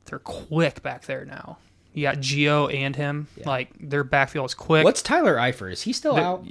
they're 0.06 0.20
quick 0.20 0.82
back 0.82 1.06
there 1.06 1.26
now. 1.26 1.58
You 1.94 2.04
got 2.04 2.18
Gio 2.18 2.74
and 2.74 2.96
him. 2.96 3.28
Like 3.46 3.72
their 3.80 4.04
backfield 4.06 4.46
is 4.50 4.54
quick. 4.54 4.86
What's 4.86 5.02
Tyler 5.02 5.36
Eifert? 5.36 5.74
Is 5.74 5.82
he 5.82 5.92
still 5.92 6.16
The- 6.16 6.22
out? 6.22 6.46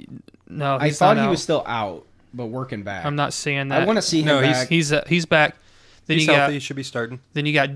no? 0.47 0.77
I 0.79 0.91
thought 0.91 1.17
not 1.17 1.23
he 1.23 1.29
was 1.29 1.41
still 1.41 1.63
out, 1.65 2.05
but 2.33 2.47
working 2.47 2.83
back. 2.83 3.03
I'm 3.05 3.15
not 3.15 3.33
seeing 3.33 3.69
that. 3.69 3.81
I 3.81 3.85
want 3.85 3.97
to 3.97 4.01
see 4.03 4.19
him 4.19 4.27
No, 4.27 4.41
he's- 4.41 4.59
back. 4.59 4.67
He's 4.69 4.93
uh, 4.93 5.03
he's 5.07 5.25
back. 5.25 5.55
Then 6.05 6.17
He's 6.17 6.27
you 6.27 6.33
healthy. 6.33 6.47
got 6.49 6.53
He 6.53 6.59
should 6.59 6.75
be 6.75 6.83
starting. 6.83 7.19
Then 7.33 7.45
you 7.47 7.53
got 7.53 7.69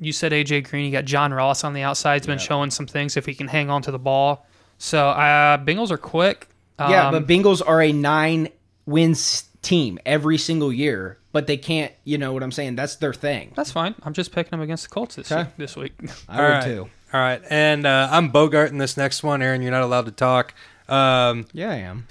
you 0.00 0.12
said 0.12 0.32
AJ 0.32 0.68
Green. 0.70 0.86
You 0.86 0.92
got 0.92 1.04
John 1.04 1.32
Ross 1.32 1.62
on 1.62 1.74
the 1.74 1.82
outside. 1.82 2.20
He's 2.22 2.26
been 2.26 2.38
showing 2.38 2.70
some 2.70 2.86
things 2.86 3.16
if 3.16 3.26
he 3.26 3.34
can 3.34 3.46
hang 3.48 3.70
on 3.70 3.82
to 3.82 3.90
the 3.90 3.98
ball. 3.98 4.46
So 4.78 5.08
uh, 5.10 5.58
Bengals 5.58 5.90
are 5.90 5.98
quick. 5.98 6.48
Yeah, 6.78 7.08
Um, 7.08 7.12
but 7.12 7.26
Bengals 7.26 7.60
are 7.64 7.82
a 7.82 7.92
nine 7.92 8.48
wins 8.86 9.44
team 9.62 9.98
every 10.06 10.38
single 10.38 10.72
year, 10.72 11.18
but 11.32 11.46
they 11.46 11.56
can't. 11.58 11.92
You 12.04 12.16
know 12.18 12.32
what 12.32 12.42
I'm 12.42 12.52
saying? 12.52 12.76
That's 12.76 12.96
their 12.96 13.12
thing. 13.12 13.52
that's 13.54 13.70
fine. 13.72 13.94
I'm 14.02 14.14
just 14.14 14.32
picking 14.32 14.52
them 14.52 14.62
against 14.62 14.84
the 14.84 14.90
Colts 14.90 15.16
this 15.16 15.30
Okay. 15.30 15.42
week, 15.42 15.56
this 15.58 15.76
week. 15.76 15.92
I 16.28 16.36
All 16.38 16.42
would 16.48 16.50
right. 16.54 16.64
too. 16.64 16.90
All 17.12 17.20
right. 17.20 17.42
And 17.50 17.86
uh, 17.86 18.08
I'm 18.10 18.30
Bogart 18.30 18.70
in 18.70 18.78
this 18.78 18.96
next 18.96 19.22
one. 19.22 19.42
Aaron, 19.42 19.60
you're 19.62 19.70
not 19.72 19.82
allowed 19.82 20.06
to 20.06 20.12
talk. 20.12 20.54
Um, 20.88 21.46
Yeah, 21.52 21.70
I 21.70 21.74
am. 21.76 22.06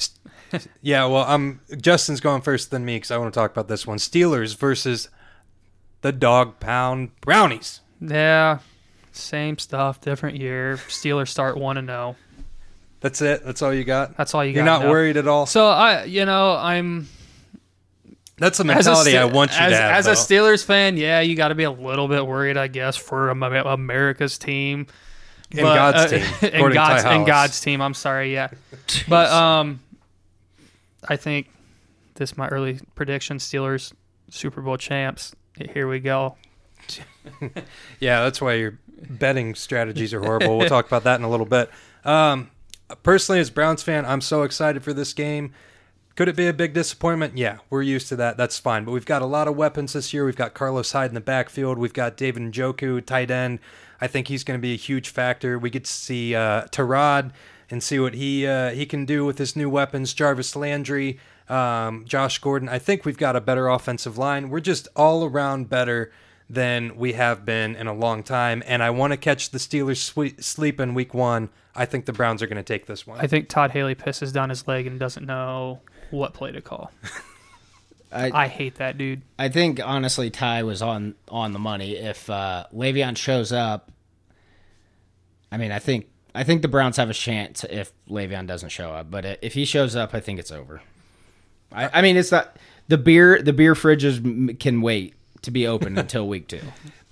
yeah, 0.82 1.06
well, 1.06 1.24
I'm 1.28 1.62
Justin's 1.80 2.20
going 2.22 2.42
first 2.42 2.70
than 2.72 2.86
me 2.86 2.98
because 2.98 3.12
I 3.12 3.18
want 3.18 3.34
to 3.34 3.40
talk 3.40 3.52
about 3.52 3.68
this 3.68 3.86
one. 3.88 3.98
Steelers 3.98 4.56
versus 4.58 5.10
the 6.02 6.12
Dog 6.12 6.60
Pound 6.60 7.12
Brownies. 7.22 7.82
yeah, 8.00 8.60
Same 9.12 9.58
stuff, 9.58 10.02
different 10.02 10.38
year. 10.38 10.78
Steelers 10.88 11.28
start 11.30 11.58
one 11.58 11.78
and 11.78 11.88
zero. 11.88 12.16
That's 13.02 13.22
it. 13.22 13.46
That's 13.46 13.62
all 13.62 13.74
you 13.74 13.84
got. 13.84 14.18
That's 14.18 14.34
all 14.34 14.44
you 14.44 14.52
got. 14.54 14.58
You're 14.58 14.66
not 14.66 14.82
now. 14.84 14.90
worried 14.90 15.18
at 15.18 15.28
all. 15.28 15.46
So 15.46 15.68
I, 15.68 16.04
you 16.04 16.26
know, 16.26 16.56
I'm 16.56 17.08
That's 18.38 18.58
the 18.58 18.64
as 18.66 18.88
a 18.88 18.92
mentality 18.92 19.18
I 19.18 19.26
want 19.26 19.52
you 19.52 19.58
as, 19.58 19.72
to 19.72 19.78
have. 19.78 19.96
as 19.96 20.08
a. 20.08 20.12
Steelers 20.12 20.64
fan. 20.66 20.98
Yeah, 20.98 21.22
you 21.22 21.36
got 21.36 21.50
to 21.50 21.56
be 21.56 21.64
a 21.64 21.72
little 21.72 22.08
bit 22.08 22.26
worried, 22.26 22.58
I 22.58 22.68
guess, 22.68 22.98
for 22.98 23.30
America's 23.30 24.38
team. 24.38 24.88
In 25.52 25.64
God's 25.64 26.12
team, 26.12 26.52
and 26.54 26.74
God's, 26.74 27.04
Ty 27.04 27.16
and 27.16 27.26
God's 27.26 27.60
team. 27.60 27.82
I'm 27.82 27.96
sorry, 27.96 28.34
yeah, 28.34 28.50
but 29.08 29.32
um, 29.32 29.80
I 31.08 31.16
think 31.16 31.50
this 32.16 32.34
is 32.34 32.38
my 32.38 32.48
early 32.50 32.80
prediction: 32.94 33.38
Steelers 33.38 33.94
Super 34.30 34.62
Bowl 34.62 34.78
champs. 34.78 35.34
Here 35.74 35.88
we 35.88 36.00
go. 36.00 36.36
Yeah, 38.00 38.24
that's 38.24 38.42
why 38.42 38.54
your 38.54 38.80
betting 39.10 39.54
strategies 39.54 40.14
are 40.14 40.22
horrible. 40.22 40.58
We'll 40.58 40.70
talk 40.70 40.88
about 40.88 41.04
that 41.04 41.20
in 41.20 41.26
a 41.26 41.30
little 41.30 41.46
bit. 41.46 41.70
Um, 42.04 42.50
personally, 43.04 43.40
as 43.40 43.50
Browns 43.50 43.84
fan, 43.84 44.06
I'm 44.06 44.22
so 44.22 44.44
excited 44.44 44.84
for 44.84 44.94
this 44.94 45.14
game. 45.14 45.54
Could 46.16 46.28
it 46.28 46.36
be 46.36 46.48
a 46.48 46.54
big 46.54 46.74
disappointment? 46.74 47.38
Yeah, 47.38 47.60
we're 47.70 47.82
used 47.82 48.10
to 48.10 48.16
that. 48.18 48.38
That's 48.38 48.58
fine. 48.58 48.84
But 48.84 48.92
we've 48.92 49.06
got 49.06 49.22
a 49.22 49.26
lot 49.26 49.48
of 49.48 49.56
weapons 49.56 49.94
this 49.94 50.14
year. 50.14 50.26
We've 50.26 50.36
got 50.36 50.54
Carlos 50.54 50.92
Hyde 50.92 51.12
in 51.12 51.16
the 51.16 51.22
backfield. 51.22 51.78
We've 51.78 51.94
got 51.94 52.18
David 52.18 52.44
Njoku, 52.44 53.06
tight 53.06 53.32
end. 53.32 53.60
I 54.02 54.08
think 54.08 54.28
he's 54.28 54.44
going 54.44 54.58
to 54.58 54.62
be 54.62 54.74
a 54.74 54.78
huge 54.78 55.10
factor. 55.10 55.60
We 55.60 55.70
get 55.70 55.86
to 55.86 55.92
see 55.92 56.36
uh, 56.36 56.66
Tyrod 56.68 57.32
and 57.70 57.84
see 57.84 58.00
what 58.00 58.16
he 58.16 58.48
uh, 58.48 58.72
he 58.72 58.86
can 58.86 59.06
do 59.06 59.26
with 59.26 59.38
his 59.38 59.56
new 59.56 59.70
weapons. 59.70 60.14
Jarvis 60.14 60.56
Landry, 60.56 61.20
um, 61.50 62.06
Josh 62.06 62.38
Gordon. 62.40 62.70
I 62.70 62.80
think 62.80 63.06
we've 63.06 63.18
got 63.18 63.36
a 63.36 63.42
better 63.42 63.68
offensive 63.68 64.18
line. 64.18 64.50
We're 64.50 64.60
just 64.60 64.88
all 64.96 65.26
around 65.26 65.70
better 65.70 66.12
than 66.50 66.96
we 66.96 67.14
have 67.14 67.46
been 67.46 67.76
in 67.76 67.88
a 67.88 67.94
long 67.94 68.24
time. 68.24 68.64
And 68.66 68.82
I 68.82 68.90
want 68.90 69.14
to 69.14 69.18
catch 69.18 69.52
the 69.52 69.60
Steelers 69.60 70.44
sleep 70.44 70.80
in 70.80 70.94
week 70.94 71.14
one. 71.14 71.50
I 71.76 71.86
think 71.86 72.06
the 72.06 72.14
Browns 72.14 72.42
are 72.42 72.48
going 72.48 72.58
to 72.58 72.64
take 72.64 72.88
this 72.88 73.06
one. 73.06 73.20
I 73.20 73.28
think 73.28 73.50
Todd 73.50 73.72
Haley 73.72 73.96
pisses 73.96 74.34
down 74.34 74.50
his 74.50 74.68
leg 74.68 74.88
and 74.88 75.00
doesn't 75.00 75.26
know 75.26 75.82
what 76.10 76.34
play 76.34 76.52
to 76.52 76.62
call. 76.62 76.92
I, 78.12 78.32
I 78.34 78.48
hate 78.48 78.76
that 78.76 78.98
dude. 78.98 79.22
I 79.38 79.50
think 79.50 79.80
honestly, 79.86 80.32
Ty 80.32 80.64
was 80.64 80.82
on 80.82 81.14
on 81.28 81.54
the 81.54 81.60
money. 81.60 81.96
If 81.96 82.28
uh, 82.28 82.66
Le'Veon 82.74 83.16
shows 83.16 83.52
up, 83.52 83.92
I 85.52 85.58
mean, 85.58 85.72
I 85.72 85.78
think 85.78 86.08
I 86.34 86.44
think 86.44 86.64
the 86.64 86.68
Browns 86.68 86.98
have 86.98 87.12
a 87.12 87.14
chance 87.14 87.64
if 87.70 87.92
Le'Veon 88.10 88.48
doesn't 88.48 88.70
show 88.70 88.92
up. 88.92 89.12
But 89.12 89.40
if 89.44 89.54
he 89.54 89.64
shows 89.64 89.96
up, 89.96 90.16
I 90.16 90.20
think 90.22 90.40
it's 90.40 90.52
over. 90.52 90.82
I, 91.72 92.00
I 92.00 92.02
mean, 92.02 92.18
it's 92.18 92.32
not 92.32 92.56
the 92.88 92.98
beer. 92.98 93.42
The 93.42 93.54
beer 93.54 93.74
fridges 93.74 94.60
can 94.60 94.82
wait 94.82 95.16
to 95.44 95.52
be 95.52 95.68
open 95.68 95.98
until 95.98 96.28
week 96.28 96.48
two. 96.48 96.62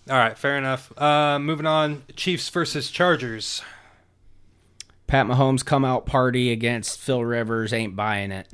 All 0.09 0.17
right, 0.17 0.37
fair 0.37 0.57
enough. 0.57 0.91
Uh, 0.99 1.37
moving 1.39 1.65
on, 1.65 2.03
Chiefs 2.15 2.49
versus 2.49 2.89
Chargers. 2.89 3.61
Pat 5.05 5.25
Mahomes 5.25 5.65
come 5.65 5.85
out 5.85 6.05
party 6.05 6.51
against 6.51 6.99
Phil 6.99 7.23
Rivers. 7.23 7.73
Ain't 7.73 7.95
buying 7.95 8.31
it. 8.31 8.47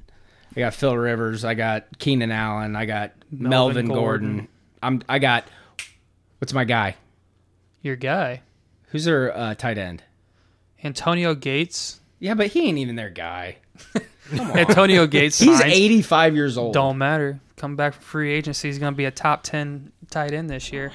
I 0.56 0.60
got 0.60 0.74
Phil 0.74 0.96
Rivers. 0.96 1.44
I 1.44 1.56
got 1.56 1.98
Keenan 1.98 2.32
Allen. 2.32 2.76
I 2.76 2.86
got 2.86 3.12
Melvin, 3.32 3.50
Melvin 3.50 3.88
Gordon. 3.88 4.30
Gordon. 4.30 4.48
I'm. 4.82 5.02
I 5.10 5.20
got. 5.20 5.46
What's 6.39 6.54
my 6.54 6.66
guy? 6.66 6.96
Your 7.82 7.96
guy, 7.98 8.42
Who's 8.94 9.06
their 9.06 9.36
uh, 9.36 9.56
tight 9.56 9.78
end? 9.78 10.04
Antonio 10.84 11.34
Gates. 11.36 12.00
Yeah, 12.20 12.36
but 12.36 12.48
he 12.48 12.68
ain't 12.68 12.78
even 12.78 12.96
their 12.96 13.10
guy. 13.10 13.58
Antonio 14.31 15.07
Gates. 15.07 15.39
He's 15.39 15.59
signs. 15.59 15.73
85 15.73 16.36
years 16.36 16.57
old. 16.57 16.73
Don't 16.73 16.97
matter. 16.97 17.39
Come 17.57 17.75
back 17.75 17.93
from 17.93 18.03
free 18.03 18.33
agency. 18.33 18.67
He's 18.67 18.79
going 18.79 18.93
to 18.93 18.97
be 18.97 19.05
a 19.05 19.12
top 19.12 19.43
10 19.43 19.91
tight 20.09 20.33
end 20.33 20.49
this 20.49 20.71
year. 20.71 20.91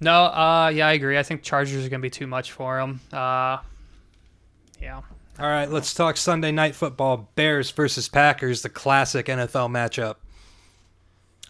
No, 0.00 0.24
uh, 0.24 0.72
yeah, 0.74 0.88
I 0.88 0.92
agree. 0.94 1.16
I 1.16 1.22
think 1.22 1.42
Chargers 1.42 1.86
are 1.86 1.88
going 1.88 2.00
to 2.00 2.06
be 2.06 2.10
too 2.10 2.26
much 2.26 2.52
for 2.52 2.80
him. 2.80 3.00
Uh, 3.12 3.58
yeah. 4.80 5.00
All 5.38 5.48
right, 5.48 5.70
let's 5.70 5.94
talk 5.94 6.16
Sunday 6.16 6.50
night 6.52 6.74
football. 6.74 7.30
Bears 7.36 7.70
versus 7.70 8.08
Packers, 8.08 8.62
the 8.62 8.68
classic 8.68 9.26
NFL 9.26 9.70
matchup. 9.70 10.16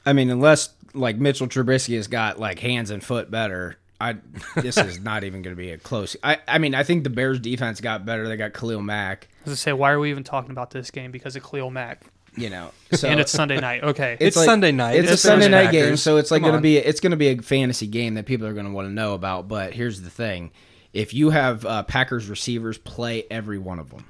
I 0.04 0.12
mean, 0.12 0.30
unless 0.30 0.70
like 0.94 1.16
Mitchell 1.16 1.48
Trubisky 1.48 1.96
has 1.96 2.08
got 2.08 2.38
like 2.38 2.58
hands 2.58 2.90
and 2.90 3.02
foot 3.02 3.30
better, 3.30 3.78
I 4.02 4.16
this 4.60 4.76
is 4.76 5.00
not 5.02 5.24
even 5.24 5.42
going 5.42 5.54
to 5.54 5.60
be 5.60 5.70
a 5.70 5.78
close. 5.78 6.16
I 6.22 6.38
I 6.48 6.58
mean, 6.58 6.74
I 6.74 6.82
think 6.82 7.04
the 7.04 7.10
Bears 7.10 7.38
defense 7.38 7.80
got 7.80 8.04
better. 8.04 8.26
They 8.28 8.36
got 8.36 8.52
Khalil 8.52 8.82
Mack. 8.82 9.28
I 9.30 9.34
was 9.34 9.44
going 9.44 9.54
to 9.54 9.60
say, 9.60 9.72
why 9.72 9.92
are 9.92 10.00
we 10.00 10.10
even 10.10 10.24
talking 10.24 10.50
about 10.50 10.70
this 10.70 10.90
game? 10.90 11.10
Because 11.10 11.36
of 11.36 11.48
Khalil 11.48 11.70
Mack. 11.70 12.02
You 12.34 12.48
know, 12.48 12.70
so 12.92 13.08
and 13.10 13.20
it's 13.20 13.30
Sunday 13.30 13.60
night. 13.60 13.84
Okay. 13.84 14.16
It's 14.18 14.42
Sunday 14.42 14.72
night. 14.72 14.96
It's, 14.96 15.12
It's 15.12 15.24
a 15.24 15.26
Sunday 15.28 15.50
Bears 15.50 15.64
night 15.66 15.72
game, 15.72 15.96
so 15.96 16.16
it's 16.16 16.30
like 16.30 16.42
going 16.42 16.54
to 16.54 16.60
be 16.60 16.78
it's 16.78 17.00
going 17.00 17.10
to 17.10 17.16
be 17.16 17.28
a 17.28 17.36
fantasy 17.42 17.86
game 17.86 18.14
that 18.14 18.26
people 18.26 18.46
are 18.46 18.54
going 18.54 18.66
to 18.66 18.72
want 18.72 18.88
to 18.88 18.92
know 18.92 19.14
about. 19.14 19.48
But 19.48 19.74
here's 19.74 20.00
the 20.00 20.10
thing: 20.10 20.50
if 20.92 21.12
you 21.14 21.30
have 21.30 21.64
uh, 21.66 21.82
Packers 21.84 22.28
receivers, 22.28 22.78
play 22.78 23.24
every 23.30 23.58
one 23.58 23.78
of 23.78 23.90
them. 23.90 24.06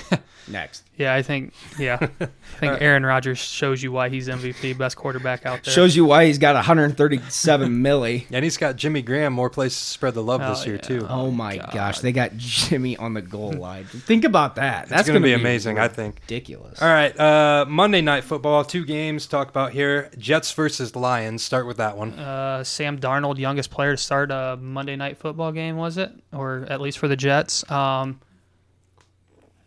Next, 0.48 0.84
yeah, 0.96 1.12
I 1.12 1.22
think, 1.22 1.52
yeah. 1.76 1.98
I 2.00 2.06
think 2.60 2.80
Aaron 2.80 3.04
Rodgers 3.04 3.38
shows 3.38 3.82
you 3.82 3.90
why 3.90 4.10
he's 4.10 4.28
MVP, 4.28 4.78
best 4.78 4.96
quarterback 4.96 5.44
out 5.44 5.64
there. 5.64 5.74
shows 5.74 5.96
you 5.96 6.04
why 6.04 6.26
he's 6.26 6.38
got 6.38 6.54
137 6.54 7.68
milli. 7.82 8.26
And 8.30 8.44
he's 8.44 8.56
got 8.56 8.76
Jimmy 8.76 9.02
Graham 9.02 9.32
more 9.32 9.50
places 9.50 9.80
to 9.80 9.86
spread 9.86 10.14
the 10.14 10.22
love 10.22 10.40
this 10.40 10.62
Oh, 10.62 10.66
year, 10.66 10.74
yeah. 10.76 10.80
too. 10.82 11.06
Oh 11.10 11.32
my 11.32 11.56
gosh, 11.56 11.98
they 11.98 12.12
got 12.12 12.36
Jimmy 12.36 12.96
on 12.96 13.14
the 13.14 13.22
goal 13.22 13.54
line. 13.54 13.86
Think 13.86 14.22
about 14.24 14.54
that. 14.54 14.88
That's 14.88 15.08
gonna 15.08 15.18
going 15.18 15.32
to 15.32 15.36
be 15.36 15.40
amazing, 15.42 15.80
I 15.80 15.88
think. 15.88 16.20
Ridiculous. 16.22 16.80
All 16.80 16.88
right, 16.88 17.18
uh, 17.18 17.64
Monday 17.68 18.00
night 18.00 18.22
football, 18.22 18.64
two 18.64 18.84
games 18.84 19.24
to 19.24 19.30
talk 19.30 19.48
about 19.48 19.72
here. 19.72 20.12
Jets 20.16 20.52
versus 20.52 20.94
Lions. 20.94 21.42
Start 21.42 21.66
with 21.66 21.78
that 21.78 21.96
one. 21.96 22.12
uh, 22.12 22.62
Sam 22.62 23.00
Darnold, 23.00 23.38
youngest 23.38 23.70
player 23.72 23.96
to 23.96 24.00
start 24.00 24.30
a 24.30 24.56
Monday 24.60 24.94
night 24.94 25.18
football 25.18 25.50
game, 25.50 25.76
was 25.76 25.98
it? 25.98 26.12
Or 26.32 26.64
at 26.70 26.80
least 26.80 26.98
for 26.98 27.08
the 27.08 27.16
Jets. 27.16 27.68
Um, 27.68 28.20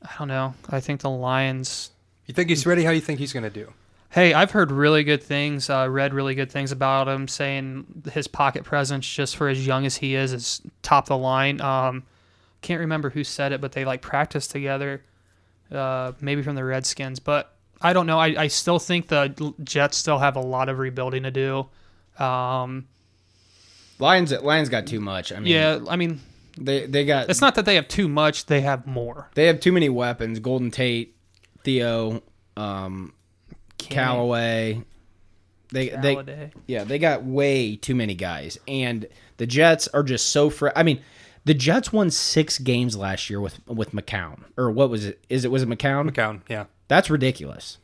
I 0.03 0.09
don't 0.17 0.27
know. 0.27 0.53
I 0.69 0.79
think 0.79 1.01
the 1.01 1.09
Lions. 1.09 1.91
You 2.25 2.33
think 2.33 2.49
he's 2.49 2.65
ready? 2.65 2.83
How 2.83 2.91
do 2.91 2.95
you 2.95 3.01
think 3.01 3.19
he's 3.19 3.33
going 3.33 3.43
to 3.43 3.49
do? 3.49 3.73
Hey, 4.11 4.33
I've 4.33 4.51
heard 4.51 4.71
really 4.71 5.03
good 5.03 5.21
things. 5.21 5.69
Uh, 5.69 5.87
read 5.89 6.13
really 6.13 6.33
good 6.33 6.51
things 6.51 6.71
about 6.71 7.07
him, 7.07 7.27
saying 7.27 8.03
his 8.11 8.27
pocket 8.27 8.63
presence, 8.63 9.07
just 9.07 9.35
for 9.35 9.47
as 9.49 9.65
young 9.65 9.85
as 9.85 9.97
he 9.97 10.15
is, 10.15 10.33
is 10.33 10.61
top 10.81 11.05
of 11.05 11.09
the 11.09 11.17
line. 11.17 11.61
Um, 11.61 12.03
can't 12.61 12.79
remember 12.79 13.09
who 13.09 13.23
said 13.23 13.51
it, 13.51 13.61
but 13.61 13.71
they 13.71 13.85
like 13.85 14.01
practiced 14.01 14.51
together, 14.51 15.03
uh, 15.71 16.13
maybe 16.21 16.41
from 16.41 16.55
the 16.55 16.63
Redskins. 16.63 17.19
But 17.19 17.53
I 17.81 17.93
don't 17.93 18.07
know. 18.07 18.19
I, 18.19 18.43
I 18.43 18.47
still 18.47 18.79
think 18.79 19.07
the 19.07 19.53
Jets 19.63 19.97
still 19.97 20.17
have 20.17 20.35
a 20.35 20.41
lot 20.41 20.69
of 20.69 20.79
rebuilding 20.79 21.23
to 21.23 21.31
do. 21.31 21.67
Um, 22.23 22.87
Lions 23.99 24.31
Lions 24.31 24.69
got 24.69 24.87
too 24.87 24.99
much. 24.99 25.31
I 25.31 25.39
mean, 25.39 25.53
yeah, 25.53 25.79
I 25.87 25.95
mean, 25.95 26.19
they 26.59 26.85
they 26.85 27.05
got 27.05 27.29
It's 27.29 27.41
not 27.41 27.55
that 27.55 27.65
they 27.65 27.75
have 27.75 27.87
too 27.87 28.07
much; 28.07 28.45
they 28.45 28.61
have 28.61 28.85
more. 28.85 29.29
they 29.35 29.45
have 29.47 29.59
too 29.59 29.71
many 29.71 29.89
weapons. 29.89 30.39
Golden 30.39 30.71
Tate, 30.71 31.15
Theo, 31.63 32.21
um, 32.57 33.13
Callaway. 33.77 34.83
They 35.71 35.89
they 35.89 36.51
yeah 36.65 36.83
they 36.83 36.97
got 36.97 37.23
way 37.23 37.75
too 37.75 37.93
many 37.95 38.15
guys, 38.15 38.57
and 38.67 39.07
the 39.37 39.45
Jets 39.45 39.87
are 39.89 40.01
just 40.03 40.29
so 40.29 40.49
fr- 40.49 40.69
I 40.75 40.81
mean, 40.81 41.01
the 41.45 41.53
Jets 41.53 41.93
won 41.93 42.09
six 42.09 42.57
games 42.57 42.97
last 42.97 43.29
year 43.29 43.39
with 43.39 43.59
with 43.67 43.91
McCown 43.91 44.45
or 44.57 44.71
what 44.71 44.89
was 44.89 45.05
it? 45.05 45.23
Is 45.29 45.45
it 45.45 45.51
was 45.51 45.61
it 45.61 45.69
McCown? 45.69 46.09
McCown, 46.09 46.41
yeah. 46.49 46.65
That's 46.87 47.09
ridiculous. 47.11 47.77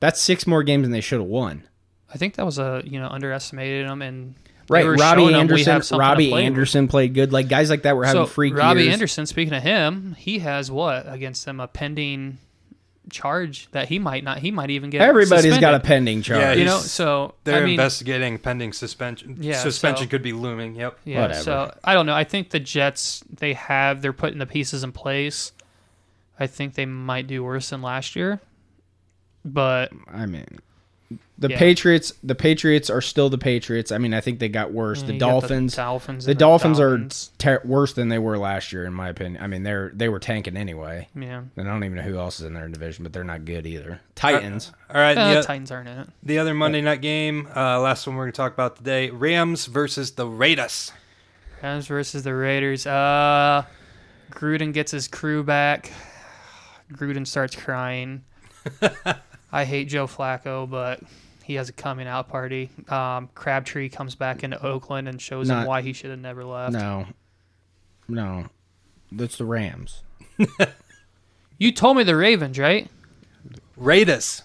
That's 0.00 0.20
six 0.20 0.46
more 0.46 0.62
games 0.62 0.82
than 0.82 0.92
they 0.92 1.00
should 1.00 1.20
have 1.20 1.28
won. 1.28 1.66
I 2.12 2.18
think 2.18 2.34
that 2.34 2.44
was 2.44 2.58
a 2.58 2.82
you 2.84 3.00
know 3.00 3.08
underestimated 3.08 3.88
them 3.88 4.02
and 4.02 4.34
Right, 4.70 4.86
Robbie 4.86 5.00
showing 5.22 5.34
'em 5.34 5.38
we 5.38 5.40
Anderson. 5.40 5.72
have 5.72 5.84
something 5.84 6.04
to 6.04 6.08
Robbie 6.10 6.28
play 6.30 6.40
with. 6.42 6.46
Anderson 6.46 6.88
played 6.88 7.14
good. 7.14 7.32
Like 7.32 7.48
guys 7.48 7.68
like 7.70 7.82
that 7.82 7.96
were 7.96 8.04
having 8.04 8.22
So 8.22 8.26
freak 8.26 8.56
Robbie 8.56 8.82
years. 8.84 8.92
Anderson, 8.94 9.26
speaking 9.26 9.52
of 9.54 9.62
him, 9.62 10.14
he 10.18 10.38
has 10.40 10.70
what 10.70 11.04
against 11.12 11.44
them 11.44 11.60
a 11.60 11.66
pending 11.68 12.38
charge 13.10 13.68
that 13.72 13.88
he 13.88 13.98
might 13.98 14.22
not. 14.22 14.38
He 14.38 14.52
might 14.52 14.70
even 14.70 14.88
get. 14.90 15.00
Everybody's 15.00 15.58
got 15.58 15.74
a 15.74 15.80
pending 15.80 16.22
charge. 16.22 16.40
Yeah, 16.40 16.52
You 16.52 16.64
know, 16.64 16.78
so 16.78 17.34
They're 17.42 17.56
I 17.56 17.60
mean, 17.64 17.70
investigating 17.70 18.38
pending 18.38 18.72
suspension. 18.72 19.36
Yeah, 19.40 19.58
suspension 19.58 20.06
so- 20.06 20.10
could 20.10 20.22
be 20.22 20.32
looming. 20.32 20.76
Yep. 20.76 20.98
Yeah, 21.04 21.22
Whatever. 21.22 21.40
so 21.42 21.74
I 21.82 21.94
don't 21.94 22.06
know. 22.06 22.14
I 22.14 22.22
think 22.22 22.50
the 22.50 22.60
Jets 22.60 23.24
they 23.28 23.54
have 23.54 24.00
they're 24.02 24.12
putting 24.12 24.38
the 24.38 24.46
pieces 24.46 24.84
in 24.84 24.92
place. 24.92 25.50
I 26.38 26.46
think 26.46 26.74
they 26.74 26.86
might 26.86 27.26
do 27.26 27.42
worse 27.42 27.70
than 27.70 27.82
last 27.82 28.14
year, 28.14 28.40
but 29.44 29.92
I 30.10 30.26
mean, 30.26 30.46
the 31.40 31.48
Yeah. 31.50 31.58
Patriots. 31.58 32.12
The 32.22 32.34
Patriots 32.34 32.88
are 32.90 33.00
still 33.00 33.28
the 33.30 33.38
Patriots. 33.38 33.90
I 33.90 33.98
mean, 33.98 34.12
I 34.14 34.20
think 34.20 34.38
they 34.38 34.48
got 34.48 34.72
worse. 34.72 35.02
The 35.02 35.14
you 35.14 35.18
got 35.18 35.30
Dolphins. 35.30 35.72
the 35.74 35.82
Dolphins, 35.82 36.24
The 36.26 36.30
and 36.32 36.38
Dolphins 36.38 36.78
are 36.80 37.08
ter- 37.38 37.62
worse 37.64 37.94
than 37.94 38.08
they 38.10 38.18
were 38.18 38.36
last 38.38 38.72
year, 38.72 38.84
in 38.84 38.92
my 38.92 39.08
opinion. 39.08 39.42
I 39.42 39.46
mean, 39.46 39.62
they're 39.62 39.90
they 39.94 40.08
were 40.08 40.18
tanking 40.20 40.56
anyway. 40.56 41.08
yeah. 41.16 41.42
And 41.56 41.68
I 41.68 41.72
don't 41.72 41.82
even 41.84 41.96
know 41.96 42.02
who 42.02 42.18
else 42.18 42.40
is 42.40 42.46
in 42.46 42.54
their 42.54 42.68
division, 42.68 43.02
but 43.02 43.12
they're 43.12 43.24
not 43.24 43.44
good 43.46 43.66
either. 43.66 44.00
Titans. 44.14 44.70
All 44.94 45.00
right. 45.00 45.16
Uh, 45.16 45.34
the, 45.34 45.42
Titans 45.42 45.70
aren't 45.70 45.88
in 45.88 45.98
it. 45.98 46.08
the 46.22 46.38
other 46.38 46.52
Monday 46.54 46.82
night 46.82 47.00
game, 47.00 47.48
uh, 47.56 47.80
last 47.80 48.06
one 48.06 48.16
we're 48.16 48.24
going 48.24 48.32
to 48.32 48.36
talk 48.36 48.52
about 48.52 48.76
today 48.76 49.10
Rams 49.10 49.64
versus 49.66 50.12
the 50.12 50.26
Raiders. 50.26 50.92
Rams 51.62 51.86
versus 51.86 52.22
the 52.22 52.34
Raiders. 52.34 52.86
Uh, 52.86 53.64
Gruden 54.30 54.72
gets 54.74 54.92
his 54.92 55.08
crew 55.08 55.42
back. 55.42 55.90
Gruden 56.92 57.26
starts 57.26 57.56
crying. 57.56 58.24
I 59.52 59.64
hate 59.64 59.88
Joe 59.88 60.06
Flacco, 60.06 60.68
but 60.68 61.00
he 61.50 61.56
has 61.56 61.68
a 61.68 61.72
coming 61.72 62.06
out 62.06 62.28
party. 62.28 62.70
Um, 62.88 63.28
Crabtree 63.34 63.88
comes 63.88 64.14
back 64.14 64.44
into 64.44 64.64
Oakland 64.64 65.08
and 65.08 65.20
shows 65.20 65.48
Not- 65.48 65.62
him 65.62 65.66
why 65.66 65.82
he 65.82 65.92
should 65.92 66.10
have 66.10 66.20
never 66.20 66.44
left. 66.44 66.72
No, 66.72 67.06
No, 68.06 68.46
that's 69.10 69.36
the 69.36 69.44
Rams. 69.44 70.04
You 71.58 71.72
told 71.72 71.96
me 71.98 72.04
the 72.04 72.16
Ravens, 72.16 72.58
right? 72.58 72.88
Raiders. 73.76 74.44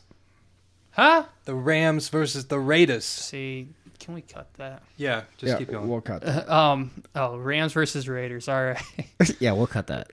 Huh? 0.91 1.23
The 1.45 1.55
Rams 1.55 2.09
versus 2.09 2.47
the 2.47 2.59
Raiders. 2.59 3.05
See, 3.05 3.69
can 3.99 4.13
we 4.15 4.21
cut 4.21 4.53
that? 4.55 4.81
Yeah, 4.97 5.21
just 5.37 5.51
yeah, 5.53 5.57
keep 5.57 5.69
going. 5.71 5.87
we'll 5.87 6.01
cut 6.01 6.21
that. 6.23 6.49
Um. 6.49 6.91
Oh, 7.15 7.37
Rams 7.37 7.71
versus 7.71 8.09
Raiders. 8.09 8.49
All 8.49 8.61
right. 8.61 8.81
yeah, 9.39 9.53
we'll 9.53 9.65
cut 9.67 9.87
that. 9.87 10.11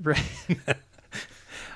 Ra- 0.00 0.14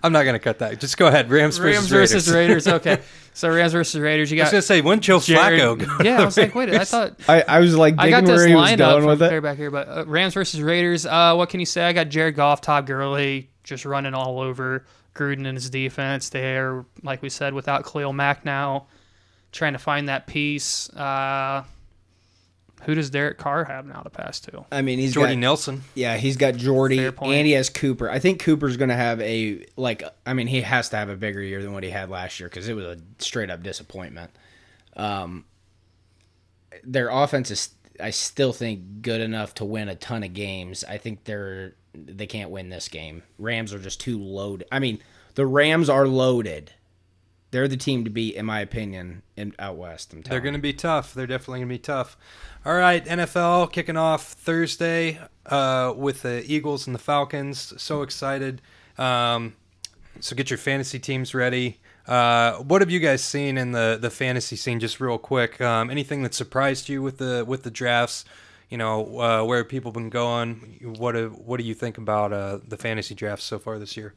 I'm 0.05 0.13
not 0.13 0.23
gonna 0.25 0.39
cut 0.39 0.61
that. 0.61 0.79
Just 0.79 0.97
go 0.97 1.09
ahead. 1.09 1.29
Rams, 1.31 1.59
Rams 1.59 1.89
versus, 1.89 2.27
versus 2.27 2.33
Raiders. 2.33 2.67
Raiders. 2.67 2.87
Okay. 2.87 3.03
So 3.37 3.49
Rams 3.55 3.73
versus 3.73 4.01
Raiders. 4.01 4.31
You 4.31 4.41
I 4.41 4.45
was 4.45 4.51
gonna 4.53 4.63
say 4.63 4.81
when 4.81 5.01
Joe 5.01 5.19
Jared- 5.21 5.61
Flacco. 5.61 5.79
go 5.79 5.99
to 5.99 6.05
Yeah, 6.05 6.23
I 6.23 6.25
was 6.25 6.37
like, 6.39 6.55
wait. 6.55 6.71
I 6.71 6.85
thought 6.85 7.15
I, 7.29 7.43
I 7.43 7.59
was 7.61 7.75
like 7.77 7.97
I 7.99 8.09
got 8.09 8.25
this 8.25 8.37
where 8.39 8.47
he 8.47 8.55
was 8.55 8.63
lined 8.63 8.81
up 8.81 8.93
going 8.93 9.03
from 9.03 9.11
with 9.11 9.19
clear 9.19 9.39
it. 9.39 9.43
back 9.43 9.57
here, 9.57 9.71
but 9.71 9.89
uh, 9.89 10.05
Rams 10.07 10.35
versus 10.35 10.63
Raiders. 10.63 11.05
Uh, 11.05 11.35
what 11.35 11.49
can 11.51 11.59
you 11.61 11.67
say? 11.67 11.85
I 11.85 11.93
got 11.93 12.09
Jared 12.09 12.37
Goff, 12.37 12.61
Todd 12.61 12.87
Gurley, 12.87 13.51
just 13.65 13.85
running 13.85 14.15
all 14.15 14.41
over 14.41 14.85
Gruden 15.15 15.47
and 15.47 15.57
his 15.57 15.69
defense. 15.69 16.29
They're 16.29 16.85
like 17.03 17.23
we 17.23 17.29
said, 17.29 17.55
without 17.55 17.85
Khalil 17.85 18.13
Mack 18.13 18.45
now, 18.45 18.87
trying 19.53 19.73
to 19.73 19.79
find 19.81 20.09
that 20.09 20.27
piece. 20.29 20.89
Uh, 20.91 21.65
who 22.85 22.95
does 22.95 23.11
Derek 23.11 23.39
Carr 23.39 23.65
have 23.65 23.87
now 23.87 24.01
to 24.01 24.11
pass 24.11 24.41
to? 24.41 24.65
I 24.71 24.83
mean, 24.83 24.99
he's 24.99 25.15
Jordy 25.15 25.35
got 25.35 25.41
Nelson. 25.41 25.83
yeah, 25.95 26.17
he's 26.17 26.37
got 26.37 26.55
Jordy 26.55 26.99
Fair 26.99 27.15
and 27.23 27.47
he 27.47 27.53
has 27.53 27.71
Cooper. 27.71 28.11
I 28.11 28.19
think 28.19 28.41
Cooper's 28.43 28.77
going 28.77 28.91
to 28.91 28.97
have 28.97 29.21
a 29.21 29.65
like. 29.77 30.03
I 30.27 30.35
mean, 30.35 30.47
he 30.47 30.61
has 30.63 30.89
to 30.91 30.97
have 30.97 31.09
a 31.09 31.17
bigger 31.17 31.43
year 31.43 31.63
than 31.63 31.73
what 31.73 31.83
he 31.83 31.91
had 31.91 32.11
last 32.11 32.41
year 32.41 32.49
because 32.49 32.69
it 32.69 32.75
was 32.75 32.85
a 32.85 32.99
straight 33.19 33.51
up 33.51 33.63
disappointment. 33.63 34.31
Um, 34.97 35.45
their 36.83 37.09
offense 37.09 37.51
is, 37.51 37.71
I 38.01 38.11
still 38.11 38.53
think, 38.53 39.03
good 39.03 39.21
enough 39.21 39.55
to 39.55 39.65
win 39.65 39.89
a 39.89 39.95
ton 39.95 40.23
of 40.23 40.35
games. 40.35 40.85
I 40.85 40.99
think 40.99 41.25
they're 41.25 41.75
they 41.95 42.27
can't 42.27 42.51
win 42.51 42.69
this 42.69 42.89
game. 42.89 43.23
Rams 43.39 43.73
are 43.73 43.79
just 43.79 44.01
too 44.01 44.19
loaded. 44.19 44.67
I 44.73 44.79
mean, 44.79 45.01
the 45.35 45.47
Rams 45.47 45.89
are 45.89 46.07
loaded. 46.07 46.73
They're 47.51 47.69
the 47.69 47.77
team 47.77 48.03
to 48.03 48.11
beat, 48.11 48.35
in 48.35 48.47
my 48.47 48.61
opinion, 48.61 49.23
in 49.37 49.55
out 49.61 49.77
west. 49.77 50.13
I'm 50.13 50.23
They're 50.23 50.41
going 50.41 50.55
to 50.55 50.61
be 50.61 50.73
tough. 50.73 51.15
They're 51.15 51.29
definitely 51.29 51.61
going 51.61 51.69
to 51.69 51.75
be 51.75 51.79
tough. 51.79 52.17
All 52.67 52.75
right, 52.75 53.05
NFL 53.05 53.73
kicking 53.73 53.99
off 53.99 54.25
Thursday 54.25 55.21
uh, 55.45 55.93
with 55.95 56.23
the 56.23 56.43
Eagles 56.51 56.87
and 56.87 56.95
the 56.95 56.99
Falcons. 56.99 57.75
So 57.77 58.01
excited. 58.01 58.63
Um, 58.97 59.55
so 60.21 60.35
get 60.35 60.49
your 60.49 60.57
fantasy 60.57 60.99
teams 60.99 61.35
ready. 61.35 61.79
Uh, 62.07 62.55
what 62.55 62.81
have 62.81 62.91
you 62.91 63.01
guys 63.01 63.23
seen 63.23 63.59
in 63.59 63.73
the, 63.73 63.99
the 64.01 64.09
fantasy 64.09 64.57
scene? 64.57 64.81
Just 64.81 64.99
real 64.99 65.19
quick, 65.19 65.61
um, 65.61 65.91
anything 65.91 66.23
that 66.23 66.33
surprised 66.33 66.89
you 66.89 67.03
with 67.03 67.19
the 67.19 67.45
with 67.47 67.65
the 67.65 67.71
drafts? 67.71 68.25
You 68.71 68.79
know 68.79 69.21
uh, 69.21 69.45
where 69.45 69.63
people 69.63 69.93
been 69.93 70.09
going. 70.09 70.95
What 70.97 71.13
do, 71.13 71.29
what 71.45 71.59
do 71.61 71.65
you 71.65 71.75
think 71.75 71.99
about 71.99 72.33
uh, 72.33 72.61
the 72.67 72.79
fantasy 72.79 73.15
drafts 73.15 73.45
so 73.45 73.59
far 73.59 73.79
this 73.79 73.95
year? 73.95 74.15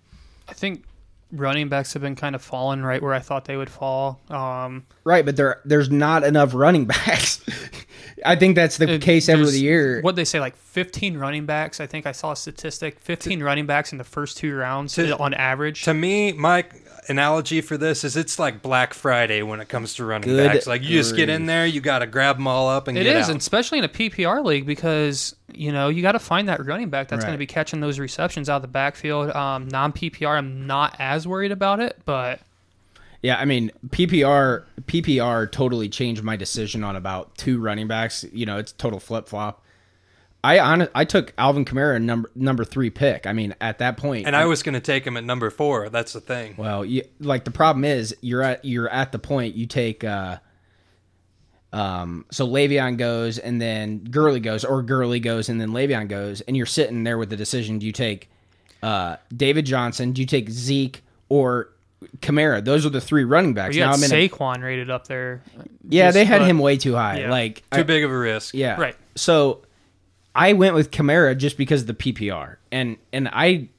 I 0.47 0.53
think 0.53 0.85
running 1.33 1.67
backs 1.67 1.91
have 1.91 2.01
been 2.01 2.15
kind 2.15 2.33
of 2.33 2.41
falling 2.41 2.81
right 2.81 3.01
where 3.01 3.13
I 3.13 3.19
thought 3.19 3.43
they 3.43 3.57
would 3.57 3.69
fall. 3.69 4.21
Um, 4.29 4.85
Right, 5.08 5.26
but 5.26 5.38
there 5.38 5.62
there's 5.64 5.89
not 5.89 6.24
enough 6.26 6.53
running 6.53 6.86
backs. 6.86 7.39
I 8.26 8.36
think 8.36 8.55
that's 8.55 8.76
the 8.78 8.95
It- 8.95 9.01
case 9.01 9.30
every 9.30 9.49
year. 9.58 10.01
What 10.01 10.16
they 10.18 10.26
say, 10.26 10.39
like 10.41 10.58
15 10.58 11.18
running 11.18 11.45
backs. 11.45 11.80
I 11.80 11.88
think 11.88 12.05
I 12.05 12.12
saw 12.12 12.34
a 12.34 12.36
statistic: 12.36 12.99
15 12.99 13.41
running 13.41 13.66
backs 13.68 13.91
in 13.93 13.99
the 13.99 14.03
first 14.03 14.38
two 14.38 14.53
rounds 14.53 14.95
To- 14.95 15.18
on 15.18 15.34
average. 15.34 15.84
To 15.84 15.93
me, 15.93 16.34
my 16.34 16.66
analogy 17.10 17.62
for 17.62 17.78
this 17.78 18.03
is 18.03 18.18
it's 18.18 18.38
like 18.38 18.62
Black 18.62 18.93
Friday 18.93 19.41
when 19.41 19.62
it 19.62 19.70
comes 19.70 19.93
to 19.93 20.03
running 20.03 20.28
Good 20.28 20.51
backs. 20.51 20.68
Like 20.68 20.82
you 20.84 20.89
just 20.89 21.16
get 21.16 21.30
in 21.30 21.45
there, 21.45 21.66
you 21.66 21.80
got 21.80 21.99
to 21.99 22.05
grab 22.08 22.36
them 22.36 22.47
all 22.47 22.68
up 22.68 22.89
and 22.89 22.97
It 22.97 23.05
get 23.05 23.16
is, 23.16 23.26
out. 23.26 23.32
and 23.32 23.39
especially 23.39 23.78
in 23.78 23.86
a 23.86 23.89
PPR 23.89 24.43
league 24.43 24.66
because 24.66 25.34
you 25.53 25.72
know 25.72 25.88
you 25.88 26.01
got 26.01 26.14
to 26.14 26.20
find 26.20 26.49
that 26.49 26.66
running 26.66 26.89
back 26.89 27.08
that's 27.08 27.24
going 27.24 27.34
to 27.36 27.39
be 27.39 27.47
catching 27.47 27.80
those 27.80 27.97
receptions 27.97 28.49
out 28.49 28.58
of 28.58 28.62
the 28.64 28.68
backfield. 28.68 29.30
Um, 29.34 29.70
non 29.70 29.93
PPR, 29.93 30.38
I'm 30.38 30.68
not 30.68 30.97
as 30.99 31.26
worried 31.26 31.53
about 31.53 31.80
it, 31.80 31.97
but 32.03 32.41
Yeah, 33.22 33.38
I 33.38 33.45
mean 33.45 33.72
PPR 33.89 34.63
PPR 34.84 35.51
totally 35.51 35.89
changed 35.89 36.24
my 36.24 36.36
decision 36.36 36.84
on 36.84 36.95
about 36.95 37.38
two 37.38 37.59
running 37.59 37.88
backs. 37.88 38.26
You 38.32 38.45
know, 38.45 38.57
it's 38.57 38.72
total 38.72 38.99
flip 38.99 39.28
flop. 39.28 39.63
I 40.43 40.59
on 40.59 40.88
I 40.93 41.03
took 41.03 41.34
Alvin 41.38 41.65
Kamara 41.65 42.01
number 42.01 42.32
number 42.36 42.63
three 42.63 42.89
pick. 42.89 43.26
I 43.26 43.34
mean, 43.34 43.55
at 43.59 43.80
that 43.80 43.97
point, 43.97 44.28
and 44.28 44.36
I 44.36 44.45
was 44.45 44.63
going 44.63 44.74
to 44.74 44.80
take 44.80 45.05
him 45.05 45.18
at 45.18 45.24
number 45.24 45.49
four. 45.49 45.89
That's 45.89 46.13
the 46.13 46.22
thing. 46.22 46.55
well, 46.57 46.86
you, 46.86 47.03
like 47.20 47.43
the 47.43 47.51
problem 47.51 47.84
is 47.84 48.15
you're 48.22 48.43
at 48.43 48.63
you're 48.63 48.89
at 48.89 49.11
the 49.11 49.20
point 49.20 49.55
you 49.55 49.65
take. 49.65 50.03
uh 50.03 50.38
um, 51.74 52.26
so 52.32 52.47
Le'Veon 52.47 52.97
goes, 52.97 53.38
and 53.38 53.61
then 53.61 53.99
Gurley 54.05 54.39
goes, 54.39 54.63
or 54.63 54.82
Gurley 54.82 55.20
goes, 55.20 55.49
and 55.49 55.59
then 55.59 55.72
Le'Veon 55.72 56.07
goes, 56.07 56.39
and 56.41 56.55
you're 56.55 56.65
sitting 56.65 57.03
there 57.03 57.18
with 57.18 57.30
the 57.30 57.36
decision: 57.36 57.78
do 57.78 57.86
you 57.86 57.91
take 57.91 58.30
uh, 58.82 59.18
David 59.36 59.65
Johnson? 59.65 60.13
Do 60.13 60.22
you 60.22 60.26
take 60.28 60.49
Zeke 60.49 61.03
or 61.28 61.74
Kamara? 62.19 62.63
Those 62.63 62.85
are 62.85 62.89
the 62.89 63.01
three 63.01 63.23
running 63.23 63.53
backs. 63.53 63.75
you 63.75 63.81
now 63.81 63.87
had 63.91 63.97
I'm 63.97 64.03
in 64.03 64.11
a- 64.11 64.29
Saquon 64.29 64.61
rated 64.63 64.89
up 64.89 65.07
there. 65.07 65.41
Yeah, 65.87 66.07
Just- 66.07 66.13
they 66.15 66.25
had 66.25 66.39
but- 66.39 66.47
him 66.49 66.59
way 66.59 66.77
too 66.77 66.95
high. 66.95 67.21
Yeah. 67.21 67.31
Like 67.31 67.57
Too 67.71 67.79
I- 67.79 67.83
big 67.83 68.03
of 68.03 68.11
a 68.11 68.17
risk. 68.17 68.53
Yeah. 68.53 68.79
Right. 68.79 68.95
So 69.15 69.63
I 70.35 70.53
went 70.53 70.75
with 70.75 70.91
Kamara 70.91 71.35
just 71.37 71.57
because 71.57 71.81
of 71.81 71.87
the 71.87 71.93
PPR. 71.93 72.57
And 72.71 72.97
and 73.11 73.27
I 73.31 73.69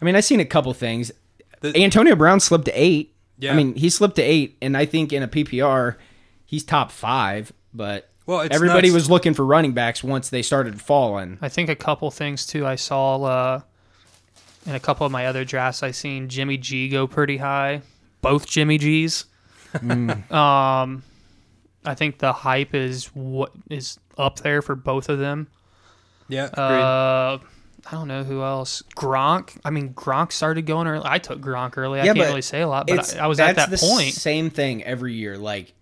I 0.00 0.04
mean, 0.04 0.16
I 0.16 0.20
seen 0.20 0.40
a 0.40 0.44
couple 0.44 0.72
things. 0.74 1.12
The- 1.60 1.76
Antonio 1.82 2.16
Brown 2.16 2.40
slipped 2.40 2.64
to 2.64 2.72
8. 2.72 3.14
Yeah. 3.38 3.52
I 3.52 3.56
mean, 3.56 3.74
he 3.76 3.88
slipped 3.88 4.16
to 4.16 4.22
8 4.22 4.56
and 4.60 4.76
I 4.76 4.84
think 4.84 5.12
in 5.12 5.22
a 5.22 5.28
PPR 5.28 5.96
he's 6.44 6.64
top 6.64 6.90
5, 6.90 7.52
but 7.72 8.10
Well, 8.26 8.40
it's 8.40 8.54
everybody 8.54 8.88
nuts. 8.88 8.94
was 8.94 9.10
looking 9.10 9.32
for 9.34 9.44
running 9.46 9.72
backs 9.72 10.02
once 10.02 10.28
they 10.28 10.42
started 10.42 10.80
falling. 10.80 11.38
I 11.40 11.48
think 11.48 11.68
a 11.68 11.76
couple 11.76 12.10
things 12.10 12.46
too. 12.46 12.66
I 12.66 12.74
saw 12.74 13.22
uh, 13.22 13.60
in 14.66 14.74
a 14.74 14.80
couple 14.80 15.04
of 15.06 15.12
my 15.12 15.26
other 15.26 15.44
drafts, 15.44 15.82
I 15.82 15.90
seen 15.90 16.28
Jimmy 16.28 16.56
G 16.56 16.88
go 16.88 17.06
pretty 17.06 17.36
high. 17.38 17.82
Both 18.20 18.46
Jimmy 18.46 18.78
G's. 18.78 19.24
Um, 20.30 21.02
I 21.84 21.94
think 21.96 22.18
the 22.18 22.32
hype 22.32 22.74
is 22.74 23.06
what 23.14 23.52
is 23.70 23.98
up 24.16 24.40
there 24.40 24.62
for 24.62 24.74
both 24.74 25.08
of 25.08 25.18
them. 25.18 25.48
Yeah. 26.28 26.44
agreed. 26.46 26.62
Uh, 26.62 27.38
I 27.86 27.90
don't 27.90 28.06
know 28.06 28.22
who 28.22 28.42
else. 28.42 28.82
Gronk. 28.96 29.58
I 29.64 29.70
mean, 29.70 29.92
Gronk 29.92 30.30
started 30.30 30.66
going 30.66 30.86
early. 30.86 31.04
I 31.04 31.18
took 31.18 31.40
Gronk 31.40 31.76
early. 31.76 31.98
I 31.98 32.04
Yeah, 32.04 32.12
can't 32.12 32.18
but 32.18 32.28
really 32.28 32.42
say 32.42 32.60
a 32.60 32.68
lot, 32.68 32.86
but 32.86 33.16
I, 33.18 33.24
I 33.24 33.26
was 33.26 33.40
at 33.40 33.56
that 33.56 33.70
the 33.70 33.78
point. 33.78 34.14
Same 34.14 34.50
thing 34.50 34.84
every 34.84 35.14
year. 35.14 35.36
Like 35.36 35.74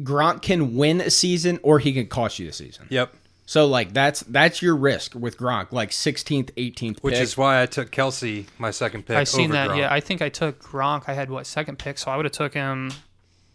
Gronk 0.00 0.42
can 0.42 0.74
win 0.76 1.00
a 1.00 1.10
season 1.10 1.60
or 1.62 1.78
he 1.78 1.92
can 1.94 2.06
cost 2.08 2.38
you 2.38 2.46
the 2.46 2.52
season. 2.52 2.86
yep. 2.90 3.14
So 3.48 3.66
like 3.66 3.94
that's 3.94 4.20
that's 4.24 4.60
your 4.60 4.76
risk 4.76 5.14
with 5.14 5.38
Gronk, 5.38 5.72
like 5.72 5.88
16th, 5.88 6.50
18th 6.52 7.00
Which 7.00 7.14
pick. 7.14 7.22
is 7.22 7.34
why 7.34 7.62
I 7.62 7.64
took 7.64 7.90
Kelce, 7.90 8.44
my 8.58 8.70
second 8.70 9.06
pick. 9.06 9.16
I 9.16 9.24
seen 9.24 9.46
over 9.46 9.52
that. 9.54 9.70
Gronk. 9.70 9.78
Yeah, 9.78 9.90
I 9.90 10.00
think 10.00 10.20
I 10.20 10.28
took 10.28 10.62
Gronk. 10.62 11.04
I 11.06 11.14
had 11.14 11.30
what 11.30 11.46
second 11.46 11.78
pick, 11.78 11.96
so 11.96 12.10
I 12.10 12.16
would 12.16 12.26
have 12.26 12.32
took 12.32 12.52
him. 12.52 12.92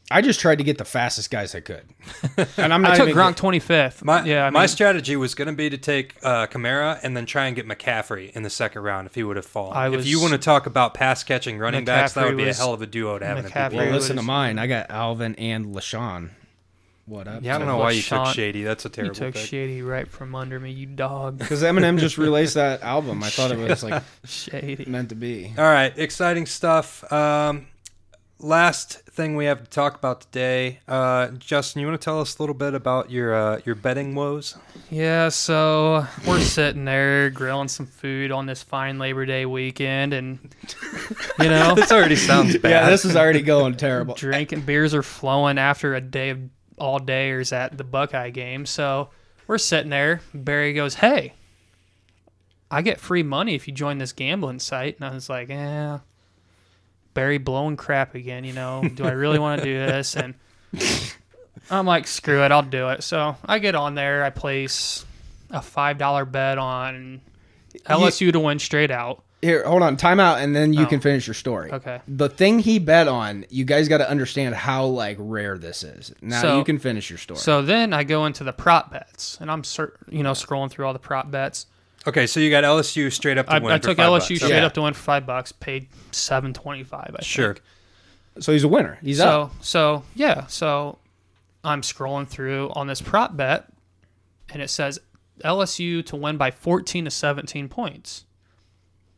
I 0.09 0.23
just 0.23 0.39
tried 0.39 0.57
to 0.57 0.63
get 0.63 0.79
the 0.79 0.83
fastest 0.83 1.29
guys 1.29 1.53
I 1.53 1.59
could, 1.59 1.83
and 2.57 2.73
I'm 2.73 2.81
not 2.81 2.93
I 2.93 2.97
took 2.97 3.09
even 3.09 3.21
Gronk 3.21 3.35
twenty 3.35 3.59
fifth. 3.59 4.03
My, 4.03 4.25
yeah, 4.25 4.47
I 4.47 4.49
my 4.49 4.61
mean, 4.61 4.67
strategy 4.67 5.15
was 5.15 5.35
going 5.35 5.47
to 5.47 5.53
be 5.53 5.69
to 5.69 5.77
take 5.77 6.15
uh, 6.23 6.47
Kamara 6.47 6.99
and 7.03 7.15
then 7.15 7.27
try 7.27 7.45
and 7.45 7.55
get 7.55 7.67
McCaffrey 7.67 8.31
in 8.31 8.41
the 8.41 8.49
second 8.49 8.81
round 8.81 9.05
if 9.05 9.13
he 9.13 9.21
would 9.21 9.35
have 9.35 9.45
fallen. 9.45 9.77
I 9.77 9.93
if 9.93 10.07
you 10.07 10.19
want 10.19 10.33
to 10.33 10.39
talk 10.39 10.65
about 10.65 10.95
pass 10.95 11.23
catching 11.23 11.59
running 11.59 11.85
backs, 11.85 12.13
that 12.13 12.25
would 12.25 12.35
be 12.35 12.49
a 12.49 12.53
hell 12.55 12.73
of 12.73 12.81
a 12.81 12.87
duo 12.87 13.19
to 13.19 13.25
have 13.27 13.37
in 13.37 13.43
the 13.45 13.51
McCaffrey 13.51 13.73
PPR. 13.73 13.75
Well, 13.75 13.85
was- 13.91 13.93
listen 14.05 14.15
to 14.15 14.23
mine. 14.23 14.57
I 14.57 14.65
got 14.65 14.89
Alvin 14.89 15.35
and 15.35 15.67
LeSean. 15.67 16.31
What 17.06 17.28
up? 17.28 17.43
Yeah, 17.43 17.56
I 17.56 17.58
don't 17.58 17.68
know 17.68 17.78
why 17.78 17.91
you 17.91 18.01
took 18.01 18.28
Shady. 18.28 18.64
That's 18.64 18.86
a 18.86 18.89
terrible. 18.89 19.14
you 19.16 19.20
took 19.20 19.34
pick. 19.36 19.45
Shady 19.45 19.82
right 19.82 20.08
from 20.08 20.36
under 20.36 20.58
me, 20.60 20.72
you 20.72 20.86
dog. 20.86 21.38
Because 21.38 21.62
Eminem 21.62 21.99
just 21.99 22.18
released 22.20 22.54
that 22.54 22.82
album. 22.82 23.22
I 23.24 23.30
thought 23.30 23.51
it 23.51 23.58
was 23.58 23.84
like 23.84 24.01
Shady. 24.26 24.86
meant 24.88 25.10
to 25.10 25.16
be. 25.16 25.54
All 25.58 25.66
right, 25.66 25.91
exciting 25.97 26.45
stuff. 26.45 27.12
Um, 27.12 27.68
last 28.39 28.99
thing 29.10 29.36
we 29.36 29.45
have 29.45 29.66
to 29.66 29.70
talk 29.70 29.95
about 29.95 30.22
today, 30.22 30.80
uh, 30.88 31.28
Justin, 31.32 31.82
you 31.82 31.88
want 31.88 31.99
to 31.99 32.04
tell 32.06 32.22
us 32.22 32.38
a 32.38 32.41
little 32.41 32.56
bit 32.56 32.74
about 32.74 33.12
your 33.12 33.36
uh, 33.36 33.60
your 33.66 33.76
betting 33.76 34.16
woes? 34.16 34.56
Yeah, 34.89 35.28
so 35.28 36.08
we're 36.26 36.39
sitting 36.39 36.86
there 36.86 37.30
grilling 37.32 37.68
some 37.68 37.86
food 37.86 38.32
on 38.32 38.45
this 38.45 38.64
fine 38.64 38.97
Labor 38.97 39.26
Day 39.26 39.45
weekend, 39.45 40.14
and 40.14 40.39
you 41.38 41.49
know, 41.49 41.76
this 41.76 41.91
already 41.91 42.16
sounds 42.16 42.58
bad. 42.60 42.70
Yeah, 42.70 42.89
this 42.89 43.04
is 43.04 43.18
already 43.18 43.41
going 43.41 43.76
terrible. 43.76 44.16
drinking 44.16 44.62
beers 44.62 44.93
are 44.93 45.04
flowing 45.04 45.58
after 45.58 45.95
a 45.95 45.99
day 46.01 46.30
of 46.30 46.39
all 46.78 46.99
dayers 46.99 47.51
at 47.53 47.78
the 47.78 47.84
Buckeye 47.84 48.30
game. 48.30 48.65
So 48.65 49.09
we're 49.47 49.57
sitting 49.57 49.89
there. 49.89 50.21
Barry 50.34 50.74
goes, 50.74 50.95
"Hey, 50.95 51.34
I 52.71 52.82
get 52.82 52.99
free 52.99 53.24
money 53.24 53.55
if 53.55 53.67
you 53.67 53.74
join 53.74 53.97
this 53.97 54.13
gambling 54.13 54.59
site," 54.59 54.97
and 54.97 55.05
I 55.05 55.13
was 55.13 55.30
like, 55.30 55.49
"Yeah." 55.49 55.99
Barry 57.13 57.38
blowing 57.38 57.78
crap 57.78 58.15
again. 58.15 58.43
You 58.43 58.53
know, 58.53 58.84
do 58.95 59.05
I 59.05 59.11
really 59.11 59.38
want 59.39 59.61
to 59.61 59.65
do 59.65 59.74
this? 59.86 60.15
And 60.15 60.34
I'm 61.69 61.86
like, 61.86 62.07
screw 62.07 62.43
it, 62.43 62.51
I'll 62.51 62.63
do 62.63 62.89
it. 62.89 63.03
So 63.03 63.36
I 63.45 63.59
get 63.59 63.76
on 63.76 63.93
there. 63.95 64.24
I 64.24 64.32
place 64.32 65.05
a 65.51 65.61
five 65.61 65.97
dollar 65.99 66.26
bet 66.26 66.57
on 66.57 67.21
LSU 67.86 68.32
to 68.32 68.39
win 68.39 68.57
straight 68.59 68.89
out. 68.91 69.24
Here, 69.43 69.63
hold 69.65 69.83
on, 69.83 69.97
time 69.97 70.19
out, 70.19 70.39
and 70.39 70.55
then 70.55 70.73
you 70.73 70.83
Oh. 70.83 70.87
can 70.87 70.99
finish 70.99 71.27
your 71.27 71.33
story. 71.33 71.71
Okay. 71.71 71.99
The 72.07 72.29
thing 72.29 72.59
he 72.59 72.79
bet 72.79 73.07
on, 73.07 73.45
you 73.49 73.65
guys 73.65 73.87
got 73.87 73.97
to 73.99 74.09
understand 74.09 74.55
how 74.55 74.85
like 74.85 75.17
rare 75.19 75.57
this 75.57 75.83
is. 75.83 76.13
Now 76.21 76.41
So- 76.41 76.57
you 76.57 76.63
can 76.63 76.79
finish 76.79 77.09
your 77.09 77.19
story. 77.19 77.39
So 77.39 77.61
then 77.61 77.93
I 77.93 78.03
go 78.03 78.25
into 78.25 78.43
the 78.43 78.53
prop 78.53 78.91
bets, 78.91 79.37
and 79.41 79.51
I'm 79.51 79.63
cer- 79.63 79.93
you 80.09 80.23
know 80.23 80.31
scrolling 80.31 80.69
through 80.71 80.85
all 80.87 80.93
the 80.93 80.99
prop 80.99 81.29
bets. 81.29 81.67
Okay, 82.05 82.27
so 82.27 82.39
you 82.41 82.49
got 82.49 82.63
LSU 82.65 83.09
straight 83.11 83.37
up 83.37 83.45
to 83.47 83.53
I, 83.53 83.59
win. 83.59 83.71
I 83.71 83.77
for 83.77 83.83
took 83.83 83.97
five 83.97 84.07
LSU 84.07 84.29
bucks. 84.35 84.41
straight 84.41 84.49
Yeah. 84.57 84.65
up 84.65 84.73
to 84.73 84.81
win 84.81 84.93
for 84.93 85.01
five 85.03 85.25
bucks, 85.25 85.51
paid 85.51 85.87
seven 86.11 86.53
twenty 86.53 86.83
five. 86.83 87.11
I 87.13 87.17
think. 87.19 87.23
Sure. 87.23 87.53
think. 87.53 88.43
so 88.43 88.51
he's 88.51 88.63
a 88.63 88.67
winner. 88.67 88.97
He's 89.01 89.17
so 89.19 89.43
up. 89.43 89.51
so 89.61 90.03
yeah, 90.15 90.47
so 90.47 90.97
I'm 91.63 91.81
scrolling 91.81 92.27
through 92.27 92.71
on 92.75 92.87
this 92.87 93.01
prop 93.01 93.37
bet, 93.37 93.67
and 94.51 94.61
it 94.61 94.69
says 94.69 94.99
LSU 95.45 96.05
to 96.07 96.15
win 96.15 96.35
by 96.37 96.51
fourteen 96.51 97.05
to 97.05 97.11
seventeen 97.11 97.69
points. 97.69 98.25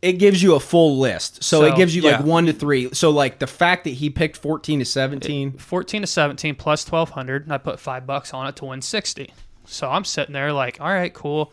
It 0.05 0.13
gives 0.19 0.41
you 0.43 0.53
a 0.55 0.59
full 0.59 0.99
list. 0.99 1.43
So, 1.43 1.61
So, 1.61 1.65
it 1.65 1.75
gives 1.75 1.95
you 1.95 2.03
like 2.03 2.23
one 2.23 2.45
to 2.45 2.53
three. 2.53 2.93
So 2.93 3.09
like 3.09 3.39
the 3.39 3.47
fact 3.47 3.83
that 3.85 3.89
he 3.91 4.09
picked 4.09 4.37
fourteen 4.37 4.79
to 4.79 4.85
seventeen. 4.85 5.53
14 5.53 6.01
to 6.01 6.07
17 6.07 6.55
plus 6.55 6.89
1200 6.89 7.43
and 7.43 7.53
i 7.53 7.57
put 7.57 7.79
five 7.79 8.05
bucks 8.05 8.33
on 8.33 8.45
it 8.47 8.55
to 8.57 8.65
win 8.65 8.81
60 8.81 9.33
so 9.65 9.89
i'm 9.89 10.03
sitting 10.05 10.33
there 10.33 10.53
like 10.53 10.79
all 10.79 10.87
right 10.87 11.13
cool 11.13 11.51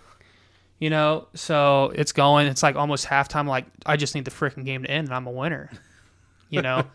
you 0.79 0.91
know 0.91 1.27
so 1.35 1.91
it's 1.95 2.13
going 2.13 2.47
it's 2.47 2.63
like 2.63 2.77
almost 2.77 3.07
halftime 3.07 3.47
like 3.49 3.65
i 3.87 3.97
just 3.97 4.15
need 4.15 4.25
the 4.27 4.31
freaking 4.31 4.65
game 4.65 4.83
to 4.83 4.91
end 4.91 5.07
and 5.09 5.15
i'm 5.15 5.27
a 5.27 5.31
winner 5.31 5.71
you 6.51 6.61
know 6.63 6.85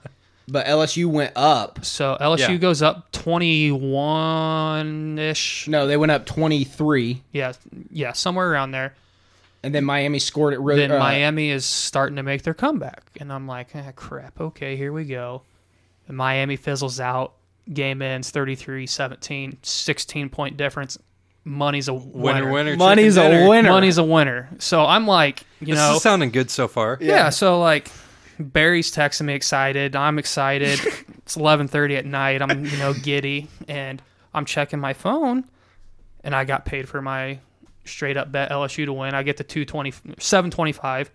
But 0.49 0.66
LSU 0.68 1.08
went 1.08 1.34
up. 1.36 1.84
so 1.84 2.16
lsu 2.22 2.39
Yeah. 2.39 2.55
goes 2.55 2.82
up 2.82 3.12
21ish 3.12 5.68
No, 5.68 5.88
they 5.88 5.97
went 5.97 6.12
up 6.12 6.26
twenty 6.26 6.64
three, 6.64 7.24
yeah 7.32 7.53
yeah 7.91 8.14
somewhere 8.14 8.49
around 8.51 8.72
there 8.72 8.95
and 9.68 9.76
then 9.76 9.86
Miami 9.86 10.18
scored 10.20 10.53
it. 10.53 10.59
Really, 10.59 10.82
then 10.82 10.91
uh, 10.91 10.99
miami 10.99 11.51
is 11.51 11.65
starting 11.65 12.15
to 12.15 12.24
make 12.24 12.41
their 12.41 12.53
comeback 12.55 13.03
and 13.20 13.32
i'm 13.32 13.47
like 13.47 13.68
ah, 13.76 13.91
crap 13.95 14.39
okay 14.41 14.76
here 14.76 14.91
we 14.91 15.05
go 15.05 15.43
and 16.07 16.18
miami 16.18 16.55
fizzles 16.55 16.99
out 16.99 17.34
game 17.74 18.01
ends 18.01 18.32
33-17 18.32 19.57
16 19.61 20.30
point 20.30 20.57
difference 20.57 20.97
money's 21.43 21.88
a 21.88 21.93
Winner, 21.93 22.43
winner 22.43 22.51
winner. 22.51 22.78
Money's 22.78 23.18
a 23.18 23.30
dinner. 23.30 23.49
winner. 23.49 23.70
money's 23.70 23.97
a 23.97 24.03
winner. 24.03 24.49
So 24.59 24.86
I'm 24.86 25.07
like, 25.07 25.43
you 25.59 25.68
This 25.68 25.78
know, 25.78 25.95
is 25.95 26.01
sounding 26.01 26.30
good 26.32 26.51
so 26.51 26.68
far. 26.68 26.97
yeah. 26.99 27.30
So 27.30 27.59
like, 27.59 27.89
Barry's 28.39 28.91
texting 28.91 29.26
me 29.26 29.34
excited. 29.34 29.95
I'm 29.95 30.20
excited. 30.20 30.80
it's 31.20 31.36
11:30 31.38 31.97
at 31.97 32.05
night. 32.05 32.41
I'm 32.41 32.65
you 32.65 32.78
know 32.78 32.93
giddy, 32.93 33.47
and 33.68 34.01
I'm 34.34 34.45
checking 34.45 34.80
my 34.80 34.93
phone, 34.93 35.45
and 36.24 36.36
I 36.36 36.43
got 36.43 36.65
paid 36.65 36.88
for 36.88 37.01
my 37.01 37.39
straight 37.88 38.18
up 38.18 38.32
bet 38.32 38.52
LSU 38.52 38.86
to 38.86 38.94
win. 38.94 39.14
I 39.16 39.24
get 39.24 39.38
the 39.38 39.44
220 39.44 39.92
725. 40.20 41.10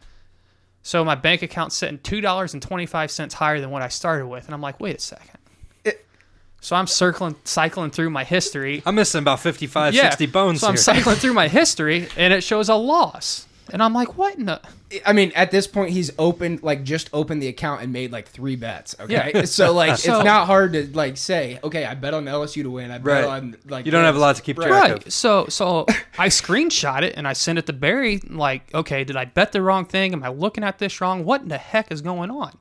So 0.83 1.05
my 1.05 1.15
bank 1.15 1.43
account's 1.43 1.77
sitting 1.77 1.99
two 2.01 2.21
dollars 2.21 2.55
and 2.55 2.63
twenty 2.63 2.87
five 2.87 3.11
cents 3.11 3.35
higher 3.35 3.61
than 3.61 3.71
what 3.71 3.83
I 3.83 3.89
started 3.89 4.27
with, 4.27 4.47
and 4.47 4.55
I'm 4.55 4.61
like, 4.61 4.81
wait 4.81 4.97
a 4.97 5.01
second. 5.01 5.39
So 6.61 6.77
I'm 6.77 6.87
circling, 6.87 7.35
cycling 7.43 7.91
through 7.91 8.11
my 8.11 8.23
history. 8.23 8.85
I'm 8.87 8.95
missing 8.95 9.19
about 9.19 9.41
55, 9.41 9.97
60 9.97 10.27
bones 10.27 10.61
So 10.61 10.69
I'm 10.69 10.75
here. 10.75 10.79
cycling 10.79 11.17
through 11.17 11.33
my 11.33 11.49
history, 11.49 12.07
and 12.17 12.33
it 12.33 12.45
shows 12.45 12.69
a 12.69 12.77
loss. 12.77 13.49
And 13.73 13.83
I'm 13.83 13.93
like, 13.93 14.17
what 14.17 14.37
in 14.37 14.45
the? 14.47 14.61
I 15.07 15.13
mean, 15.13 15.33
at 15.35 15.51
this 15.51 15.67
point, 15.67 15.91
he's 15.91 16.11
opened 16.19 16.63
like 16.63 16.85
just 16.85 17.09
opened 17.13 17.43
the 17.43 17.49
account 17.49 17.83
and 17.83 17.93
made 17.93 18.13
like 18.13 18.29
three 18.29 18.57
bets. 18.57 18.95
Okay, 19.01 19.33
Yeah. 19.35 19.45
so 19.45 19.73
like 19.73 19.97
So- 19.99 20.17
it's 20.17 20.25
not 20.25 20.47
hard 20.47 20.73
to 20.75 20.87
like 20.95 21.17
say, 21.17 21.59
okay, 21.65 21.85
I 21.85 21.95
bet 21.95 22.15
on 22.15 22.25
LSU 22.27 22.63
to 22.63 22.71
win. 22.71 22.91
I 22.91 22.99
bet 22.99 23.05
Right. 23.07 23.25
on 23.25 23.57
like 23.67 23.87
You 23.87 23.93
don't 23.93 24.05
have 24.05 24.17
a 24.17 24.19
lot 24.19 24.37
to 24.37 24.43
keep 24.43 24.59
Right. 24.59 24.69
track 24.69 24.83
Right. 24.93 25.07
of. 25.07 25.13
So 25.13 25.47
so 25.49 25.87
I 26.19 26.29
screenshot 26.29 27.03
it 27.03 27.15
and 27.17 27.27
I 27.27 27.33
sent 27.33 27.59
it 27.59 27.67
to 27.67 27.73
Barry. 27.73 28.21
Like, 28.29 28.73
okay, 28.75 29.05
did 29.05 29.17
I 29.17 29.25
bet 29.25 29.53
the 29.53 29.63
wrong 29.63 29.85
thing? 29.85 30.13
Am 30.13 30.23
I 30.23 30.29
looking 30.29 30.65
at 30.65 30.79
this 30.79 31.01
wrong? 31.01 31.25
What 31.25 31.43
in 31.43 31.49
the 31.49 31.59
heck 31.59 31.91
is 31.91 32.01
going 32.03 32.31
on? 32.31 32.53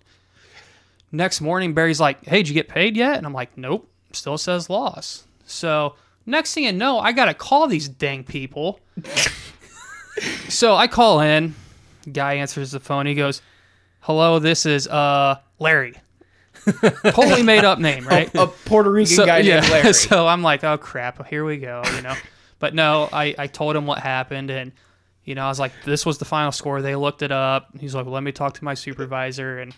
Next 1.12 1.42
morning, 1.42 1.74
Barry's 1.74 2.00
like, 2.00 2.24
"Hey, 2.26 2.38
did 2.38 2.48
you 2.48 2.54
get 2.54 2.70
paid 2.70 2.96
yet?" 2.96 3.18
And 3.18 3.26
I'm 3.26 3.34
like, 3.34 3.58
"Nope, 3.58 3.90
still 4.14 4.38
says 4.38 4.70
loss." 4.70 5.24
So 5.46 5.96
next 6.26 6.54
thing 6.54 6.64
you 6.64 6.72
know, 6.72 7.00
I 7.00 7.12
gotta 7.12 7.34
call 7.34 7.68
these 7.68 7.90
dang 7.90 8.24
people. 8.24 8.80
so 10.50 10.76
I 10.76 10.88
call 10.88 11.20
in. 11.22 11.56
Guy 12.12 12.36
answers 12.36 12.72
the 12.72 12.80
phone. 12.80 13.06
He 13.06 13.16
goes, 13.16 13.42
"Hello, 14.02 14.40
this 14.40 14.66
is 14.66 14.88
uh 14.88 15.40
Larry." 15.60 15.96
totally 17.04 17.44
made 17.44 17.64
up 17.64 17.80
name, 17.80 18.06
right? 18.08 18.30
a 18.36 18.46
Puerto 18.46 18.92
Rican 18.92 19.26
guy 19.26 19.42
named 19.42 19.68
Larry. 19.70 19.94
so 19.94 20.28
I'm 20.28 20.44
like, 20.44 20.64
oh 20.64 20.78
crap, 20.78 21.26
here 21.28 21.44
we 21.44 21.58
go, 21.58 21.82
you 21.96 22.02
know. 22.02 22.14
but 22.60 22.76
no, 22.76 23.10
I, 23.12 23.34
I 23.38 23.48
told 23.48 23.76
him 23.76 23.88
what 23.88 24.00
happened 24.00 24.52
and 24.52 24.72
you 25.24 25.36
know, 25.36 25.46
I 25.46 25.50
was 25.50 25.60
like, 25.60 25.72
this 25.86 26.06
was 26.06 26.18
the 26.18 26.26
final 26.26 26.52
score. 26.52 26.82
They 26.82 26.96
looked 26.96 27.22
it 27.22 27.32
up. 27.32 27.70
He's 27.80 27.94
like, 27.94 28.08
let 28.08 28.24
me 28.24 28.32
talk 28.32 28.56
to 28.56 28.64
my 28.64 28.74
supervisor 28.74 29.60
and 29.60 29.74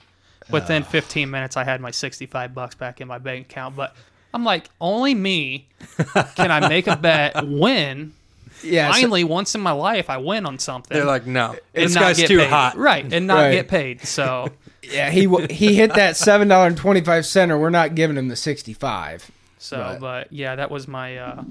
within 0.50 0.84
15 0.84 1.30
minutes 1.30 1.58
I 1.58 1.64
had 1.64 1.82
my 1.82 1.92
65 1.92 2.54
bucks 2.54 2.76
back 2.76 3.02
in 3.02 3.08
my 3.08 3.18
bank 3.18 3.48
account. 3.48 3.76
But 3.76 3.96
I'm 4.34 4.44
like, 4.44 4.70
only 4.82 5.14
me 5.14 5.68
can 6.36 6.52
I 6.52 6.68
make 6.68 6.88
a 6.88 6.96
bet 6.96 7.48
win. 7.48 8.14
Yeah, 8.62 8.88
so- 8.92 8.94
Finally, 9.02 9.24
once 9.24 9.56
in 9.56 9.62
my 9.62 9.72
life, 9.72 10.10
I 10.10 10.18
win 10.18 10.46
on 10.46 10.60
something. 10.60 10.96
They're 10.96 11.06
like, 11.06 11.26
no, 11.26 11.56
and 11.74 11.86
this 11.86 11.96
not 11.96 12.02
guy's 12.02 12.18
get 12.18 12.28
too 12.28 12.40
paid. 12.40 12.50
hot. 12.50 12.78
right? 12.78 13.12
And 13.12 13.28
not 13.28 13.36
Right. 13.44 13.52
get 13.54 13.68
paid. 13.68 14.02
So 14.06 14.50
yeah, 14.84 15.10
he 15.10 15.26
w- 15.26 15.48
he 15.50 15.76
hit 15.76 15.94
that 15.96 16.16
seven 16.18 16.48
dollar 16.50 16.68
and 16.68 16.78
twenty 16.78 17.02
five 17.02 17.26
center. 17.26 17.58
We're 17.58 17.70
not 17.70 17.96
giving 17.96 18.18
him 18.18 18.28
the 18.28 18.36
sixty 18.36 18.74
five. 18.74 19.30
so, 19.58 19.80
Right. 19.80 20.00
but 20.00 20.34
yeah, 20.34 20.56
that 20.56 20.70
was 20.72 20.88
my 20.88 21.18
uh, 21.18 21.44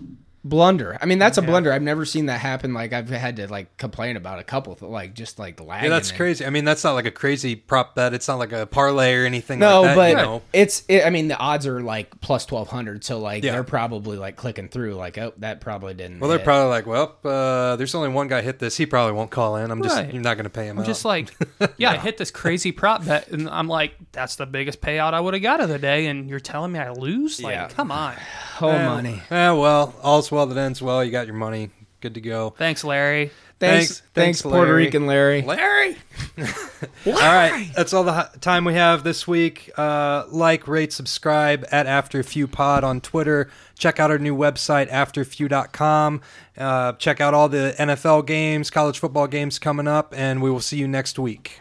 Blunder. 0.45 0.99
I 1.01 1.07
mean, 1.07 1.20
that's 1.20 1.38
a 1.38 1.40
Yeah. 1.40 1.47
blunder. 1.47 1.72
I've 1.72 1.82
never 1.82 2.05
seen 2.05 2.26
that 2.26 2.40
happen. 2.40 2.74
Like 2.74 2.93
I've 2.93 3.09
had 3.09 3.36
to 3.36 3.47
like 3.47 3.76
complain 3.76 4.16
about 4.16 4.40
a 4.40 4.43
couple, 4.43 4.76
like 4.80 5.14
just 5.14 5.38
like 5.38 5.61
lagging. 5.61 5.84
Yeah, 5.90 5.97
that's 5.97 6.09
and- 6.11 6.16
crazy. 6.16 6.45
I 6.45 6.51
mean, 6.51 6.64
that's 6.64 6.82
not 6.82 6.95
like 6.95 7.07
a 7.07 7.12
crazy 7.12 7.55
prop 7.55 7.95
bet. 7.95 8.12
It's 8.12 8.26
not 8.26 8.38
like 8.40 8.51
a 8.53 8.66
parlay 8.66 9.14
or 9.14 9.24
anything 9.24 9.61
No, 9.61 9.82
like 9.82 9.90
that. 9.90 9.95
but 9.97 10.11
you 10.11 10.16
know. 10.16 10.43
it's. 10.53 10.82
It, 10.88 11.05
I 11.07 11.11
mean, 11.11 11.28
the 11.28 11.36
odds 11.38 11.64
are 11.66 11.80
like 11.80 12.20
plus 12.20 12.45
twelve 12.45 12.68
hundred. 12.68 13.05
So 13.05 13.20
like 13.20 13.45
Yeah. 13.45 13.53
they're 13.53 13.62
probably 13.62 14.16
like 14.16 14.34
clicking 14.34 14.68
through. 14.68 14.95
Like 14.95 15.16
oh, 15.16 15.32
that 15.38 15.61
probably 15.61 15.95
didn't. 15.95 16.18
Well, 16.18 16.28
they're 16.28 16.38
hit. 16.38 16.45
probably 16.45 16.70
like, 16.70 16.86
well, 16.86 17.14
uh, 17.24 17.76
there's 17.76 17.95
only 17.95 18.09
one 18.09 18.26
guy 18.26 18.40
hit 18.43 18.59
this. 18.59 18.76
He 18.76 18.84
probably 18.84 19.12
won't 19.12 19.30
call 19.30 19.55
in. 19.57 19.70
I'm 19.70 19.80
just, 19.80 19.95
Right. 19.97 20.12
you're 20.12 20.22
not 20.22 20.34
going 20.36 20.45
to 20.45 20.51
pay 20.51 20.66
him 20.66 20.76
I'm 20.78 20.82
out. 20.82 20.86
just 20.86 21.05
like, 21.05 21.30
yeah, 21.76 21.93
I 21.93 21.99
hit 21.99 22.18
this 22.18 22.32
crazy 22.32 22.72
prop 22.72 23.05
bet, 23.05 23.28
and 23.28 23.49
I'm 23.49 23.68
like, 23.68 23.95
that's 24.11 24.34
the 24.34 24.47
biggest 24.47 24.80
payout 24.80 25.14
I 25.14 25.20
would 25.20 25.34
have 25.34 25.43
got 25.43 25.61
of 25.61 25.68
the 25.68 25.78
day, 25.78 26.07
and 26.07 26.28
you're 26.28 26.40
telling 26.40 26.72
me 26.72 26.80
I 26.80 26.90
lose? 26.90 27.40
Like, 27.40 27.55
Yeah. 27.55 27.68
come 27.68 27.93
on. 27.93 28.16
oh 28.61 28.68
Eh, 28.70 28.84
money. 28.88 29.22
eh, 29.30 29.51
well, 29.53 29.95
all's 30.03 30.32
well 30.33 30.47
that 30.47 30.57
ends 30.59 30.83
well. 30.83 31.05
You 31.05 31.12
got 31.12 31.26
your 31.26 31.37
money. 31.37 31.70
Good 32.01 32.14
to 32.14 32.20
go. 32.20 32.51
Thanks, 32.59 32.83
Larry. 32.83 33.30
Thanks, 33.61 33.61
Thanks- 33.61 33.89
thanks, 34.01 34.03
thanks, 34.14 34.43
Puerto 34.43 34.59
Larry. 34.72 34.87
Rican 34.87 35.07
Larry. 35.07 35.43
Larry. 35.43 35.97
All 37.07 37.12
right, 37.12 37.70
that's 37.76 37.93
all 37.93 38.03
the 38.03 38.28
time 38.41 38.64
we 38.64 38.74
have 38.74 39.05
this 39.05 39.28
week. 39.28 39.70
Uh, 39.76 40.24
like, 40.33 40.66
rate, 40.66 40.93
subscribe 40.93 41.64
at 41.70 41.87
After 41.87 42.18
a 42.18 42.24
Few 42.24 42.49
Pod 42.49 42.83
on 42.83 43.01
Twitter. 43.01 43.49
Check 43.78 44.01
out 44.01 44.11
our 44.11 44.18
new 44.18 44.37
website, 44.37 44.89
afterfew.com. 44.91 46.20
Uh, 46.59 46.93
check 46.95 47.20
out 47.20 47.35
all 47.35 47.49
the 47.49 47.74
NFL 47.78 48.26
games, 48.26 48.68
college 48.70 48.99
football 48.99 49.28
games 49.28 49.61
coming 49.61 49.87
up, 49.87 50.12
and 50.16 50.43
we 50.43 50.51
will 50.51 50.61
see 50.61 50.78
you 50.78 50.89
next 50.89 51.18
week. 51.18 51.61